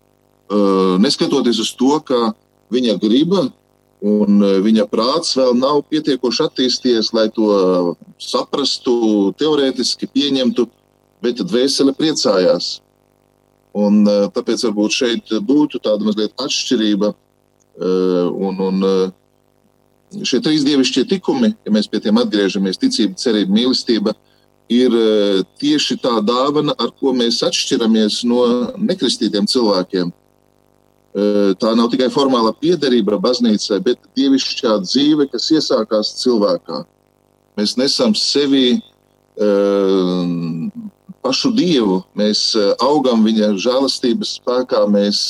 Uh, 0.47 0.95
neskatoties 1.03 1.59
uz 1.59 1.73
to, 1.75 1.97
ka 2.07 2.31
viņa 2.71 2.95
griba 3.03 3.49
un 4.05 4.41
e, 4.43 4.49
viņa 4.65 4.85
prāts 4.91 5.35
vēl 5.37 5.55
nav 5.57 5.81
pietiekoši 5.89 6.43
attīstījies, 6.45 7.13
lai 7.17 7.27
to 7.33 7.95
saprastu, 8.21 9.33
teorētiski 9.39 10.09
pieņemtu, 10.13 10.67
bet 11.23 11.41
dvēsele 11.41 11.95
priecājās. 11.97 12.77
Un, 13.77 14.03
e, 14.05 14.17
tāpēc 14.33 14.67
varbūt 14.67 14.97
šeit 14.97 15.33
būtu 15.45 15.81
tāda 15.83 16.05
mazliet 16.05 16.35
atšķirība. 16.41 17.13
E, 17.13 17.95
un, 18.49 18.61
un 18.69 20.21
šie 20.25 20.41
trīs 20.45 20.65
dievišķie 20.65 21.07
tikumi, 21.09 21.51
ja 21.65 21.73
mēs 21.73 21.89
pie 21.89 22.01
tiem 22.03 22.21
atgriežamies, 22.21 22.79
ticība, 22.81 23.17
cerība, 23.19 23.53
mīlestība, 23.53 24.13
ir 24.71 24.93
tieši 25.61 25.95
tā 26.03 26.17
dāvana, 26.27 26.73
ar 26.79 26.91
ko 26.99 27.13
mēs 27.15 27.39
atšķiramies 27.47 28.21
no 28.27 28.41
nekristītiem 28.77 29.47
cilvēkiem. 29.47 30.11
Tā 31.57 31.71
nav 31.73 31.87
tikai 31.89 32.11
formāla 32.13 32.51
piederība 32.53 33.17
baznīcai, 33.21 33.79
bet 33.81 34.03
dievišķā 34.17 34.75
dzīve, 34.83 35.25
kas 35.31 35.47
iesākās 35.55 36.11
cilvēkā. 36.19 36.83
Mēs 37.57 37.73
nesam 37.79 38.13
sevi 38.13 38.77
pašu 41.25 41.51
Dievu, 41.57 42.03
mēs 42.17 42.51
augam 42.85 43.25
viņa 43.25 43.55
žēlastības 43.63 44.35
spēkā, 44.37 44.83
mēs 44.93 45.23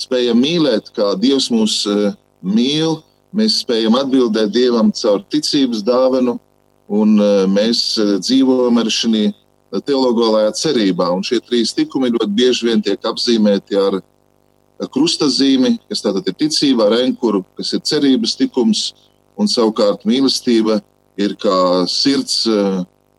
spējam 0.00 0.40
mīlēt, 0.40 0.88
kā 0.96 1.12
Dievs 1.20 1.50
mūs 1.52 1.82
mīl, 2.40 3.02
mēs 3.36 3.60
spējam 3.66 4.00
atbildēt 4.00 4.54
Dievam 4.56 4.94
caur 4.96 5.20
ticības 5.28 5.84
dāvanu, 5.84 6.38
un 6.88 7.16
mēs 7.52 7.98
dzīvojam 8.24 8.80
ar 8.80 8.92
šī 8.96 9.28
teologālajā 9.76 10.56
cerībā. 10.56 11.12
Un 11.12 11.24
šie 11.26 11.42
trīs 11.44 11.76
tikumi 11.76 12.14
ļoti 12.14 12.32
bieži 12.32 12.70
vien 12.70 12.84
tiek 12.84 13.00
apzīmēti 13.04 13.76
ar 13.76 14.00
krustazīmi, 14.80 15.76
kas 15.88 16.04
tātad 16.04 16.26
ir 16.28 16.36
ticība, 16.36 16.88
ar 16.88 16.98
enkuru, 17.00 17.44
kas 17.56 17.72
ir 17.76 17.84
cerības 17.86 18.36
tikums, 18.40 18.82
un 19.40 19.48
savukārt 19.50 20.04
mīlestība 20.08 20.80
ir 21.20 21.36
kā 21.40 21.86
sirds, 21.88 22.44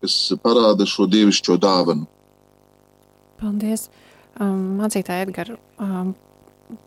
kas 0.02 0.18
parāda 0.44 0.86
šo 0.90 1.08
dievišķo 1.10 1.58
dāvanu. 1.62 2.06
Paldies! 3.42 3.88
Um, 4.38 4.78
Mācītāji 4.78 5.26
Edgars, 5.26 5.58
um, 5.82 6.12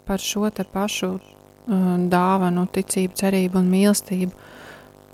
par 0.06 0.22
šo 0.22 0.46
te 0.54 0.62
pašu 0.62 1.16
um, 1.16 2.04
dāvanu, 2.10 2.66
ticību, 2.70 3.16
cerību 3.18 3.58
un 3.58 3.72
mīlestību. 3.72 4.46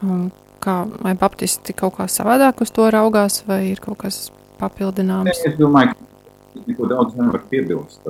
Um, 0.04 0.26
kā, 0.60 0.82
vai 1.00 1.14
baptisti 1.16 1.72
kaut 1.76 1.96
kā 1.96 2.08
savādāk 2.12 2.60
uz 2.64 2.72
to 2.76 2.90
raugās, 2.92 3.40
vai 3.48 3.62
ir 3.70 3.80
kaut 3.84 4.02
kas 4.04 4.26
papildināms? 4.60 5.32
Es 5.48 5.56
domāju, 5.56 5.96
ka 5.96 6.64
neko 6.66 6.90
daudz 6.92 7.16
nevar 7.16 7.44
piebilst. 7.50 8.04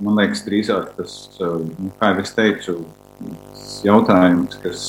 Man 0.00 0.16
liekas, 0.16 0.40
drīzāk 0.46 0.94
tas, 0.96 1.16
nu, 1.40 1.90
kā 2.00 2.14
jau 2.14 2.22
es 2.22 2.32
teicu, 2.32 2.76
jautājums, 3.84 4.56
kas, 4.62 4.86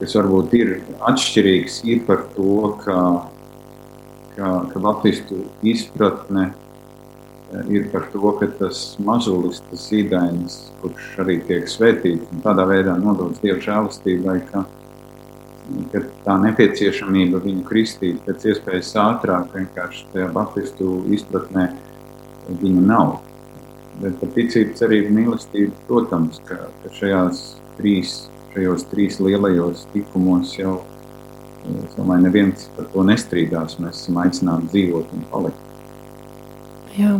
kas 0.00 0.16
varbūt 0.16 0.56
ir 0.56 0.72
atšķirīgs, 1.10 1.82
ir 1.90 2.00
par 2.06 2.24
to, 2.36 2.72
ka, 2.84 2.96
ka, 4.38 4.54
ka 4.72 4.82
baptistu 4.88 5.44
izpratne 5.60 6.48
ir 7.68 7.90
par 7.92 8.08
to, 8.12 8.32
ka 8.40 8.48
tas 8.58 8.82
mazulis, 9.02 9.60
tas 9.68 9.86
zīdainis, 9.90 10.58
kurš 10.80 11.14
arī 11.24 11.40
tiek 11.48 11.68
svētīts 11.68 12.32
un 12.32 12.44
tādā 12.44 12.66
veidā 12.70 12.96
nodots 13.00 13.42
Dieva 13.42 13.60
žēlastībai, 13.64 14.36
ka, 14.50 14.64
ka 15.92 16.04
tā 16.24 16.36
nepieciešamība 16.46 17.42
viņu 17.44 17.66
kristīt 17.68 18.22
pēc 18.26 18.52
iespējas 18.52 18.94
ātrāk, 19.02 19.50
vienkārši 19.56 20.06
tajā 20.14 20.30
baptistu 20.34 21.02
izpratnē 21.12 21.72
viņa 22.62 22.86
nav. 22.86 23.18
Bet 24.00 24.16
par 24.20 24.30
ticību, 24.36 24.76
cerību, 24.78 25.12
mīlestību, 25.16 25.72
protams, 25.88 26.40
ka, 26.48 26.56
ka 26.82 26.92
šajās 26.96 27.42
trīs, 27.78 28.14
šajos 28.54 28.86
trīs 28.92 29.18
lielajos 29.20 29.86
tikumos 29.94 30.54
jau, 30.56 30.78
es 31.68 31.96
domāju, 31.98 32.24
neviens 32.28 32.68
par 32.76 32.88
to 32.94 33.04
nestrīdās. 33.08 33.76
Mēs 33.82 34.04
esam 34.04 34.22
aicināti 34.24 34.70
dzīvot 34.72 35.16
un 35.16 35.26
palikt. 35.32 35.66
Jā. 36.96 37.18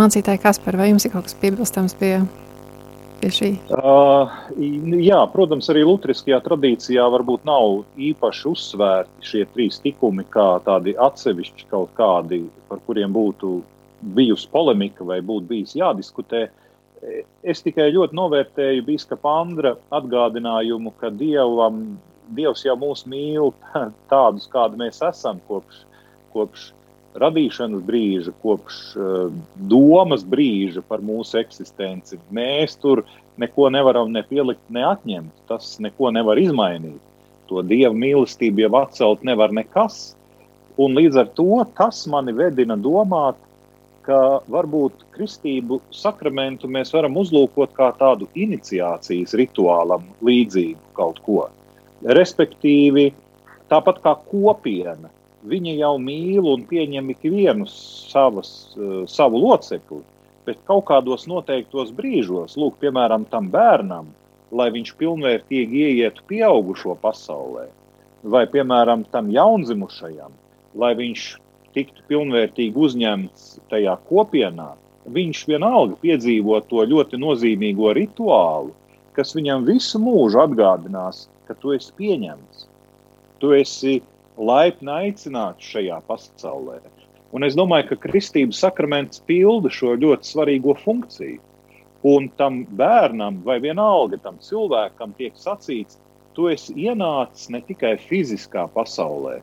Mācītāji, 0.00 0.40
kas 0.40 0.62
par 0.64 0.80
vai 0.80 0.88
jums 0.88 1.04
ir 1.04 1.12
kaut 1.12 1.28
kas 1.28 1.36
piebilstams 1.36 1.94
pie 2.00 2.14
pie 3.22 3.30
šī? 3.30 3.50
Uh, 3.70 4.32
jā, 5.02 5.20
protams, 5.32 5.68
arī 5.72 5.84
Lutriskajā 5.86 6.40
tradīcijā 6.44 7.04
varbūt 7.14 7.46
nav 7.48 7.84
īpaši 8.10 8.48
uzsvērti 8.50 9.28
šie 9.30 9.44
trīs 9.54 9.78
tikumi, 9.84 10.26
kā 10.32 10.56
tādi 10.66 10.96
atsevišķi 10.98 11.68
kaut 11.70 11.92
kādi, 11.98 12.42
par 12.70 12.82
kuriem 12.88 13.14
būtu 13.14 13.60
bijusi 14.02 14.48
polemika 14.52 15.06
vai 15.06 15.20
būtu 15.24 15.48
bijis 15.50 15.76
jādiskutē. 15.78 16.46
Es 17.42 17.62
tikai 17.64 17.88
ļoti 17.94 18.14
novērtēju 18.14 18.84
Bīskapa 18.86 19.32
Andra 19.40 19.74
atgādinājumu, 19.94 20.92
ka 21.00 21.10
Dievam, 21.10 21.82
Dievs 22.32 22.62
jau 22.64 22.76
mūs 22.78 23.02
mīl 23.10 23.50
tādus, 24.12 24.46
kādi 24.52 24.78
mēs 24.80 25.02
esam 25.04 25.40
kopš, 25.48 25.82
kopš 26.34 26.70
radīšanas 27.18 27.82
brīža, 27.84 28.32
kopš 28.40 28.78
uh, 28.96 29.32
domas 29.68 30.22
brīža 30.24 30.84
par 30.88 31.02
mūsu 31.04 31.42
eksistenci. 31.42 32.20
Mēs 32.32 32.78
tur 32.80 33.04
neko 33.42 33.68
nevaram 33.74 34.12
ne 34.12 34.22
pielikt, 34.24 34.62
ne 34.72 34.84
atņemt. 34.86 35.34
Tas 35.50 35.74
neko 35.82 36.12
nevar 36.14 36.40
izmainīt. 36.40 37.00
To 37.50 37.60
dieva 37.66 37.92
mīlestību 37.96 38.64
jau 38.64 38.72
atcelt 38.80 39.24
nevar 39.28 39.52
nekas. 39.52 40.14
Un 40.80 40.96
līdz 40.96 41.18
ar 41.20 41.32
to 41.36 41.64
tas 41.76 42.06
mani 42.08 42.32
vedina 42.32 42.78
domāt, 42.80 43.36
ka 44.06 44.18
varbūt 44.50 45.06
kristību 45.14 45.80
sakramentu 45.94 46.70
mēs 46.70 46.92
varam 46.94 47.16
uzlūkot 47.22 47.74
kā 47.76 47.92
tādu 48.00 48.28
iniciācijas 48.34 49.34
rituālam 49.38 50.06
līdzīgu 50.26 50.94
kaut 50.98 51.22
ko. 51.26 51.46
Respektīvi, 52.02 53.10
tāpat 53.70 54.02
kā 54.02 54.16
kopiena 54.28 55.10
Viņa 55.42 55.72
jau 55.74 55.96
mīl 55.98 56.46
un 56.46 56.62
pieņem 56.70 57.08
ikvienu 57.16 57.66
savas, 57.66 58.50
uh, 58.78 59.02
savu 59.10 59.40
locekli, 59.42 59.98
bet 60.46 60.60
kaut 60.68 60.84
kādos 60.90 61.26
noteiktos 61.26 61.90
brīžos, 61.96 62.54
lūk, 62.58 62.76
piemēram, 62.82 63.26
tam 63.30 63.48
bērnam, 63.50 64.12
lai 64.54 64.68
viņš 64.74 64.92
pilnvērtīgi 65.00 65.82
ieietu 65.88 66.22
pieaugušo 66.30 66.94
pasaulē, 67.02 67.66
vai, 68.22 68.44
piemēram, 68.54 69.02
tam 69.10 69.32
jaundzimušajam, 69.34 70.30
lai 70.78 70.92
viņš 71.00 71.26
tiktu 71.76 72.04
pilnvērtīgi 72.10 72.78
uzņemts 72.86 73.48
tajā 73.72 73.96
kopienā, 74.08 74.72
viņš 75.16 75.42
vienalga 75.50 75.98
piedzīvo 76.02 76.60
to 76.70 76.84
ļoti 76.88 77.20
nozīmīgo 77.20 77.92
rituālu, 77.98 78.72
kas 79.16 79.34
viņam 79.36 79.66
visu 79.68 80.00
mūžu 80.02 80.40
atgādinās, 80.44 81.26
ka 81.48 81.56
tu 81.58 81.74
esi 81.76 81.92
pieņemts. 81.98 82.66
Tu 83.42 83.54
esi 83.58 84.00
laipni 84.38 84.92
aicināti 84.92 85.72
šajā 85.72 85.98
pasaulē. 86.08 86.78
Un 87.32 87.44
es 87.46 87.56
domāju, 87.56 87.92
ka 87.92 88.08
kristības 88.08 88.60
sakraments 88.60 89.22
pilda 89.28 89.72
šo 89.72 89.96
ļoti 90.00 90.28
svarīgo 90.28 90.76
funkciju. 90.84 91.40
Un 92.08 92.26
tam 92.36 92.64
bērnam, 92.76 93.38
vai 93.46 93.60
vienalga 93.62 94.18
tam 94.22 94.38
cilvēkam, 94.42 95.14
tiek 95.18 95.36
sacīts, 95.38 96.00
tu 96.34 96.48
esi 96.50 96.74
ienācis 96.88 97.50
ne 97.54 97.60
tikai 97.64 97.94
fiziskā 98.00 98.66
pasaulē, 98.74 99.38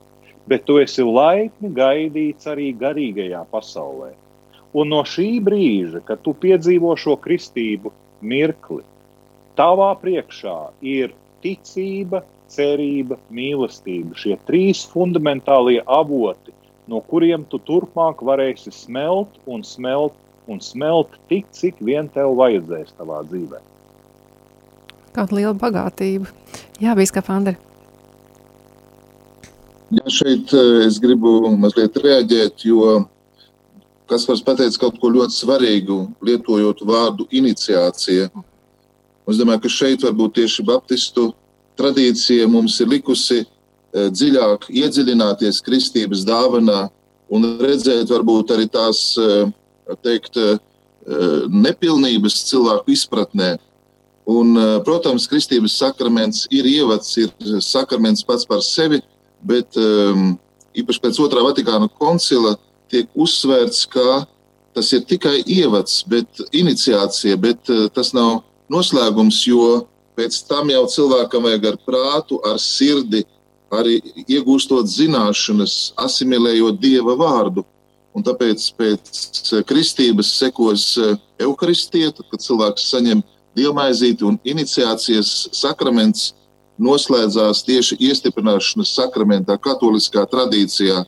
bet 0.50 0.66
tu 0.66 0.80
esi 0.82 1.06
laipni 1.06 1.70
gaidīts 1.78 2.50
arī 2.50 2.72
garīgajā 2.78 3.44
pasaulē. 3.54 4.12
Un 4.74 4.92
no 4.94 5.02
šī 5.06 5.30
brīža, 5.46 6.02
kad 6.06 6.22
tu 6.26 6.34
piedzīvo 6.38 6.94
šo 6.98 7.16
kristību 7.22 7.92
mirkli, 8.22 8.84
tavā 9.58 9.92
priekšā 10.02 10.58
ir 10.86 11.14
ticība, 11.44 12.24
cerība, 12.50 13.18
mīlestība. 13.34 14.18
Šie 14.18 14.38
trīs 14.50 14.84
fundamentālie 14.90 15.82
avoti, 15.86 16.54
no 16.90 17.02
kuriem 17.06 17.46
tu 17.50 17.62
turpmāk 17.70 18.24
varēsi 18.26 18.74
smelt 18.74 19.38
un 19.46 19.66
smelt 19.66 20.18
un 20.50 20.62
smelt 20.66 21.14
tik, 21.30 21.46
cik 21.54 21.78
vien 21.86 22.10
tev 22.10 22.34
vajadzēs 22.40 22.96
savā 22.98 23.22
dzīvē. 23.30 23.62
Kāda 25.14 25.38
liela 25.38 25.54
bagātība. 25.58 26.30
Jā, 26.82 26.98
Bīskapa 26.98 27.38
Andri. 27.38 27.69
Jā, 29.90 30.06
šeit 30.14 30.52
eh, 30.54 30.84
es 30.86 31.00
gribu 31.02 31.50
mazliet 31.58 31.96
reaģēt, 31.98 32.62
jo 32.70 33.08
kas 34.10 34.28
var 34.30 34.38
pateikt 34.46 34.78
kaut 34.82 35.00
ko 35.02 35.10
ļoti 35.10 35.34
svarīgu, 35.34 35.98
lietojot 36.26 36.84
vārdu 36.86 37.26
iniciācija. 37.34 38.28
Es 39.30 39.40
domāju, 39.42 39.64
ka 39.64 39.74
šeit 39.74 40.06
varbūt 40.06 40.36
tieši 40.38 40.66
Baptistu 40.68 41.32
tradīcija 41.78 42.46
mums 42.50 42.78
ir 42.84 42.92
likusi 42.94 43.40
eh, 43.42 44.12
dziļāk 44.14 44.70
iedziļināties 44.70 45.64
kristības 45.66 46.22
dāvanā 46.30 46.86
un 47.34 47.52
redzēt 47.58 48.14
varbūt 48.14 48.54
arī 48.54 48.70
tās 48.70 49.16
eh, 49.18 49.50
teikt, 50.06 50.38
nepilnības 51.50 52.36
cilvēku 52.46 52.92
izpratnē. 52.94 53.56
Un, 54.30 54.52
protams, 54.86 55.24
kristības 55.26 55.80
sakraments 55.80 56.44
ir 56.54 56.68
ievads, 56.70 57.16
ir 57.18 57.32
sakraments 57.66 58.22
pats 58.28 58.46
par 58.46 58.62
sevi, 58.62 59.00
bet 59.42 59.78
īpaši 60.80 61.04
pēc 61.04 61.20
otrā 61.24 61.44
Vatikāna 61.46 61.90
koncila 62.00 62.56
tiek 62.90 63.10
uzsvērts, 63.16 63.86
ka 63.92 64.24
tas 64.76 64.92
ir 64.94 65.06
tikai 65.10 65.40
ievads, 65.46 66.02
bet 66.10 66.44
iniciācija, 66.56 67.38
bet 67.42 67.72
tas 67.96 68.14
nav 68.18 68.42
noslēgums, 68.70 69.42
jo 69.50 69.86
Pēc 70.20 70.36
tam 70.50 70.68
jau 70.68 70.84
cilvēkam 70.92 71.46
vajag 71.48 71.66
ar 71.70 71.76
prātu, 71.88 72.42
ar 72.44 72.58
sirdi, 72.60 73.22
arī 73.72 74.02
iegūstot 74.26 74.90
zināšanas, 74.92 75.94
asimilējot 76.04 76.80
dieva 76.82 77.16
vārdu. 77.16 77.64
Un 78.12 78.26
tāpēc 78.26 78.66
pēc 78.76 79.54
kristības 79.70 80.34
sekos 80.42 80.84
evaharistija, 81.40 82.12
kad 82.20 82.44
cilvēks 82.44 82.90
saņem 82.92 83.22
dievmaizīti 83.56 84.28
un 84.28 84.36
iniciācijas 84.44 85.32
sakraments 85.56 86.34
noslēdzās 86.80 87.64
tieši 87.68 87.98
iestiprināšanas 88.10 88.94
sakramentā, 88.96 89.58
katoliskā 89.60 90.26
tradīcijā, 90.32 91.04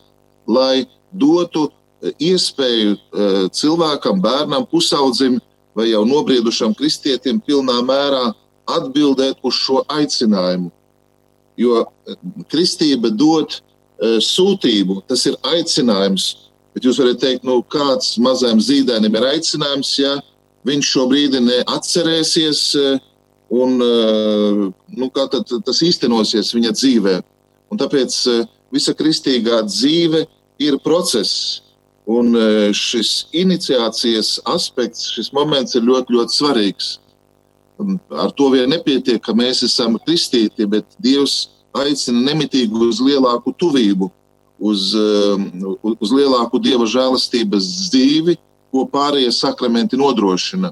lai 0.48 0.86
dotu 1.12 1.70
iespēju 2.02 2.94
eh, 2.98 3.48
cilvēkam, 3.54 4.22
bērnam, 4.24 4.68
pusaudzim 4.70 5.40
vai 5.78 5.92
jau 5.92 6.04
nobriedušam 6.08 6.76
kristietim 6.76 7.40
pilnā 7.44 7.80
mērā 7.88 8.32
atbildēt 8.72 9.40
uz 9.48 9.58
šo 9.58 9.84
aicinājumu. 9.92 10.72
Jo 11.60 11.84
eh, 11.84 12.18
kristība 12.52 13.14
dod 13.14 13.62
sūtību, 14.02 15.04
tas 15.06 15.28
ir 15.30 15.36
aicinājums. 15.46 16.24
Bet 16.74 16.88
jūs 16.88 16.98
varat 16.98 17.20
teikt, 17.22 17.44
nu, 17.46 17.60
kāds 17.62 18.16
mazajam 18.18 18.58
zīdainim 18.64 19.14
ir 19.14 19.28
aicinājums, 19.28 19.92
ja 20.00 20.16
viņš 20.66 20.88
šo 20.94 21.04
brīdi 21.12 21.42
neatcerēsies, 21.46 22.62
un 23.52 23.76
nu, 23.80 25.10
kā 25.12 25.28
tad 25.32 25.50
tas 25.66 25.82
īstenosies 25.84 26.54
viņa 26.56 26.72
dzīvē. 26.78 27.18
Un 27.72 27.80
tāpēc 27.80 28.16
visa 28.72 28.96
kristīgā 28.96 29.62
dzīve 29.68 30.26
ir 30.64 30.80
process. 30.86 31.62
Un 32.12 32.34
šis 32.76 33.28
iniciācijas 33.38 34.40
aspekts, 34.50 35.12
šis 35.14 35.30
moments 35.36 35.76
ir 35.78 35.86
ļoti, 35.86 36.16
ļoti 36.18 36.38
svarīgs. 36.38 36.90
Ar 38.12 38.32
to 38.38 38.50
vien 38.54 38.72
nepietiek, 38.72 39.22
ka 39.24 39.36
mēs 39.38 39.64
esam 39.68 39.98
kristīti, 40.02 40.68
bet 40.70 40.98
Dievs 41.02 41.50
aicina 41.78 42.24
nemitīgi 42.32 42.88
uz 42.88 43.00
lielāku 43.04 43.54
tuvību, 43.60 44.10
uz, 44.62 44.92
uz 45.92 46.14
lielāku 46.14 46.62
dieva 46.62 46.88
žēlastības 46.90 47.68
dzīvi, 47.90 48.38
ko 48.72 48.86
pārējie 48.92 49.32
sakramenti 49.36 50.00
nodrošina. 50.00 50.72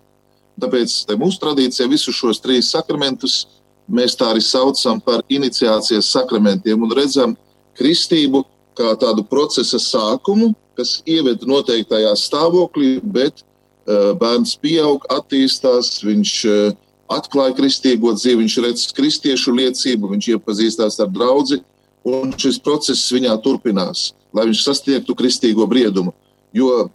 Tāpēc 0.60 0.96
mūsu 1.20 1.42
tradīcijā 1.42 1.88
visus 1.92 2.18
šos 2.18 2.42
trīs 2.44 2.72
sakramentus 2.74 3.46
mēs 3.90 4.16
tā 4.18 4.32
arī 4.34 4.42
saucam 4.46 5.00
par 5.02 5.24
iniciācijas 5.30 6.12
sakramentiem 6.14 6.82
un 6.86 6.94
redzam 6.96 7.36
kristību 7.80 8.44
kā 8.78 8.94
tādu 9.00 9.26
procesa 9.28 9.80
sākumu, 9.82 10.54
kas 10.78 11.00
ieved 11.10 11.44
noteiktajā 11.48 12.12
stāvoklī, 12.16 13.00
bet 13.04 13.42
uh, 13.42 14.14
bērns 14.20 14.56
pieaug, 14.62 15.04
attīstās, 15.12 15.98
viņš 16.06 16.36
uh, 16.48 16.78
atklāja 17.12 17.58
kristīgo 17.58 18.14
dzīvi, 18.16 18.44
viņš 18.44 18.56
redz 18.64 18.86
kristiešu 18.96 19.56
liecību, 19.58 20.14
viņš 20.14 20.30
iepazīstās 20.36 21.00
ar 21.04 21.10
draugu, 21.12 21.60
un 22.08 22.32
šis 22.40 22.62
process 22.64 23.10
viņā 23.12 23.36
turpinās, 23.44 24.14
lai 24.34 24.48
viņš 24.48 24.64
sasniegtu 24.64 25.18
kristīgo 25.18 25.68
briedumu. 25.70 26.14
Jo 26.56 26.88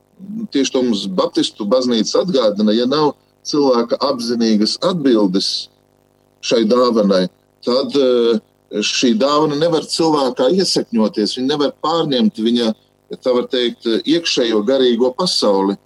tieši 0.55 0.73
to 0.73 0.83
mums 0.87 1.05
Baptistu 1.11 1.67
baznīca 1.69 2.23
atgādina, 2.23 2.73
ja 2.73 2.87
nav 2.89 3.13
cilvēka 3.49 3.99
apzinīgas 4.05 4.79
atbildes 4.85 5.69
šai 6.45 6.65
dāvanai, 6.69 7.27
tad 7.65 7.97
uh, 7.99 8.39
šī 8.85 9.15
dāvana 9.21 9.59
nevar 9.61 9.87
cilvēkā 9.89 10.51
iesakņoties, 10.59 11.37
viņa 11.39 11.51
nevar 11.53 11.75
pārņemt 11.85 12.41
viņa, 12.43 12.71
ja 13.13 13.21
tā 13.21 13.35
var 13.37 13.49
teikt, 13.53 13.87
iekšējo 14.05 14.63
garīgo 14.67 15.13
pasauli. 15.17 15.77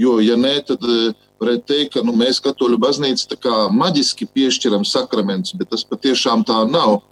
Jo, 0.00 0.18
ja 0.24 0.38
nē, 0.40 0.56
tad 0.68 0.84
uh, 0.88 1.12
varētu 1.42 1.68
teikt, 1.68 1.92
ka 1.96 2.04
nu, 2.06 2.14
mēs, 2.16 2.40
Katoļu 2.42 2.78
baznīca, 2.80 3.36
kā 3.40 3.56
maģiski 3.74 4.28
piešķiram 4.34 4.86
sakramentus, 4.88 5.56
bet 5.58 5.72
tas 5.72 5.84
patiešām 5.86 6.46
tā 6.48 6.62
nav. 6.70 7.02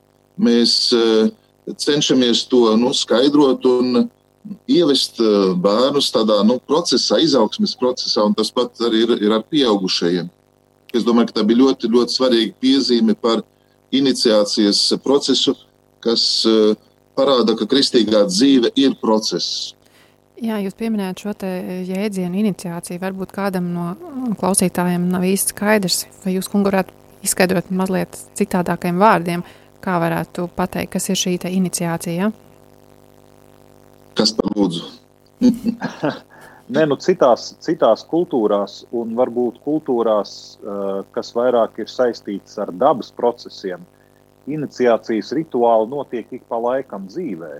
Mēs 0.40 0.92
uh, 0.96 1.28
cenšamies 1.76 2.46
to 2.50 2.76
nu, 2.80 2.94
skaidrot 2.96 3.66
un 3.68 4.06
ievest 4.70 5.20
uh, 5.20 5.52
bērnus 5.60 6.10
tādā 6.14 6.40
nu, 6.46 6.58
procesā, 6.66 7.20
izaugsmes 7.20 7.74
procesā, 7.78 8.24
un 8.24 8.36
tas 8.36 8.52
pat 8.54 8.80
arī 8.86 9.04
ir, 9.04 9.16
ir 9.20 9.34
ar 9.36 9.44
pieaugušajiem. 9.48 10.30
Es 10.96 11.04
domāju, 11.06 11.30
ka 11.30 11.40
tā 11.40 11.46
bija 11.46 11.60
ļoti, 11.60 11.90
ļoti 11.92 12.16
svarīga 12.16 12.54
piezīme 12.62 13.14
par 13.14 13.44
iniciācijas 13.94 14.80
procesu, 15.04 15.54
kas 16.02 16.24
uh, 16.48 16.72
parāda, 17.18 17.54
ka 17.58 17.68
kristīgā 17.70 18.24
dzīve 18.30 18.72
ir 18.80 18.96
process. 19.02 19.74
Jā, 20.40 20.56
jūs 20.64 20.72
pieminējāt 20.78 21.20
šo 21.20 21.34
jēdzienu 21.84 22.38
iniciāciju. 22.40 23.00
Varbūt 23.02 23.34
kādam 23.36 23.66
no 23.74 23.90
klausītājiem 24.40 25.10
nav 25.12 25.26
īsti 25.28 25.52
skaidrs, 25.52 26.06
vai 26.24 26.38
jūs, 26.38 26.48
kungu, 26.48 26.70
varētu 26.70 26.96
izskaidrot 27.28 27.68
mazliet 27.76 28.16
citādākiem 28.40 28.96
vārdiem, 29.00 29.44
kā 29.84 29.98
varētu 30.00 30.48
pateikt, 30.56 30.94
kas 30.94 31.10
ir 31.12 31.20
šī 31.20 31.36
iniciācija. 31.50 32.30
Par 32.30 32.49
lūdzu? 34.56 34.90
Nē, 36.70 36.84
nu 36.86 36.94
citās, 37.02 37.48
citās 37.64 38.04
kultūrās, 38.06 38.84
un 38.94 39.16
varbūt 39.18 39.56
kultūrās, 39.64 40.32
kas 41.10 41.32
vairāk 41.34 41.80
ir 41.82 41.88
saistītas 41.90 42.60
ar 42.62 42.70
dabas 42.70 43.10
procesiem, 43.16 43.82
iniciācijas 44.46 45.32
rituāli 45.34 45.90
notiek 45.90 46.30
ik 46.36 46.44
pa 46.48 46.60
laikam 46.62 47.08
dzīvē. 47.10 47.56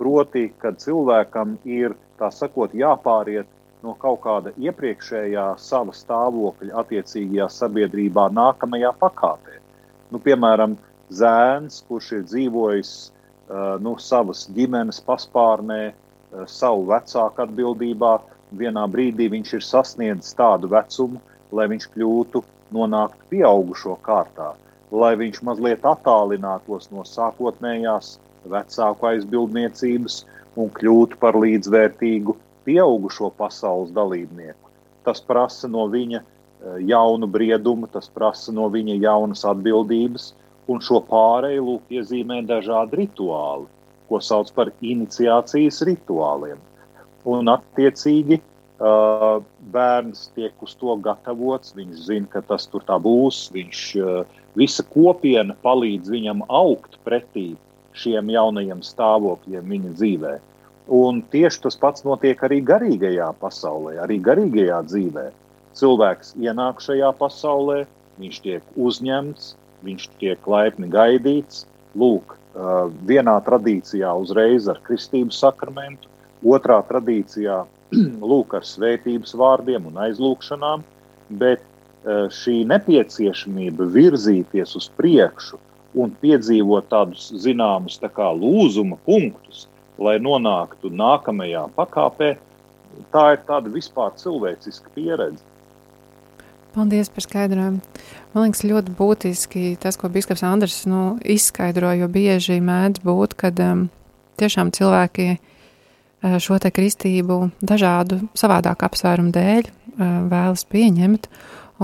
Proti, 0.00 0.46
kad 0.62 0.80
cilvēkam 0.80 1.58
ir 1.68 1.92
sakot, 2.32 2.72
jāpāriet 2.72 3.50
no 3.84 3.92
kaut 4.00 4.22
kāda 4.24 4.54
iepriekšējā 4.56 5.44
sava 5.60 5.92
stāvokļa 5.92 6.78
attiecīgajā 6.80 7.50
sabiedrībā 7.52 8.30
nākamajā 8.32 8.94
pakāpē. 9.02 9.60
Nu, 10.08 10.20
piemēram, 10.24 10.78
zēns, 11.12 11.82
kurš 11.88 12.12
ir 12.16 12.24
dzīvojis 12.30 12.94
nu, 13.84 13.94
savas 14.00 14.46
ģimenes 14.56 15.02
paspārnē, 15.04 15.92
savu 16.50 16.86
vecāku 16.90 17.44
atbildībā, 17.44 18.18
vienā 18.58 18.84
brīdī 18.90 19.28
viņš 19.32 19.54
ir 19.58 19.64
sasniedzis 19.66 20.36
tādu 20.38 20.70
vecumu, 20.72 21.20
lai 21.54 21.66
viņš 21.70 21.88
kļūtu 21.94 22.42
nonākt 22.74 23.18
pieaugušo 23.30 23.96
kārtā, 24.06 24.52
lai 24.90 25.14
viņš 25.18 25.42
mazliet 25.46 25.86
attālinātos 25.86 26.90
no 26.94 27.04
sākotnējās 27.08 28.18
vecāku 28.50 29.10
aizbildniecības 29.10 30.22
un 30.60 30.70
kļūt 30.74 31.18
par 31.22 31.38
līdzvērtīgu 31.40 32.36
pieaugušo 32.66 33.30
pasaules 33.38 33.92
dalībnieku. 33.94 34.70
Tas 35.04 35.20
prasa 35.20 35.68
no 35.68 35.86
viņa 35.92 36.20
e, 36.20 36.24
jaunu 36.88 37.28
briedumu, 37.28 37.88
tas 37.92 38.08
prasa 38.08 38.54
no 38.54 38.68
viņa 38.72 38.96
jaunas 39.02 39.44
atbildības, 39.48 40.32
un 40.70 40.80
šo 40.80 41.02
pārēju 41.08 41.64
lūk 41.66 41.96
iezīmē 41.98 42.40
dažādi 42.48 43.02
rituāli, 43.02 43.66
ko 44.08 44.20
sauc 44.20 44.50
par 44.56 44.70
iniciācijas 44.84 45.82
rituāliem. 45.88 46.60
Un 47.24 47.48
attiecīgi 47.48 48.38
e, 48.38 48.42
bērns 49.74 50.26
tiek 50.36 50.64
uz 50.64 50.74
to 50.80 50.96
gatavots, 51.04 51.72
viņš 51.76 52.08
zina, 52.08 52.28
ka 52.32 52.44
tas 52.44 52.66
tur 52.70 52.84
tā 52.84 52.98
būs, 53.00 53.46
viņš 53.54 53.84
e, 53.96 54.16
visa 54.60 54.84
kopiena 54.92 55.56
palīdz 55.64 56.12
viņam 56.12 56.44
augt 56.48 56.98
pretī 57.06 57.54
šiem 57.94 58.32
jaunajiem 58.34 58.82
stāvokļiem 58.84 59.72
viņa 59.74 59.94
dzīvē. 60.00 60.34
Un 60.94 61.22
tieši 61.32 61.62
tas 61.64 61.78
pats 61.80 62.04
notiek 62.04 62.40
arī 62.44 62.60
garīgajā 62.60 63.30
pasaulē, 63.40 63.96
arī 64.04 64.18
garīgajā 64.20 64.82
dzīvē. 64.90 65.30
Cilvēks 65.74 66.34
ienāk 66.44 66.82
šajā 66.84 67.10
pasaulē, 67.18 67.84
viņš 68.20 68.40
tiek 68.44 68.74
uzņemts, 68.76 69.54
viņš 69.86 70.08
tiek 70.20 70.50
laipni 70.50 70.90
gaidīts. 70.92 71.64
Lūk, 71.98 72.34
vienā 73.08 73.36
tradīcijā 73.46 74.12
uzreiz 74.20 74.68
ar 74.70 74.80
kristības 74.86 75.40
sakramentu, 75.42 76.08
otrā 76.44 76.80
tradīcijā 76.88 77.62
lūk 78.30 78.54
ar 78.58 78.66
svētības 78.68 79.34
vārdiem 79.38 79.86
un 79.90 80.02
aizlūgšanām, 80.06 80.84
bet 81.40 81.62
šī 82.04 82.58
nepieciešamība 82.68 83.86
virzīties 83.94 84.74
uz 84.76 84.90
priekšu, 84.98 85.58
un 85.94 86.10
piedzīvot 86.20 86.90
tādus 86.90 87.30
zināmus 87.44 88.00
tā 88.02 88.10
kā 88.12 88.28
lūzuma 88.34 88.98
punktus, 89.06 89.66
lai 89.98 90.18
nonāktu 90.18 90.90
nākamajā 90.90 91.68
pakāpē, 91.76 92.34
tā 93.14 93.24
ir 93.36 93.42
tāda 93.48 93.70
vispār 93.72 94.14
cilvēciska 94.18 94.90
pieredze. 94.94 95.42
Paldies 96.74 97.10
par 97.14 97.22
skaidrojumu. 97.22 97.80
Man 98.34 98.48
liekas, 98.48 98.64
ļoti 98.66 98.92
būtiski 98.98 99.60
tas, 99.78 99.94
ko 99.94 100.08
Biskaps 100.10 100.42
Andris 100.42 100.80
nu, 100.90 101.20
izskaidro, 101.22 101.92
jo 101.94 102.08
bieži 102.10 102.56
mēdz 102.58 103.04
būt, 103.06 103.36
kad 103.38 103.60
um, 103.62 103.84
tiešām 104.42 104.72
cilvēki 104.74 105.26
uh, 105.36 106.34
šo 106.42 106.58
te 106.58 106.72
kristību 106.74 107.36
dažādu 107.62 108.24
savādāku 108.34 108.88
apsvērumu 108.88 109.30
dēļ 109.36 109.68
uh, 109.68 110.16
vēlas 110.32 110.66
pieņemt. 110.66 111.28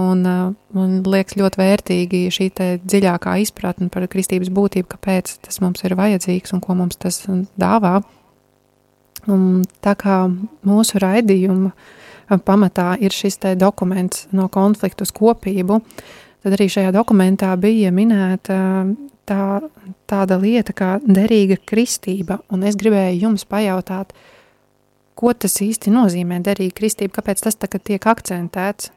Un 0.03 0.27
uh, 0.27 0.41
man 0.75 0.97
liekas 1.07 1.39
ļoti 1.39 1.61
vērtīgi 1.61 2.25
šī 2.35 2.49
dziļākā 2.83 3.37
izpratne 3.45 3.87
par 3.95 4.09
kristības 4.11 4.51
būtību, 4.51 4.91
kāpēc 4.91 5.37
tas 5.47 5.63
mums 5.63 5.87
ir 5.87 5.95
vajadzīgs 6.03 6.57
un 6.57 6.65
ko 6.67 6.75
mums 6.81 6.99
tas 6.99 7.23
dāvā. 7.63 8.01
Un 9.31 9.63
tā 9.85 9.95
kā 9.95 10.25
mūsu 10.67 10.99
raidījuma 10.99 11.71
pamatā 12.43 12.97
ir 13.03 13.15
šis 13.15 13.39
dokuments 13.59 14.27
no 14.35 14.49
konfliktu 14.51 15.07
uz 15.07 15.15
kopību, 15.15 15.79
tad 16.43 16.57
arī 16.57 16.69
šajā 16.73 16.93
dokumentā 16.95 17.53
bija 17.61 17.93
minēta 17.95 18.59
tā, 19.29 19.43
tāda 20.11 20.39
lieta 20.41 20.75
kā 20.77 20.93
derīga 21.05 21.59
kristība. 21.71 22.41
Un 22.53 22.65
es 22.69 22.79
gribēju 22.81 23.27
jums 23.27 23.47
pajautāt, 23.49 24.15
ko 25.19 25.35
tas 25.37 25.59
īsti 25.65 25.93
nozīmē 25.93 26.41
derīga 26.45 26.79
kristība, 26.81 27.19
kāpēc 27.21 27.45
tas 27.45 27.61
tagad 27.61 27.85
tiek 27.87 28.09
akcentēts? 28.13 28.93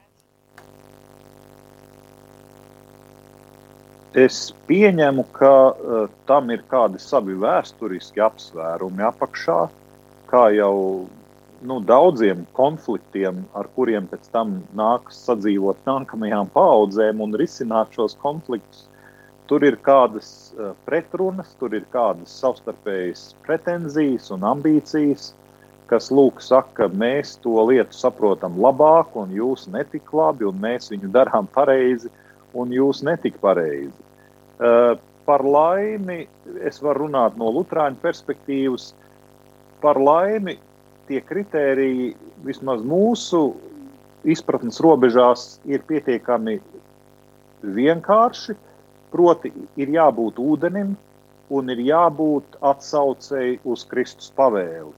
Es 4.13 4.51
pieņemu, 4.69 5.23
ka 5.33 5.53
uh, 5.73 6.03
tam 6.29 6.51
ir 6.53 6.61
kādi 6.69 6.99
savi 7.01 7.33
vēsturiski 7.41 8.21
apsvērumi 8.21 9.01
apakšā, 9.07 9.57
kā 10.29 10.43
jau 10.53 10.75
nu, 11.63 11.79
daudziem 11.79 12.45
konfliktiem, 12.57 13.43
ar 13.57 13.69
kuriem 13.75 14.07
pēc 14.11 14.27
tam 14.33 14.57
nāks 14.77 15.21
sadzīvot 15.27 15.79
nākamajām 15.87 16.49
paudzēm 16.53 17.21
un 17.23 17.35
risināt 17.39 17.95
šos 17.95 18.17
konfliktus. 18.23 18.89
tur 19.47 19.63
ir 19.67 19.75
kādas 19.85 20.53
pretrunas, 20.87 21.49
tur 21.59 21.73
ir 21.75 21.83
kādas 21.91 22.31
savstarpējas 22.41 23.35
pretenzijas 23.43 24.31
un 24.31 24.45
ambīcijas, 24.47 25.33
kas 25.91 26.07
lūk, 26.09 26.39
saka, 26.41 26.87
mēs 26.87 27.35
to 27.43 27.59
lietu 27.67 27.93
saprotam 27.93 28.55
labāk, 28.57 29.11
un 29.19 29.35
jūs 29.35 29.67
netik 29.67 30.13
labi, 30.15 30.47
un 30.47 30.57
mēs 30.63 30.89
viņu 30.93 31.11
darām 31.11 31.49
pareizi, 31.53 32.09
un 32.55 32.71
jūs 32.71 33.03
netik 33.03 33.37
pareizi. 33.43 33.93
Uh, 34.63 34.95
par 35.27 35.43
laimi, 35.43 36.23
es 36.63 36.81
varu 36.81 37.05
runāt 37.05 37.35
no 37.37 37.51
Lutāņu 37.51 37.99
perspektīvas, 38.01 38.93
par 39.83 39.99
laimi 39.99 40.57
tie 41.07 41.21
kritēriji 41.21 42.13
vismaz 42.45 42.83
mūsu 42.87 43.43
izpratnes 44.23 44.79
robežās 44.83 45.59
ir 45.67 45.83
pietiekami 45.87 46.59
vienkārši. 47.63 48.55
Proti, 49.13 49.51
ir 49.77 49.91
jābūt 49.93 50.39
ūdenim 50.41 50.95
un 51.53 51.69
ir 51.69 51.83
jābūt 51.85 52.57
atsaucēji 52.65 53.59
uz 53.69 53.83
Kristus 53.91 54.31
pavēli 54.33 54.93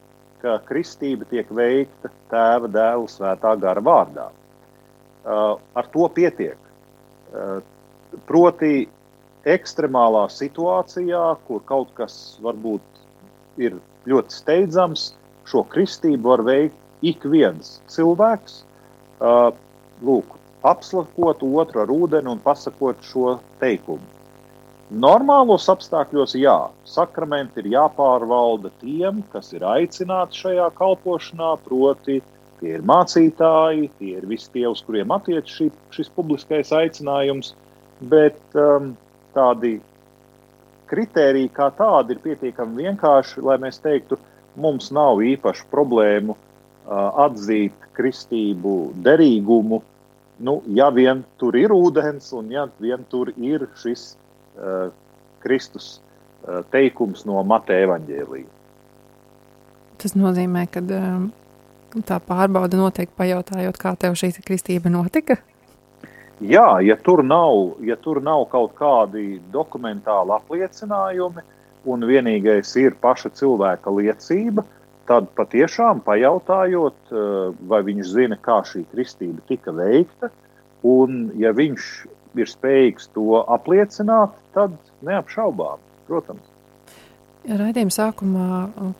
ka 0.45 0.59
kristība 0.67 1.25
tiek 1.29 1.49
veikta 1.57 2.11
tēva, 2.29 2.69
dēla, 2.69 3.09
svētā 3.09 3.55
gara 3.61 3.81
vārdā. 3.81 4.27
Uh, 5.25 5.55
ar 5.73 5.87
to 5.93 6.05
pietiek. 6.13 6.59
Uh, 7.33 7.57
proti, 8.29 8.85
ekstremālā 9.49 10.27
situācijā, 10.33 11.23
kur 11.47 11.63
kaut 11.69 11.89
kas 11.97 12.37
varbūt 12.45 13.61
ir 13.61 13.79
ļoti 14.09 14.37
steidzams, 14.37 15.11
šo 15.49 15.63
kristību 15.71 16.31
var 16.31 16.43
veikt 16.45 17.05
ik 17.05 17.25
viens 17.29 17.77
cilvēks. 17.91 18.63
Uh, 19.21 19.51
lūk, 20.05 20.35
apslakot 20.65 21.43
otru 21.45 21.83
ar 21.83 21.93
ūdeni 21.93 22.33
un 22.33 22.41
pasakot 22.43 22.99
šo 23.05 23.37
teikumu. 23.61 24.03
Normālos 25.01 25.65
apstākļos, 25.71 26.35
jā, 26.37 26.57
sakramenti 26.85 27.63
ir 27.63 27.71
jāpārvalda 27.73 28.69
tiem, 28.83 29.23
kas 29.33 29.49
ir 29.55 29.65
aicināti 29.65 30.43
šajā 30.43 30.67
kalpošanā, 30.77 31.55
proti, 31.65 32.19
tie 32.59 32.75
ir 32.77 32.85
mācītāji, 32.85 33.89
tie 33.97 34.11
ir 34.19 34.27
visi 34.29 34.51
tie, 34.53 34.67
uz 34.69 34.83
kuriem 34.85 35.09
attiec 35.15 35.49
šī, 35.49 35.71
šis 35.95 36.11
publiskais 36.13 36.69
aicinājums, 36.75 37.55
bet 38.13 38.37
um, 38.53 38.93
tādi 39.33 39.79
kritēriji 40.91 41.49
kā 41.55 41.71
tādi 41.79 42.13
ir 42.13 42.21
pietiekami 42.21 42.85
vienkārši, 42.85 43.41
lai 43.41 43.57
mēs 43.65 43.81
teiktu, 43.81 44.19
mums 44.59 44.91
nav 44.95 45.21
īpašu 45.23 45.67
problēmu 45.71 46.35
atzīt 46.85 47.73
kristību 47.95 48.75
derīgumu, 49.05 49.81
nu, 50.45 50.59
ja 50.67 50.89
vien 50.93 51.23
tur 51.39 51.55
ir 51.57 51.73
ūdens 51.73 52.31
un 52.35 52.51
ja 52.53 52.67
vien 52.83 53.05
tur 53.09 53.31
ir 53.37 53.67
šis 53.79 54.13
uh, 54.13 54.91
Kristus 55.43 55.95
uh, 55.97 56.61
teikums 56.73 57.25
no 57.25 57.41
Mateja 57.47 57.87
evaņģēlīja. 57.87 58.51
Tas 60.01 60.15
nozīmē, 60.19 60.65
ka 60.69 60.83
um, 60.83 61.29
tā 62.05 62.19
pārbauda 62.19 62.77
notiek 62.77 63.09
pajautājot, 63.17 63.79
kā 63.79 63.95
tev 63.99 64.17
šī 64.19 64.33
kristība 64.43 64.91
notika? 64.91 65.39
Jā, 66.43 66.81
ja 66.83 66.97
tur, 66.99 67.23
nav, 67.23 67.79
ja 67.87 67.95
tur 67.95 68.19
nav 68.19 68.43
kaut 68.51 68.73
kādi 68.75 69.39
dokumentāli 69.53 70.35
apliecinājumi, 70.35 71.45
un 71.85 72.05
vienīgais 72.07 72.71
ir 72.81 72.97
paša 73.01 73.31
cilvēka 73.37 73.93
liecība, 73.93 74.65
tad 75.09 75.29
patiešām 75.37 76.01
pajautājot, 76.05 77.13
vai 77.69 77.81
viņš 77.85 78.09
zina, 78.09 78.37
kā 78.41 78.61
šī 78.65 78.83
kristība 78.91 79.43
tika 79.49 79.73
veikta, 79.75 80.31
un 80.85 81.29
ja 81.39 81.53
viņš 81.55 81.89
ir 82.41 82.49
spējīgs 82.51 83.11
to 83.15 83.41
apliecināt, 83.41 84.33
tad 84.57 84.75
neapšaubām, 85.05 85.79
protams. 86.09 86.51
Raidījuma 87.45 87.93
sākumā 87.93 88.47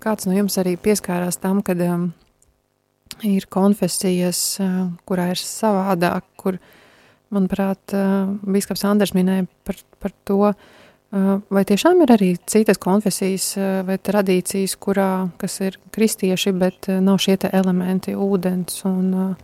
kāds 0.04 0.28
no 0.30 0.36
jums 0.36 0.60
arī 0.62 0.76
pieskārās 0.78 1.40
tam, 1.42 1.64
ka 1.66 1.74
um, 1.88 2.12
ir 3.26 3.48
konfesijas, 3.50 4.42
uh, 4.62 4.86
kurā 5.10 5.32
ir 5.34 5.42
savādāk, 5.42 6.28
kur, 6.38 6.60
manuprāt, 7.34 7.82
uh, 7.98 8.30
Bīskaps 8.46 8.86
Andrs 8.86 9.16
minēja 9.18 9.48
par, 9.66 9.82
par 10.04 10.14
to, 10.30 10.42
uh, 10.52 10.85
vai 11.16 11.66
tiešām 11.68 12.02
ir 12.04 12.12
arī 12.16 12.30
citas 12.50 12.80
konfesijas 12.82 13.52
uh, 13.58 13.82
vai 13.88 13.96
tradīcijas, 13.98 14.76
kurā, 14.82 15.10
kas 15.42 15.60
ir 15.64 15.80
kristieši, 15.96 16.56
bet 16.60 16.90
uh, 16.92 17.02
nav 17.04 17.22
šie 17.24 17.38
elementi 17.52 18.16
ūdens 18.16 18.84
un 18.90 19.36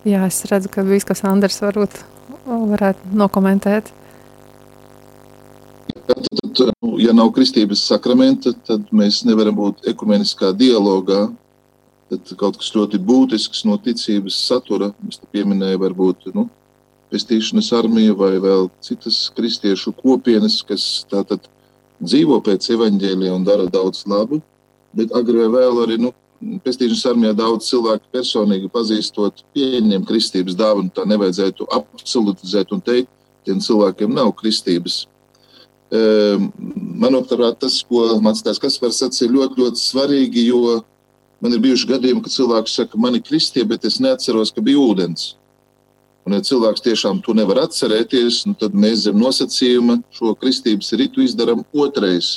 Jā, 0.00 0.22
es 0.24 0.38
redzu, 0.48 0.70
ka 0.72 0.80
Bīskaps 0.80 1.20
Andrs 1.28 1.58
varbūt 1.60 1.98
varētu 2.48 3.10
nokomentēt. 3.20 3.90
Tad, 6.08 6.28
tad, 6.56 6.70
nu, 6.80 6.94
ja 7.02 7.12
nav 7.12 7.34
kristības 7.36 7.82
sakramenta, 7.84 8.54
tad 8.64 8.86
mēs 8.96 9.20
nevaram 9.28 9.58
būt 9.58 9.84
ekumeniskā 9.92 10.54
dialogā. 10.56 11.26
Tad 12.08 12.32
kaut 12.40 12.56
kas 12.62 12.72
ļoti 12.72 13.02
būtisks 13.04 13.66
no 13.68 13.76
ticības 13.76 14.40
satura, 14.48 14.88
es 15.10 15.20
pieminēju, 15.36 15.82
varbūt 15.84 16.32
nu, 16.32 16.46
pestīšanas 17.10 17.72
armija 17.76 18.14
vai 18.16 18.36
vēl 18.42 18.68
citas 18.84 19.26
kristiešu 19.36 19.92
kopienas, 19.98 20.60
kas 20.66 21.04
tātad 21.10 21.48
dzīvo 22.00 22.40
pēc 22.46 22.70
evaņģēlija 22.76 23.34
un 23.36 23.44
dara 23.44 23.68
daudz 23.70 24.04
labu, 24.08 24.40
bet 24.96 25.12
agri 25.16 25.42
vai 25.42 25.50
vēl 25.58 25.82
arī 25.84 25.98
nu, 26.00 26.12
pestīšanas 26.64 27.06
armijā 27.10 27.36
daudz 27.36 27.68
cilvēku 27.68 28.08
personīgi 28.14 28.70
pazīstot, 28.72 29.44
pieņem 29.54 30.06
kristības 30.08 30.56
dāvanu. 30.56 30.92
Tā 30.94 31.04
nevajadzētu 31.08 31.68
absolutizēt 31.76 32.72
un 32.72 32.82
teikt, 32.84 33.10
tiem 33.44 33.60
cilvēkiem 33.60 34.14
nav 34.16 34.32
kristības. 34.38 35.04
Ehm, 35.90 36.48
manuprāt, 37.02 37.58
tas, 37.60 37.80
ko 37.82 38.06
tēvs 38.06 38.62
Kaspars 38.62 39.02
sacīja, 39.02 39.28
ir 39.28 39.36
ļoti, 39.36 39.58
ļoti 39.58 39.82
svarīgi, 39.82 40.46
jo 40.46 40.80
man 41.42 41.56
ir 41.56 41.62
bijuši 41.64 41.88
gadījumi, 41.90 42.22
kad 42.24 42.36
cilvēks 42.36 42.76
saka, 42.78 42.98
man 43.00 43.18
ir 43.18 43.24
kristie, 43.26 43.64
bet 43.64 43.84
es 43.84 43.98
neatceros, 44.00 44.52
ka 44.54 44.62
bija 44.62 44.78
ūdens. 44.78 45.34
Un, 46.30 46.36
ja 46.38 46.44
cilvēks 46.46 46.84
tiešām 46.84 47.18
to 47.26 47.34
nevar 47.34 47.64
atcerēties, 47.64 48.44
nu, 48.46 48.54
tad 48.54 48.76
mēs 48.78 49.08
zem 49.08 49.18
nosacījuma 49.18 49.98
šo 50.14 50.36
kristības 50.38 50.92
ritu 50.94 51.24
izdarām 51.26 51.64
otrais. 51.74 52.36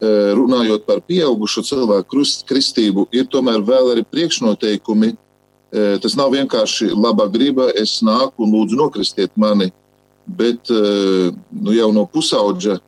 Ehm, 0.00 0.32
runājot 0.38 0.86
par 0.88 1.02
pieaugušo 1.04 1.60
cilvēku 1.68 2.24
kristību, 2.48 3.04
ir 3.12 3.28
tomēr 3.28 3.60
vēl 3.60 3.92
arī 3.92 4.06
priekšnoteikumi. 4.08 5.12
Ehm, 5.12 6.00
tas 6.00 6.16
nav 6.16 6.32
vienkārši 6.32 6.88
laba 6.96 7.28
griba, 7.28 7.68
es 7.76 7.98
nāku 8.00 8.48
un 8.48 8.56
lūdzu 8.56 8.80
nokristiet 8.80 9.36
mani 9.36 9.68
bet 10.36 10.70
eh, 10.70 11.32
nu, 11.50 11.74
jau 11.74 11.90
no 11.92 12.06
pusaudža 12.06 12.78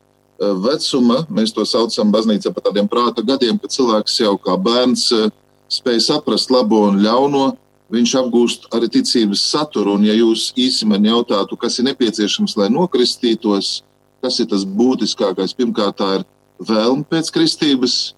vecuma 0.63 1.21
mēs 1.31 1.53
to 1.55 1.63
saucam 1.67 2.11
baznīcā 2.11 2.51
par 2.51 2.65
tādiem 2.65 2.87
prāta 2.89 3.23
gadiem, 3.23 3.59
kad 3.61 3.71
cilvēks 3.71 4.17
jau 4.25 4.33
kā 4.41 4.57
bērns 4.59 5.05
eh, 5.15 5.29
spēj 5.71 6.01
saprast 6.09 6.51
labo 6.53 6.83
un 6.89 6.99
ļauno. 7.03 7.53
Viņš 7.93 8.13
apgūst 8.23 8.69
arī 8.73 8.87
ticības 8.89 9.41
saturu, 9.51 9.97
un, 9.99 10.05
ja 10.07 10.15
jūs 10.17 10.47
īsi 10.57 10.87
man 10.89 11.05
jautātu, 11.05 11.57
kas 11.59 11.77
ir 11.77 11.91
nepieciešams, 11.91 12.55
lai 12.57 12.71
nokristītos, 12.73 13.83
kas 14.23 14.39
ir 14.41 14.47
tas 14.49 14.63
būtiskākais, 14.65 15.53
pirmkārt, 15.53 15.99
tā 15.99 16.09
ir 16.17 16.23
vēlme 16.63 17.05
pēc 17.05 17.29
kristības, 17.35 18.15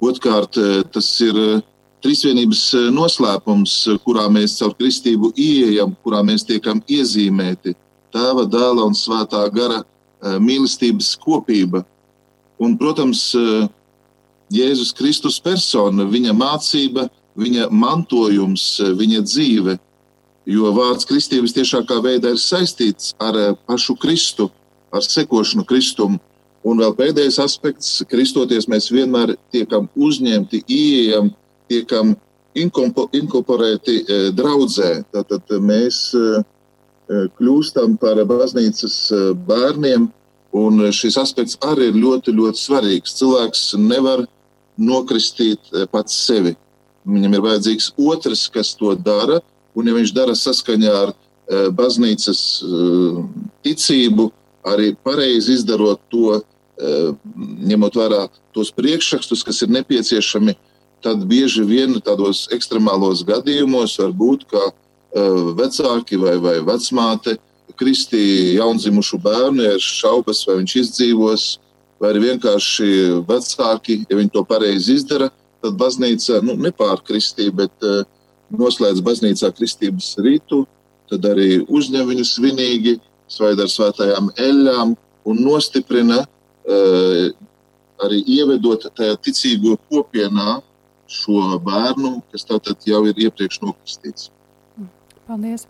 otrkārt, 0.00 0.56
tas 0.94 1.10
ir 1.20 1.36
trīsvienības 2.00 2.62
noslēpums, 2.96 3.76
kurā 4.04 4.26
mēs 4.32 4.56
caur 4.60 4.72
kristību 4.78 5.34
ieejam, 5.36 5.92
kurā 6.04 6.22
mēs 6.24 6.46
tiekam 6.48 6.80
iezīmēti. 6.88 7.76
Tēva, 8.14 8.46
dēla 8.50 8.88
un 8.88 8.96
svētā 8.96 9.44
gara 9.54 9.82
eh, 9.82 10.38
mīlestības 10.42 11.12
kopība. 11.20 11.84
Un, 12.60 12.76
protams, 12.80 13.28
eh, 13.38 13.68
Jēzus 14.50 14.94
Kristus 14.96 15.38
persona, 15.38 16.08
viņa 16.10 16.34
mācība, 16.34 17.06
viņa 17.40 17.70
mantojums, 17.72 18.64
eh, 18.80 18.92
viņa 19.00 19.22
dzīve. 19.26 19.78
Jo 20.50 20.72
vārds 20.74 21.06
kristības 21.06 21.54
tiešākā 21.54 22.00
veidā 22.02 22.32
ir 22.32 22.40
saistīts 22.40 23.14
ar 23.20 23.56
pašu 23.68 23.96
Kristu, 24.00 24.50
ar 24.92 25.00
sekošanu 25.00 25.66
Kristum. 25.66 26.18
Un 26.64 26.78
vēl 26.78 26.94
pēdējais 26.96 27.38
aspekts- 27.38 28.02
kristoties 28.12 28.66
mēs 28.66 28.90
vienmēr 28.90 29.36
tiekam 29.52 29.88
uzņemti, 29.96 30.64
ieejam, 30.68 31.34
tiekam 31.68 32.16
inkorporēti 32.54 34.32
draudzē. 34.34 35.04
Tātad 35.12 35.46
mēs 35.60 36.12
kļūstam 37.08 37.98
par 38.00 38.16
baznīcas 38.24 39.12
bērniem. 39.46 40.10
Un 40.52 40.78
šis 40.90 41.16
aspekts 41.16 41.56
arī 41.62 41.90
ir 41.90 41.94
ļoti, 41.94 42.34
ļoti 42.34 42.58
svarīgs. 42.58 43.14
Cilvēks 43.20 43.78
nevar 43.78 44.26
nokristīt 44.78 45.70
pats 45.92 46.16
sevi. 46.26 46.56
Viņam 47.10 47.34
ir 47.36 47.44
vajadzīgs 47.44 47.92
otrs, 47.98 48.46
kas 48.52 48.74
to 48.78 48.94
dara. 48.94 49.40
Un, 49.74 49.88
ja 49.88 49.94
viņš 49.96 50.12
dara 50.14 50.34
saskaņā 50.38 50.94
ar 51.04 51.12
baznīcas 51.74 52.40
ticību, 53.66 54.30
arī 54.66 54.92
pareizi 55.04 55.56
izdarot 55.58 56.02
to, 56.12 56.40
ņemot 57.70 57.96
vērā 57.98 58.24
tos 58.54 58.70
priekšrakstus, 58.74 59.44
kas 59.46 59.62
ir 59.62 59.72
nepieciešami, 59.74 60.54
tad 61.04 61.24
bieži 61.28 61.64
vien 61.64 61.96
tādos 62.04 62.46
ekstremālos 62.54 63.24
gadījumos 63.26 63.98
var 64.00 64.14
būt, 64.16 64.46
ka 64.50 64.70
vecāki 65.58 66.18
vai, 66.20 66.36
vai 66.38 66.58
vecmāte 66.64 67.38
kristī 67.80 68.56
jaundzimušu 68.58 69.18
bērnu, 69.24 69.64
ja 69.64 69.76
ir 69.78 69.82
šaubas, 69.84 70.42
vai 70.46 70.60
viņš 70.60 70.76
izdzīvos, 70.82 71.44
vai 72.00 72.12
vienkārši 72.20 72.90
vecāki, 73.28 74.02
ja 74.08 74.18
viņi 74.18 74.32
to 74.34 74.44
pareizi 74.48 74.98
izdara, 75.00 75.30
tad 75.64 75.76
baznīca 75.80 76.40
nu, 76.46 76.56
nepārkristī, 76.60 77.50
bet 77.54 77.86
uh, 77.86 78.02
noslēdz 78.50 79.02
baznīcā 79.06 79.52
kristības 79.56 80.14
rītu, 80.22 80.64
tad 81.10 81.26
arī 81.30 81.60
uzņem 81.68 82.10
viņu 82.12 82.26
svinīgi, 82.26 82.96
svaida 83.30 83.66
ar 83.66 83.72
svētajām 83.72 84.32
eļļām 84.40 84.96
un 85.30 85.44
nostiprina, 85.44 86.24
uh, 86.24 87.30
arī 88.00 88.22
ievedot 88.38 88.88
tajā 88.96 89.18
ticīgo 89.20 89.76
kopienā 89.90 90.60
šo 91.10 91.58
bērnu, 91.64 92.20
kas 92.30 92.46
tātad 92.46 92.86
jau 92.86 93.02
ir 93.10 93.18
iepriekš 93.26 93.60
nokristīts. 93.64 94.30
Paldies! 95.26 95.66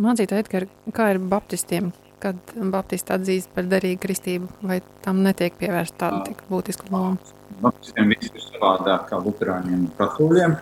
Mācītāji, 0.00 0.46
Edgar, 0.46 0.66
kā 0.94 1.12
ir 1.14 1.20
baptistiem? 1.30 1.92
Kad 2.24 2.52
baptisti 2.72 3.12
atzīst 3.12 3.50
par 3.52 3.66
derīgu 3.68 4.00
kristību, 4.00 4.48
vai 4.64 4.78
tam 5.04 5.20
netiek 5.26 5.56
pievērsta 5.60 5.98
tāda 6.06 6.22
tik 6.30 6.40
būtiska 6.48 6.88
loma? 6.88 7.18
Baptistiem 7.60 8.14
viss 8.14 8.32
ir 8.32 8.46
savādāk 8.46 9.10
kā 9.10 9.18
luterāņiem 9.20 9.82
un 9.82 9.90
katoļiem. 9.98 10.54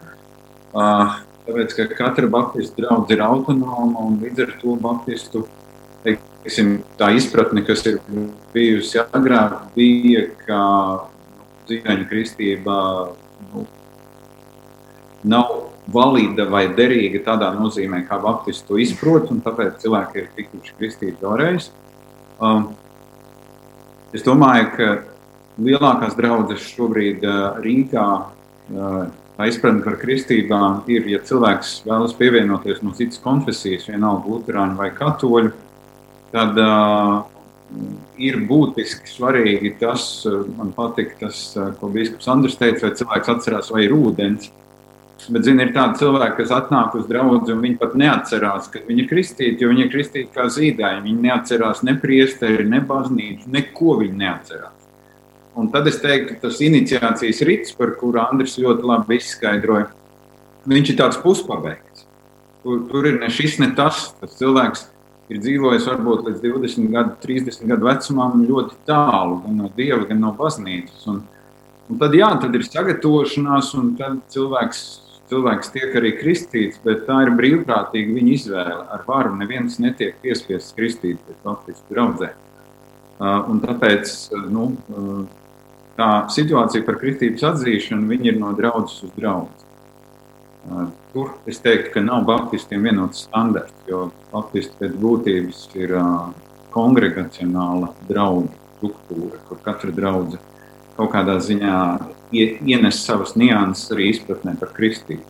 Uh, 0.73 1.21
tāpēc, 1.47 1.77
ka 1.79 1.87
katra 1.95 2.31
baptistu 2.33 2.83
draudz 2.83 3.15
ir 3.15 3.23
autonoma 3.23 4.07
un 4.09 4.19
līdz 4.25 4.43
ar 4.47 4.57
to 4.59 4.75
baptistu 4.83 5.45
teiksim, 6.03 6.81
tā 6.99 7.13
izpratne, 7.17 7.63
kas 7.67 7.85
ir 7.87 8.01
bijusi 8.55 9.01
agrāk, 9.03 9.59
bija, 9.77 10.27
ka 10.43 10.63
nu, 10.99 11.47
dzīveņa 11.69 12.09
kristība 12.11 12.77
nu, 13.53 13.67
nav 15.23 15.53
valīda 15.91 16.47
vai 16.51 16.67
derīga 16.77 17.23
tādā 17.27 17.51
nozīmē, 17.57 18.05
kā 18.07 18.19
Baptisti 18.23 18.69
to 18.69 18.79
izprot, 18.79 19.31
un 19.35 19.41
tāpēc 19.43 19.81
cilvēki 19.83 20.21
ir 20.21 20.29
tikuši 20.37 20.77
kristīti 20.79 21.19
vēlreiz. 21.25 21.71
Um, 22.43 22.71
es 24.15 24.23
domāju, 24.27 24.69
ka 24.77 24.93
lielākās 25.63 26.15
draudzes 26.19 26.71
šobrīd 26.71 27.27
uh, 27.27 27.59
Rīgā 27.65 28.07
uh, 28.23 29.03
tā 29.37 29.49
izpratne 29.51 29.83
par 29.85 29.99
kristībām 30.01 30.83
ir, 30.93 31.07
ja 31.11 31.21
cilvēks 31.25 31.83
vēlas 31.89 32.15
pievienoties 32.19 32.83
no 32.87 32.95
citas 32.97 33.21
konfesijas, 33.23 33.89
vienalga 33.91 34.31
luterāņu 34.31 34.79
vai 34.79 34.91
katoļu, 34.95 35.53
tad 36.33 36.59
uh, 36.63 37.23
ir 38.23 38.39
būtiski 38.49 39.11
svarīgi 39.11 39.75
tas, 39.81 40.07
uh, 40.31 40.45
man 40.57 40.71
patīk 40.77 41.17
tas, 41.21 41.45
uh, 41.59 41.73
ko 41.81 41.91
biskups 41.93 42.31
Andris 42.31 42.59
teica, 42.61 42.87
vai 42.87 42.97
cilvēks 43.01 43.33
atcerās, 43.35 43.73
vai 43.75 43.87
ir 43.89 43.97
ūdens. 43.97 44.53
Bet, 45.31 45.45
zini, 45.47 45.63
ir 45.63 45.71
tādi 45.75 46.01
cilvēki, 46.01 46.35
kas 46.41 46.53
atnāk 46.57 46.97
uz 46.99 47.05
draugu, 47.07 47.45
un 47.55 47.61
viņi 47.63 47.77
pat 47.79 47.93
neatcerās, 47.99 48.67
ka 48.73 48.81
viņi 48.89 49.05
ir 49.05 49.09
kristīti, 49.11 49.63
jo 49.63 49.71
viņi 49.71 49.85
ir 49.85 49.91
kristīti 49.93 50.35
kā 50.35 50.49
zīdaiņi. 50.51 51.05
Viņi 51.05 51.27
neatcerās 51.29 51.83
ne 51.87 51.95
priesteri, 52.03 52.67
ne 52.67 52.81
baznīcu, 52.89 53.51
neko 53.55 53.99
viņi 54.01 54.19
neatcerās. 54.19 54.79
Un 55.55 55.69
tad 55.71 55.87
es 55.87 56.01
teiktu, 56.03 56.41
tas 56.43 56.59
iniciācijas 56.65 57.43
rits, 57.47 57.75
par 57.79 57.93
kuru 58.01 58.23
Andris 58.23 58.57
ļoti 58.59 58.89
labi 58.89 59.21
izskaidroja, 59.21 59.91
viņš 60.73 60.91
ir 60.91 60.99
tāds 60.99 61.21
puspabeigts. 61.23 62.07
Tur, 62.63 62.83
tur 62.89 63.07
ir 63.11 63.21
ne 63.21 63.29
šis, 63.31 63.59
ne 63.63 63.69
tas. 63.79 64.09
Tas 64.19 64.35
cilvēks 64.39 64.87
ir 65.31 65.39
dzīvojis 65.43 65.87
varbūt 65.91 66.27
līdz 66.29 66.43
20, 66.45 66.91
gadu, 66.95 67.15
30 67.23 67.69
gadu 67.71 67.89
vecumam 67.89 68.43
ļoti 68.49 68.81
tālu 68.89 69.39
gan 69.45 69.61
no 69.61 69.71
dieva, 69.77 70.03
gan 70.09 70.23
no 70.25 70.33
baznīcas. 70.39 71.07
Un, 71.13 71.23
un 71.91 72.03
tad, 72.03 72.17
jā, 72.17 72.31
tad 72.43 72.59
ir 72.59 72.67
sagatavošanās, 72.67 73.73
un 73.79 73.95
tad 73.99 74.21
cilvēks 74.35 74.83
cilvēks 75.33 75.73
tiek 75.73 75.95
arī 75.99 76.13
kristīts, 76.19 76.81
bet 76.85 77.07
tā 77.09 77.23
ir 77.25 77.33
brīvprātīga 77.39 78.17
viņa 78.17 78.33
izvēle. 78.37 78.81
Ar 78.93 79.05
varu 79.09 79.35
neviens 79.39 79.79
netiek 79.83 80.19
piespiests 80.25 80.77
kristīt 80.77 81.21
pēc 81.27 81.39
baptistu 81.47 81.95
draudzē. 81.95 82.33
Uh, 83.23 83.39
un 83.53 83.61
tāpēc 83.63 84.13
uh, 84.35 84.47
nu, 84.53 84.69
uh, 84.93 85.25
tā 85.97 86.11
situācija 86.35 86.85
par 86.87 86.99
kristības 87.01 87.45
atzīšanu 87.53 88.19
ir 88.19 88.41
no 88.41 88.53
draudzes 88.59 89.05
uz 89.09 89.13
draugu. 89.17 89.51
Tur 91.13 91.33
es 91.51 91.59
teiktu, 91.59 91.91
ka 91.97 92.01
nav 92.05 92.23
baptistiem 92.29 92.85
vienots 92.87 93.25
standarts, 93.27 93.75
jo 93.89 94.05
baptisti 94.31 94.77
pēc 94.79 94.93
būtības 95.03 95.65
ir 95.75 95.95
kongregacionāla 96.71 97.89
drauga 98.07 98.55
struktūra, 98.77 99.41
kur 99.49 99.59
katra 99.67 99.91
draudzene 99.97 100.53
kaut 100.97 101.13
kādā 101.15 101.39
ziņā 101.43 101.77
ienes 102.33 103.03
savas 103.05 103.37
nianses 103.37 103.93
arī 103.93 104.11
izpratnē 104.13 104.57
par 104.61 104.73
kristību. 104.77 105.25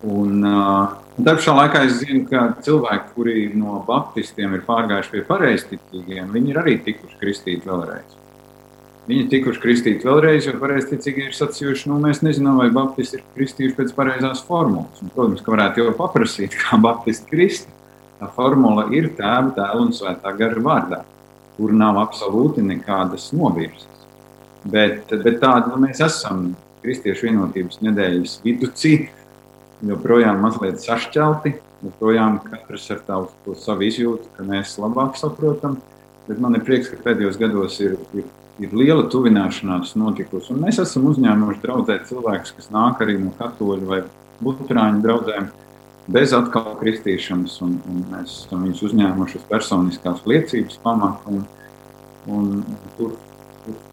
Un, 0.00 0.40
uh, 0.48 0.94
tā 1.20 1.34
pašā 1.36 1.52
laikā 1.58 1.82
es 1.84 1.98
zinu, 2.00 2.22
ka 2.30 2.46
cilvēki, 2.64 3.10
kuri 3.16 3.42
no 3.60 3.82
baptistiem 3.84 4.56
ir 4.56 4.64
pārgājuši 4.68 5.12
pie 5.12 5.26
pareizticīgiem, 5.28 6.30
viņi 6.32 6.54
ir 6.54 6.60
arī 6.62 6.78
tikuši 6.86 7.20
kristīti 7.20 7.68
vēlreiz. 7.68 8.16
Viņi 9.10 9.24
ir 9.24 9.28
tikuši 9.32 9.60
kristīti 9.60 10.08
vēlreiz, 10.08 10.46
jo 10.46 10.54
pareizticīgi 10.60 11.26
ir 11.26 11.36
sacījuši, 11.36 11.90
nu, 11.90 11.98
mēs 12.00 12.22
nezinām, 12.24 12.60
vai 12.62 12.70
baptisti 12.72 13.18
ir 13.18 13.26
kristījuši 13.36 13.76
pēc 13.76 13.92
pareizās 13.96 14.40
formulas. 14.46 15.02
Un, 15.04 15.12
protams, 15.12 15.44
ka 15.44 15.52
varētu 15.56 15.84
jau 15.84 15.94
paprasīt, 15.98 16.56
kā 16.62 16.80
baptisti 16.80 17.28
kristi. 17.28 17.76
Tā 18.20 18.28
formula 18.36 18.86
ir 18.92 19.10
tēva, 19.16 19.50
tēva 19.56 19.80
un 19.80 19.94
svētā 19.96 20.32
gara 20.36 20.64
vārdā, 20.64 21.04
kur 21.56 21.72
nav 21.76 22.00
absolūti 22.00 22.64
nekādas 22.64 23.30
novirzes. 23.36 23.89
Bet, 24.64 25.08
bet 25.08 25.38
tāda 25.40 25.70
nu, 25.70 25.78
mēs 25.86 26.02
esam 26.04 26.50
Kristiešu 26.80 27.28
vienotības 27.28 27.80
nedēļas 27.84 28.38
viducī, 28.44 28.94
joprojām 29.84 30.40
mazliet 30.40 30.80
sašķelti, 30.80 31.54
joprojām 31.84 32.38
katrs 32.44 32.90
ar 32.92 33.00
tādu 33.06 33.56
savu 33.60 33.86
izjūtu, 33.88 34.28
ka 34.36 34.44
mēs 34.48 34.76
labāk 34.80 35.16
saprotam. 35.20 35.78
Bet 36.28 36.40
man 36.40 36.56
ir 36.56 36.64
prieks, 36.64 36.90
ka 36.92 37.00
pēdējos 37.04 37.38
gados 37.40 37.78
ir, 37.82 37.96
ir, 38.16 38.26
ir 38.62 38.74
liela 38.76 39.06
tuvināšanās 39.12 39.94
notikusi. 39.98 40.52
Un 40.54 40.60
mēs 40.66 40.80
esam 40.82 41.08
uzņēmuši 41.10 41.62
draudzēt 41.64 42.06
cilvēkus, 42.10 42.54
kas 42.58 42.68
nāk 42.74 43.00
arī 43.04 43.16
no 43.20 43.32
katoļu 43.40 43.88
vai 43.88 44.02
luterāņu 44.44 45.02
draugiem, 45.04 45.48
bez 46.12 46.36
atkal 46.36 46.76
kristīšanas. 46.80 47.56
Un, 47.64 47.80
un 47.88 48.04
mēs 48.12 48.44
esam 48.44 48.68
viņus 48.68 48.84
uzņēmuši 48.90 49.40
uz 49.40 49.48
personiskās 49.50 50.22
liecības 50.28 50.78
pamata. 50.84 51.32
Un, 51.32 51.42
un 52.30 52.52
tur 52.98 53.16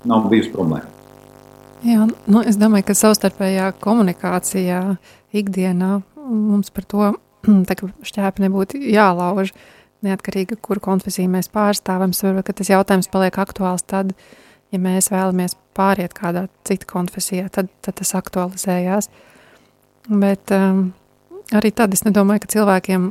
nav 0.07 0.29
bijusi 0.31 0.53
problēma. 0.53 0.97
Jā, 1.85 2.07
nu, 2.09 2.41
es 2.41 2.57
domāju, 2.57 2.87
ka 2.87 2.95
savstarpējā 2.97 3.69
komunikācijā 3.83 4.81
ikdienā 5.37 5.99
mums 6.27 6.71
par 6.73 6.87
to 6.89 7.11
šķēpi 8.09 8.45
nebūtu 8.47 8.81
jālauž. 8.81 9.53
Neatkarīgi, 10.05 10.59
kuru 10.61 10.81
konfesiju 10.83 11.29
mēs 11.33 11.49
pārstāvam, 11.53 12.13
varbūt 12.13 12.59
tas 12.59 12.69
jautājums 12.69 13.09
paliek 13.13 13.37
aktuāls 13.41 13.85
tad, 13.85 14.11
ja 14.73 14.81
mēs 14.81 15.09
vēlamies 15.09 15.55
pāriet 15.77 16.13
kādā 16.17 16.45
citā 16.69 16.89
konfesijā, 16.89 17.47
tad, 17.53 17.71
tad 17.85 17.97
tas 18.01 18.13
aktualizējās. 18.17 19.09
Bet 20.09 20.53
um, 20.53 20.91
arī 21.57 21.73
tad 21.73 21.97
es 21.97 22.05
nedomāju, 22.05 22.45
ka 22.45 22.53
cilvēkiem 22.57 23.09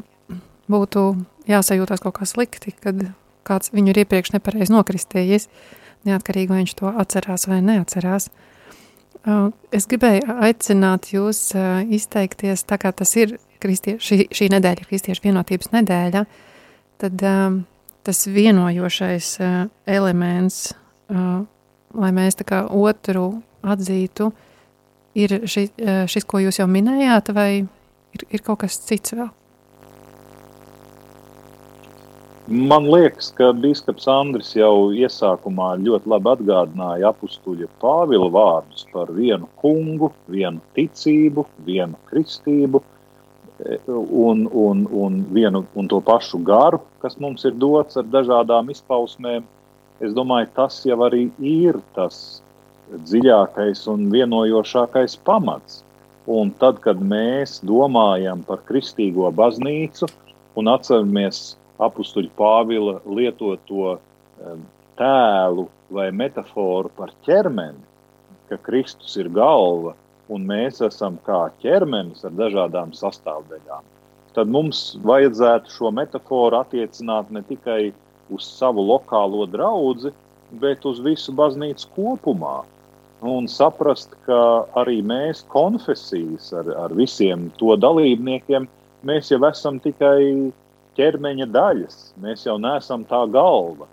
būtu 0.70 1.08
jāsajūtās 1.50 2.02
kaut 2.02 2.18
kā 2.20 2.26
slikti, 2.26 2.74
kad 2.82 3.02
kāds 3.46 3.74
viņu 3.74 3.92
ir 3.92 4.02
iepriekš 4.02 4.34
nepareizi 4.38 4.74
nokristējis. 4.74 5.50
Uh, 5.50 5.85
neatkarīgi 6.08 6.52
vai 6.52 6.62
viņš 6.62 6.74
to 6.78 6.92
atcerās 7.02 7.46
vai 7.50 7.60
neatcerās. 7.64 8.30
Uh, 9.26 9.50
es 9.74 9.88
gribēju 9.90 10.36
aicināt 10.46 11.08
jūs 11.10 11.40
uh, 11.58 11.80
izteikties, 11.82 12.62
tā 12.68 12.78
kā 12.78 12.92
tas 12.94 13.10
ir 13.18 13.36
kristie, 13.62 13.96
šī, 13.98 14.28
šī 14.30 14.50
nedēļa, 14.54 14.86
kristiešu 14.86 15.24
vienotības 15.24 15.72
nedēļa, 15.74 16.22
tad 17.02 17.24
um, 17.26 17.56
tas 18.06 18.22
vienojošais 18.30 19.30
uh, 19.42 19.56
elements, 19.90 20.68
lai 21.06 22.08
mēs 22.10 22.34
tā 22.38 22.42
kā 22.46 22.64
otru 22.74 23.28
atzītu, 23.62 24.32
ir 25.14 25.36
šis, 25.46 25.70
šis 26.10 26.26
ko 26.26 26.40
jūs 26.42 26.58
jau 26.58 26.66
minējāt, 26.66 27.30
vai 27.34 27.50
ir, 27.62 28.24
ir 28.26 28.42
kaut 28.42 28.64
kas 28.64 28.80
cits 28.82 29.14
vēl? 29.14 29.30
Man 32.46 32.84
liekas, 32.86 33.32
ka 33.34 33.48
biskups 33.58 34.04
Andris 34.06 34.52
jau 34.54 34.92
iesākumā 34.94 35.72
ļoti 35.82 36.10
labi 36.12 36.30
atgādināja 36.30 37.08
apstuļa 37.10 37.66
Pāvila 37.82 38.28
vārdus 38.30 38.84
par 38.92 39.10
vienu 39.10 39.48
kungu, 39.58 40.12
vienu 40.30 40.62
ticību, 40.78 41.42
vienu 41.66 41.98
kristību 42.06 42.82
un, 43.88 44.46
un, 44.46 44.86
un 44.92 45.18
vienu 45.34 45.64
un 45.74 45.90
to 45.90 45.98
pašu 45.98 46.38
garu, 46.46 46.78
kas 47.02 47.18
mums 47.18 47.42
ir 47.50 47.58
dots 47.58 47.98
ar 47.98 48.06
dažādām 48.14 48.70
izpausmēm. 48.70 49.42
Es 49.98 50.14
domāju, 50.14 50.52
tas 50.54 50.78
jau 50.86 51.00
arī 51.02 51.26
ir 51.42 51.82
tas 51.98 52.44
dziļākais 52.94 53.86
un 53.90 54.06
vienojošākais 54.14 55.18
pamats. 55.26 55.82
Un 56.30 56.54
tad, 56.62 56.78
kad 56.86 57.02
mēs 57.02 57.58
domājam 57.66 58.46
par 58.46 58.62
kristīgo 58.70 59.34
baznīcu 59.34 60.06
un 60.54 60.70
atceramies 60.70 61.56
apstuļu 61.82 62.30
Pāvila 62.38 63.00
lietoto 63.04 63.98
tēlu 64.96 65.66
vai 65.92 66.08
metaforu 66.12 66.90
par 66.96 67.12
ķermeni, 67.26 67.82
ka 68.48 68.58
Kristus 68.64 69.16
ir 69.20 69.28
galva 69.34 69.94
un 70.32 70.46
mēs 70.48 70.80
esam 70.84 71.18
kā 71.26 71.46
ķermenis 71.62 72.24
ar 72.26 72.34
dažādām 72.38 72.94
sastāvdaļām. 72.96 73.84
tad 74.36 74.50
mums 74.52 74.98
vajadzētu 75.00 75.70
šo 75.72 75.90
metaforu 75.96 76.58
attiecināt 76.58 77.30
ne 77.32 77.40
tikai 77.48 77.94
uz 78.28 78.44
savu 78.44 78.82
lokālo 78.84 79.46
draugu, 79.48 80.10
bet 80.60 80.84
uz 80.84 81.00
visu 81.00 81.32
baznīcu 81.32 81.88
kopumā. 81.96 82.58
Un 83.24 83.48
saprast, 83.48 84.12
ka 84.26 84.66
arī 84.76 84.98
mēs, 85.00 85.40
konfesijas, 85.48 86.50
ar, 86.52 86.68
ar 86.84 86.92
visiem 86.92 87.48
to 87.56 87.72
dalībniekiem, 87.80 88.68
mēs 89.08 89.32
jau 89.32 89.40
esam 89.48 89.80
tikai 89.80 90.52
ķermeņa 90.96 91.46
daļas. 91.52 91.98
Mēs 92.22 92.46
jau 92.46 92.56
neesam 92.60 93.04
tā 93.08 93.22
galva. 93.30 93.88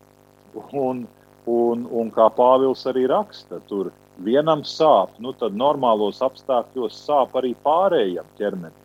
Un, 0.72 1.04
un, 1.49 1.84
un 1.89 2.12
kā 2.14 2.30
Pāvils 2.34 2.86
arī 2.89 3.08
raksta, 3.12 3.60
tur 3.70 3.91
vienam 4.24 4.62
sāp, 4.68 5.16
nu 5.20 5.34
tad 5.38 5.58
normālos 5.58 6.22
apstākļos 6.24 6.97
sāp 7.08 7.34
arī 7.39 7.54
pārējiem 7.66 8.28
ķermenim. 8.38 8.80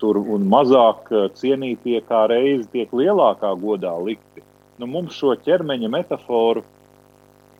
Tur 0.00 0.20
un 0.22 0.46
mazāk 0.48 1.10
cienītie 1.36 1.98
kā 2.08 2.22
reizi 2.30 2.68
tiek 2.72 2.92
lielākā 2.94 3.50
godā 3.60 3.92
likti. 4.00 4.44
Nu, 4.80 4.88
mums 4.88 5.16
šo 5.16 5.34
ķermeņa 5.44 5.90
metaforu, 5.92 6.62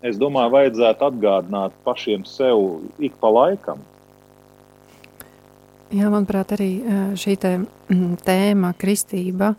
es 0.04 0.16
domāju, 0.20 0.52
vajadzētu 0.54 1.06
atgādināt 1.10 1.76
pašiem 1.84 2.24
sev 2.28 2.62
ik 3.02 3.16
pa 3.20 3.32
laikam. 3.32 3.82
Jā, 5.94 6.08
manuprāt, 6.10 6.50
arī 6.56 6.70
šī 7.14 7.36
te, 7.38 7.52
tēma, 8.26 8.72
kristība, 8.78 9.52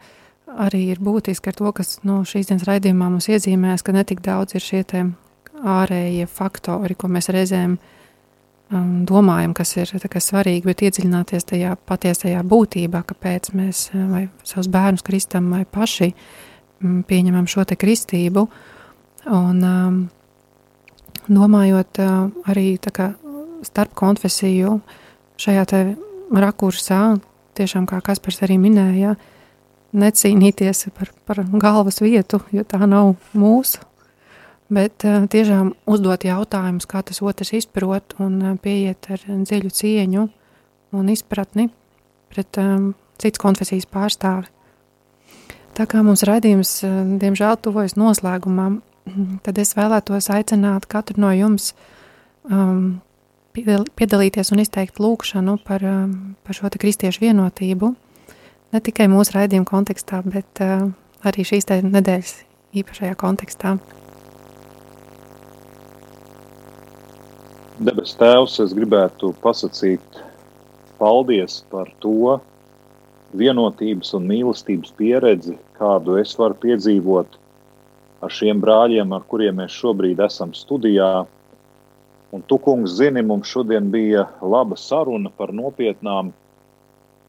arī 0.60 0.90
ir 0.92 1.00
būtiska 1.04 1.54
ar 1.54 1.56
to, 1.56 1.72
kas 1.76 2.00
no 2.08 2.20
šīs 2.28 2.50
dienas 2.50 2.66
raidījumā 2.68 3.08
mums 3.14 3.30
iezīmēs, 3.32 3.84
ka 3.86 3.96
netik 3.96 4.20
daudz 4.26 4.58
ir 4.58 4.66
šie 4.66 4.84
ārējie 5.58 6.28
faktori, 6.30 6.98
ko 7.00 7.10
mēs 7.12 7.30
reizēm 7.34 7.78
um, 7.78 9.06
domājam, 9.08 9.54
kas 9.58 9.74
ir 9.78 9.94
kas 10.12 10.30
svarīgi, 10.32 10.66
bet 10.68 10.84
iedziļināties 10.86 11.48
tajā 11.52 11.76
patiesajā 11.88 12.44
būtībā, 12.48 13.04
kāpēc 13.08 13.52
mēs 13.58 13.88
vai 13.96 14.28
savus 14.44 14.70
bērnus 14.74 15.06
kristam 15.08 15.50
vai 15.54 15.64
paši 15.66 16.12
um, 16.12 17.02
pieņemam 17.08 17.48
šo 17.50 17.66
te 17.68 17.80
kristību. 17.80 18.48
Un 19.34 19.64
um, 19.66 20.02
domājot 21.28 22.04
uh, 22.04 22.28
arī 22.52 22.70
kā, 22.84 23.12
starp 23.68 23.96
konfesiju 23.98 24.78
šajā 25.42 25.66
te 25.70 25.82
rakursā, 26.32 27.18
tiešām 27.58 27.88
kā 27.90 28.02
Kaspars 28.06 28.42
arī 28.46 28.60
minēja, 28.62 29.16
necīnīties 29.98 30.90
par, 30.98 31.14
par 31.26 31.44
galvas 31.58 32.02
vietu, 32.04 32.42
jo 32.52 32.66
tā 32.68 32.84
nav 32.86 33.16
mūsu 33.34 33.88
Bet 34.68 35.06
uh, 35.08 35.24
tiešām 35.32 35.72
uzdot 35.88 36.26
jautājumus, 36.28 36.88
kā 36.92 37.00
tas 37.08 37.22
otrs 37.24 37.54
izprot, 37.56 38.18
un 38.20 38.34
uh, 38.42 38.56
pieiet 38.60 39.08
ar 39.14 39.24
dziļu 39.24 39.72
cieņu 39.72 40.26
un 40.98 41.12
izpratni 41.12 41.70
pret 42.28 42.60
um, 42.60 42.90
citas 43.16 43.40
konfesijas 43.40 43.88
pārstāvi. 43.88 44.52
Tā 45.78 45.86
kā 45.88 46.02
mums 46.04 46.26
raidījums, 46.28 46.82
diemžēl, 47.22 47.56
tuvojas 47.64 47.96
noslēgumam, 47.96 48.82
tad 49.46 49.62
es 49.62 49.72
vēlētos 49.78 50.28
aicināt 50.36 50.90
katru 50.92 51.24
no 51.24 51.32
jums 51.32 51.72
um, 52.52 53.00
piedalīties 53.64 54.52
un 54.54 54.62
izteikt 54.64 55.00
lūkšanu 55.02 55.58
par, 55.68 55.84
um, 55.86 56.36
par 56.46 56.58
šo 56.58 56.70
kristiešu 56.74 57.26
vienotību. 57.26 57.94
Ne 58.74 58.82
tikai 58.84 59.08
mūsu 59.12 59.38
raidījuma 59.38 59.68
kontekstā, 59.70 60.22
bet 60.26 60.62
uh, 60.64 60.90
arī 61.24 61.46
šīs 61.48 61.70
nedēļas 61.70 62.34
īpašajā 62.78 63.16
kontekstā. 63.18 63.78
Debes 67.78 68.16
Tēvs, 68.18 68.58
es 68.64 68.74
gribētu 68.74 69.36
pasakīt 69.44 70.22
paldies 70.98 71.60
par 71.70 71.92
to 72.02 72.40
vienotības 73.38 74.16
un 74.18 74.26
mīlestības 74.30 74.94
pieredzi, 74.98 75.58
kādu 75.78 76.18
es 76.18 76.34
varu 76.40 76.58
piedzīvot 76.64 77.38
ar 78.26 78.34
šiem 78.34 78.62
brāļiem, 78.64 79.14
ar 79.14 79.26
kuriem 79.30 79.60
mēs 79.62 79.76
šobrīd 79.78 80.24
esam 80.26 80.56
studijā. 80.58 81.28
Un 82.36 82.44
tu, 82.44 82.58
kungs, 82.60 82.98
zini, 83.00 83.24
mums 83.24 83.48
šodien 83.48 83.88
bija 83.92 84.26
laba 84.42 84.76
saruna 84.76 85.32
par 85.38 85.54
nopietnām 85.56 86.34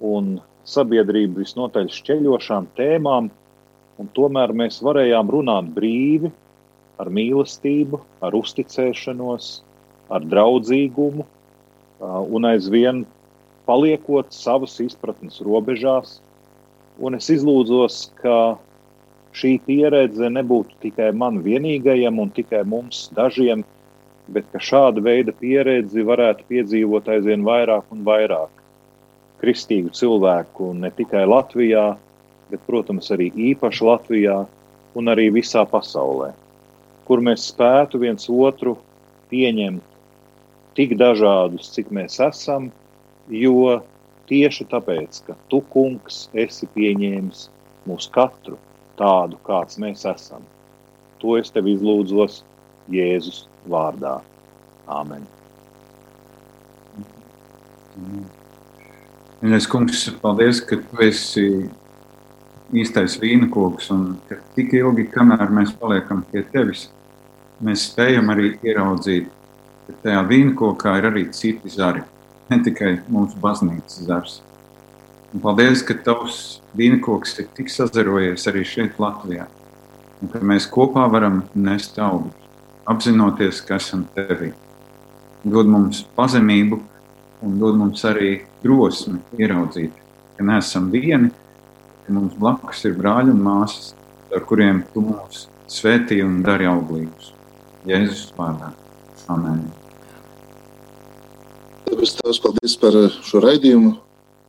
un 0.03 0.39
sabiedrību 0.67 1.45
visnotaļ 1.45 1.87
šķeļošām 1.95 2.67
tēmām, 2.79 3.31
un 3.99 4.11
tomēr 4.15 4.53
mēs 4.59 4.81
varējām 4.85 5.31
runāt 5.31 5.71
brīvi, 5.75 6.33
ar 6.99 7.11
mīlestību, 7.15 8.01
ar 8.27 8.35
uzticēšanos, 8.35 9.51
ar 10.11 10.27
draudzīgumu 10.27 11.27
un 12.01 12.49
aizvien 12.51 13.05
paliekot 13.69 14.33
savas 14.35 14.79
izpratnes 14.83 15.39
robežās. 15.45 16.19
Un 16.99 17.15
es 17.15 17.29
izlūdzos, 17.31 18.09
ka 18.19 18.59
šī 19.39 19.59
pieredze 19.67 20.31
nebūtu 20.35 20.79
tikai 20.83 21.13
man 21.15 21.43
vienīgajam 21.45 22.19
un 22.19 22.33
tikai 22.35 22.65
mums 22.67 23.07
dažiem, 23.15 23.63
bet 24.33 24.49
ka 24.53 24.61
šāda 24.63 25.03
veida 25.05 25.33
pieredzi 25.33 26.05
varētu 26.07 26.47
piedzīvot 26.51 27.09
aizvien 27.15 27.45
vairāk 27.47 27.89
un 27.95 28.05
vairāk 28.07 28.65
kristīgu 29.43 29.93
cilvēku 29.95 30.73
ne 30.77 30.91
tikai 30.95 31.25
Latvijā, 31.29 31.93
bet, 32.51 32.61
protams, 32.67 33.11
arī 33.15 33.31
īpaši 33.53 33.87
Latvijā 33.87 34.39
un 34.99 35.13
arī 35.13 35.29
visā 35.35 35.65
pasaulē, 35.69 36.33
kur 37.07 37.23
mēs 37.25 37.47
spētu 37.53 38.01
viens 38.03 38.29
otru 38.29 38.77
pieņemt 39.31 39.85
tik 40.79 40.97
dažādus, 40.99 41.71
cik 41.75 41.93
mēs 41.95 42.19
esam, 42.23 42.71
jo 43.29 43.79
tieši 44.29 44.67
tāpēc, 44.71 45.23
ka 45.27 45.37
tu, 45.53 45.63
kungs, 45.73 46.27
esi 46.37 46.69
pieņēmis 46.75 47.49
mūs 47.89 48.09
katru 48.15 48.59
tādu, 48.99 49.39
kāds 49.47 49.79
mēs 49.81 50.05
esam. 50.09 50.45
To 51.23 51.37
es 51.39 51.51
tev 51.55 51.67
izlūdzos 51.71 52.43
Jēzus 52.93 53.47
vārdā. 53.69 54.19
Āmen. 54.89 55.27
Mīļais 59.43 59.67
kungs, 59.71 60.07
paldies, 60.23 60.63
ka 60.65 60.79
tu 60.81 61.03
esi 61.05 61.49
īstais 62.73 63.19
vīna 63.21 63.51
koks 63.53 63.91
un 63.95 64.07
ka 64.29 64.39
tik 64.57 64.73
ilgi, 64.79 65.09
kamēr 65.13 65.51
mēs 65.55 65.75
paliekam 65.79 66.25
pie 66.33 66.45
tevis, 66.53 66.89
mēs 67.65 67.91
spējam 67.91 68.33
arī 68.33 68.55
ieraudzīt 68.65 69.29
bet 69.89 70.03
tajā 70.05 70.23
vīnkokā 70.29 70.99
ir 71.01 71.09
arī 71.09 71.25
citi 71.33 71.73
zari, 71.73 72.03
ne 72.51 72.59
tikai 72.65 72.99
mūsu 73.09 73.39
baznīcas 73.41 74.03
zars. 74.09 74.35
Un 75.33 75.43
paldies, 75.45 75.83
ka 75.85 75.97
tavs 76.05 76.61
vīnkoks 76.77 77.39
ir 77.41 77.49
tik 77.57 77.73
sazarojies 77.73 78.45
arī 78.51 78.65
šeit 78.69 79.01
Latvijā, 79.01 79.47
un 80.21 80.33
ka 80.33 80.41
mēs 80.45 80.69
kopā 80.73 81.07
varam 81.13 81.43
nest 81.57 81.99
augļus, 82.01 82.48
apzinoties, 82.89 83.61
ka 83.65 83.77
esam 83.77 84.07
tevi. 84.17 84.53
Dod 85.45 85.69
mums 85.71 86.03
pazemību 86.17 86.81
un 87.45 87.59
dod 87.61 87.77
mums 87.79 88.03
arī 88.09 88.41
drosmi 88.63 89.21
ieraudzīt, 89.39 89.93
ka 90.37 90.47
neesam 90.47 90.89
vieni, 90.91 91.31
ka 92.07 92.17
mums 92.17 92.35
blakus 92.41 92.85
ir 92.89 92.97
brāļi 92.99 93.35
un 93.35 93.43
māsas, 93.45 93.93
ar 94.35 94.45
kuriem 94.49 94.83
tu 94.93 95.05
mūs 95.05 95.47
svētī 95.71 96.23
un 96.25 96.41
dari 96.45 96.67
auglīgus. 96.69 97.33
Jēzus 97.89 98.33
vārdā. 98.37 98.73
Amen. 99.31 99.61
Tāpēc 101.89 102.15
Tēvs, 102.19 102.41
paldies 102.45 102.77
par 102.81 102.97
šo 103.25 103.43
raidījumu, 103.45 103.93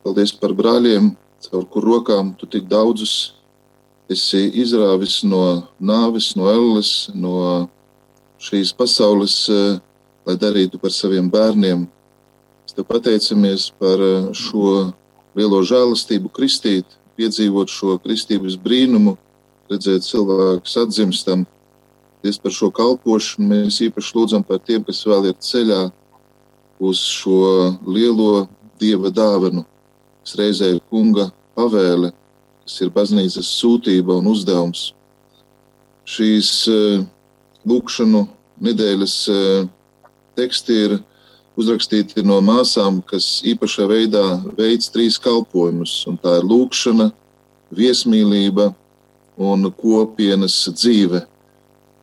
paldies 0.04 0.32
par 0.36 0.56
brāļiem, 0.56 1.12
caur 1.46 1.68
kur 1.72 1.86
rokām 1.86 2.34
tu 2.40 2.48
tik 2.50 2.66
daudzus 2.68 3.34
esi 4.10 4.48
izrāvis 4.60 5.20
no 5.24 5.68
nāves, 5.78 6.32
no 6.36 6.48
elles, 6.50 6.90
no 7.14 7.68
šīs 8.40 8.72
pasaules, 8.76 9.36
lai 10.26 10.36
darītu 10.40 10.80
par 10.80 10.94
saviem 10.94 11.28
bērniem. 11.32 11.84
Mēs 12.64 12.76
te 12.76 12.84
pateicamies 12.86 13.68
par 13.80 14.00
šo 14.36 14.90
lielo 15.36 15.60
žēlastību 15.66 16.32
kristīt, 16.32 16.98
piedzīvot 17.20 17.68
šo 17.68 17.98
kristības 18.00 18.56
brīnumu, 18.60 19.16
redzēt 19.70 20.06
cilvēkus 20.08 20.76
atzimstam, 20.80 21.44
Paldies 22.20 22.36
par 22.36 22.52
šo 22.52 22.66
kalpošanu. 22.68 23.46
Mēs 23.48 23.78
īpaši 23.80 24.12
lūdzam 24.12 24.42
par 24.44 24.58
tiem, 24.60 24.82
kas 24.84 24.98
vēl 25.08 25.30
ir 25.30 25.36
ceļā 25.40 25.86
uz 26.84 27.00
šo 27.00 27.70
lielo 27.88 28.42
dieva 28.80 29.08
dāvanu, 29.08 29.62
kas 30.20 30.36
reizē 30.36 30.68
ir 30.74 30.82
kunga 30.92 31.30
pavēle, 31.56 32.10
kas 32.66 32.74
ir 32.84 32.92
baznīcas 32.92 33.48
sūtība 33.56 34.18
un 34.20 34.28
uzdevums. 34.34 34.90
Šīs 36.04 36.50
uh, 36.68 37.06
lūkšanu 37.68 38.24
nedēļas 38.64 39.14
uh, 39.32 39.68
teksti 40.38 40.76
ir 40.84 40.98
uzrakstīti 41.60 42.24
no 42.24 42.38
māsām, 42.44 43.00
kas 43.04 43.40
īpašā 43.46 43.88
veidā 43.90 44.24
veids 44.56 44.90
trīs 44.92 45.18
kalpojumus. 45.20 46.04
Tā 46.22 46.38
ir 46.40 46.46
lūkšana, 46.48 47.10
viesmīlība 47.74 48.70
un 49.40 49.68
kopienas 49.76 50.56
dzīve. 50.74 51.24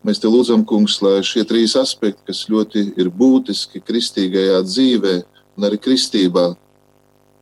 Mēs 0.07 0.21
te 0.23 0.29
lūdzam, 0.31 0.63
kungs, 0.67 0.99
lai 1.03 1.19
šie 1.25 1.43
trīs 1.47 1.75
aspekti, 1.79 2.29
kas 2.29 2.45
ļoti 2.51 2.93
ir 3.01 3.09
būtiski 3.11 3.81
kristīgajā 3.83 4.61
dzīvē 4.63 5.15
un 5.57 5.67
arī 5.67 5.79
kristībā, 5.81 6.51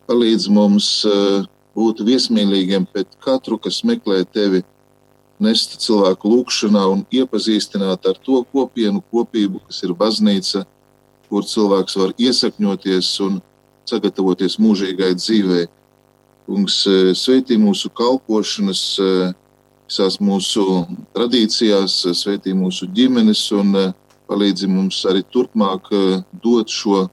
palīdz 0.09 0.47
mums 0.53 0.87
uh, 1.09 1.43
būt 1.75 2.01
viesmīlīgiem 2.07 2.87
pret 2.89 3.11
katru, 3.23 3.59
kas 3.61 3.83
meklē 3.87 4.23
tevi, 4.25 4.63
nest 5.41 5.77
cilvēku 5.83 6.29
lūgšanā 6.31 6.83
un 6.91 7.03
iepazīstināt 7.13 8.07
ar 8.07 8.19
to 8.23 8.43
kopienu, 8.53 9.03
kopību, 9.11 9.61
kas 9.67 9.83
ir 9.83 9.95
baznīca, 9.97 10.63
kur 11.29 11.47
cilvēks 11.47 11.97
var 11.99 12.13
iesakņoties 12.21 13.09
un 13.25 13.41
sagatavoties 13.89 14.59
mūžīgai 14.61 15.13
dzīvei. 15.17 15.65
Kungs, 16.45 16.83
sveitī 17.17 17.57
mūsu 17.57 17.89
kalpošanas, 17.89 18.81
visās 19.89 20.19
mūsu 20.21 20.85
tradīcijās, 21.15 22.03
sveitī 22.13 22.53
mūsu 22.53 22.87
ģimenes 22.93 23.41
un 23.57 23.73
palīdzi 24.29 24.69
mums 24.69 25.01
arī 25.09 25.23
turpmāk 25.33 25.89
dot 26.43 26.69
šo 26.73 27.07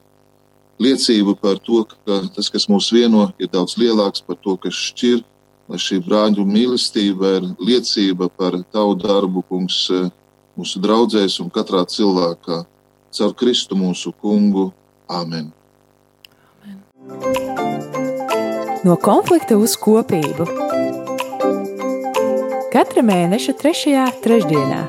liecību 0.82 1.36
par 1.40 1.60
to, 1.62 1.84
ka 1.88 2.22
tas, 2.34 2.48
kas 2.52 2.68
mūs 2.70 2.90
vieno, 2.94 3.30
ir 3.38 3.50
daudz 3.52 3.76
lielāks 3.80 4.24
par 4.26 4.38
to, 4.42 4.56
kas 4.60 4.76
šķir. 4.90 5.22
Lai 5.70 5.78
šī 5.78 6.00
brāļu 6.02 6.44
mīlestība 6.46 7.36
ir 7.38 7.48
liecība 7.62 8.28
par 8.28 8.58
tavu 8.74 8.96
darbu, 8.98 9.44
kungs, 9.48 9.78
mūsu 10.58 10.82
draugzēs 10.82 11.38
un 11.44 11.50
katrā 11.54 11.84
cilvēkā. 11.88 12.62
Caur 13.12 13.34
Kristu 13.36 13.76
mūsu 13.76 14.12
kungu. 14.20 14.70
Āmen! 15.12 15.50
No 18.82 18.96
konflikta 18.98 19.58
uz 19.60 19.76
kopību. 19.78 20.48
Katra 22.72 23.04
mēneša 23.04 23.54
3. 23.60 24.06
trešdienā, 24.24 24.80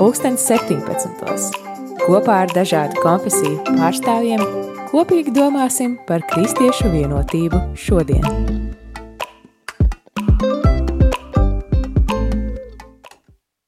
2017. 0.00 1.54
kopā 2.02 2.42
ar 2.44 2.56
dažādu 2.56 2.98
konfesiju 3.04 3.62
pārstāvjiem 3.70 4.42
Kopīgi 4.90 5.30
domāsim 5.30 5.92
par 6.08 6.24
kristiešu 6.32 6.88
vienotību 6.90 7.60
šodien. 7.78 8.69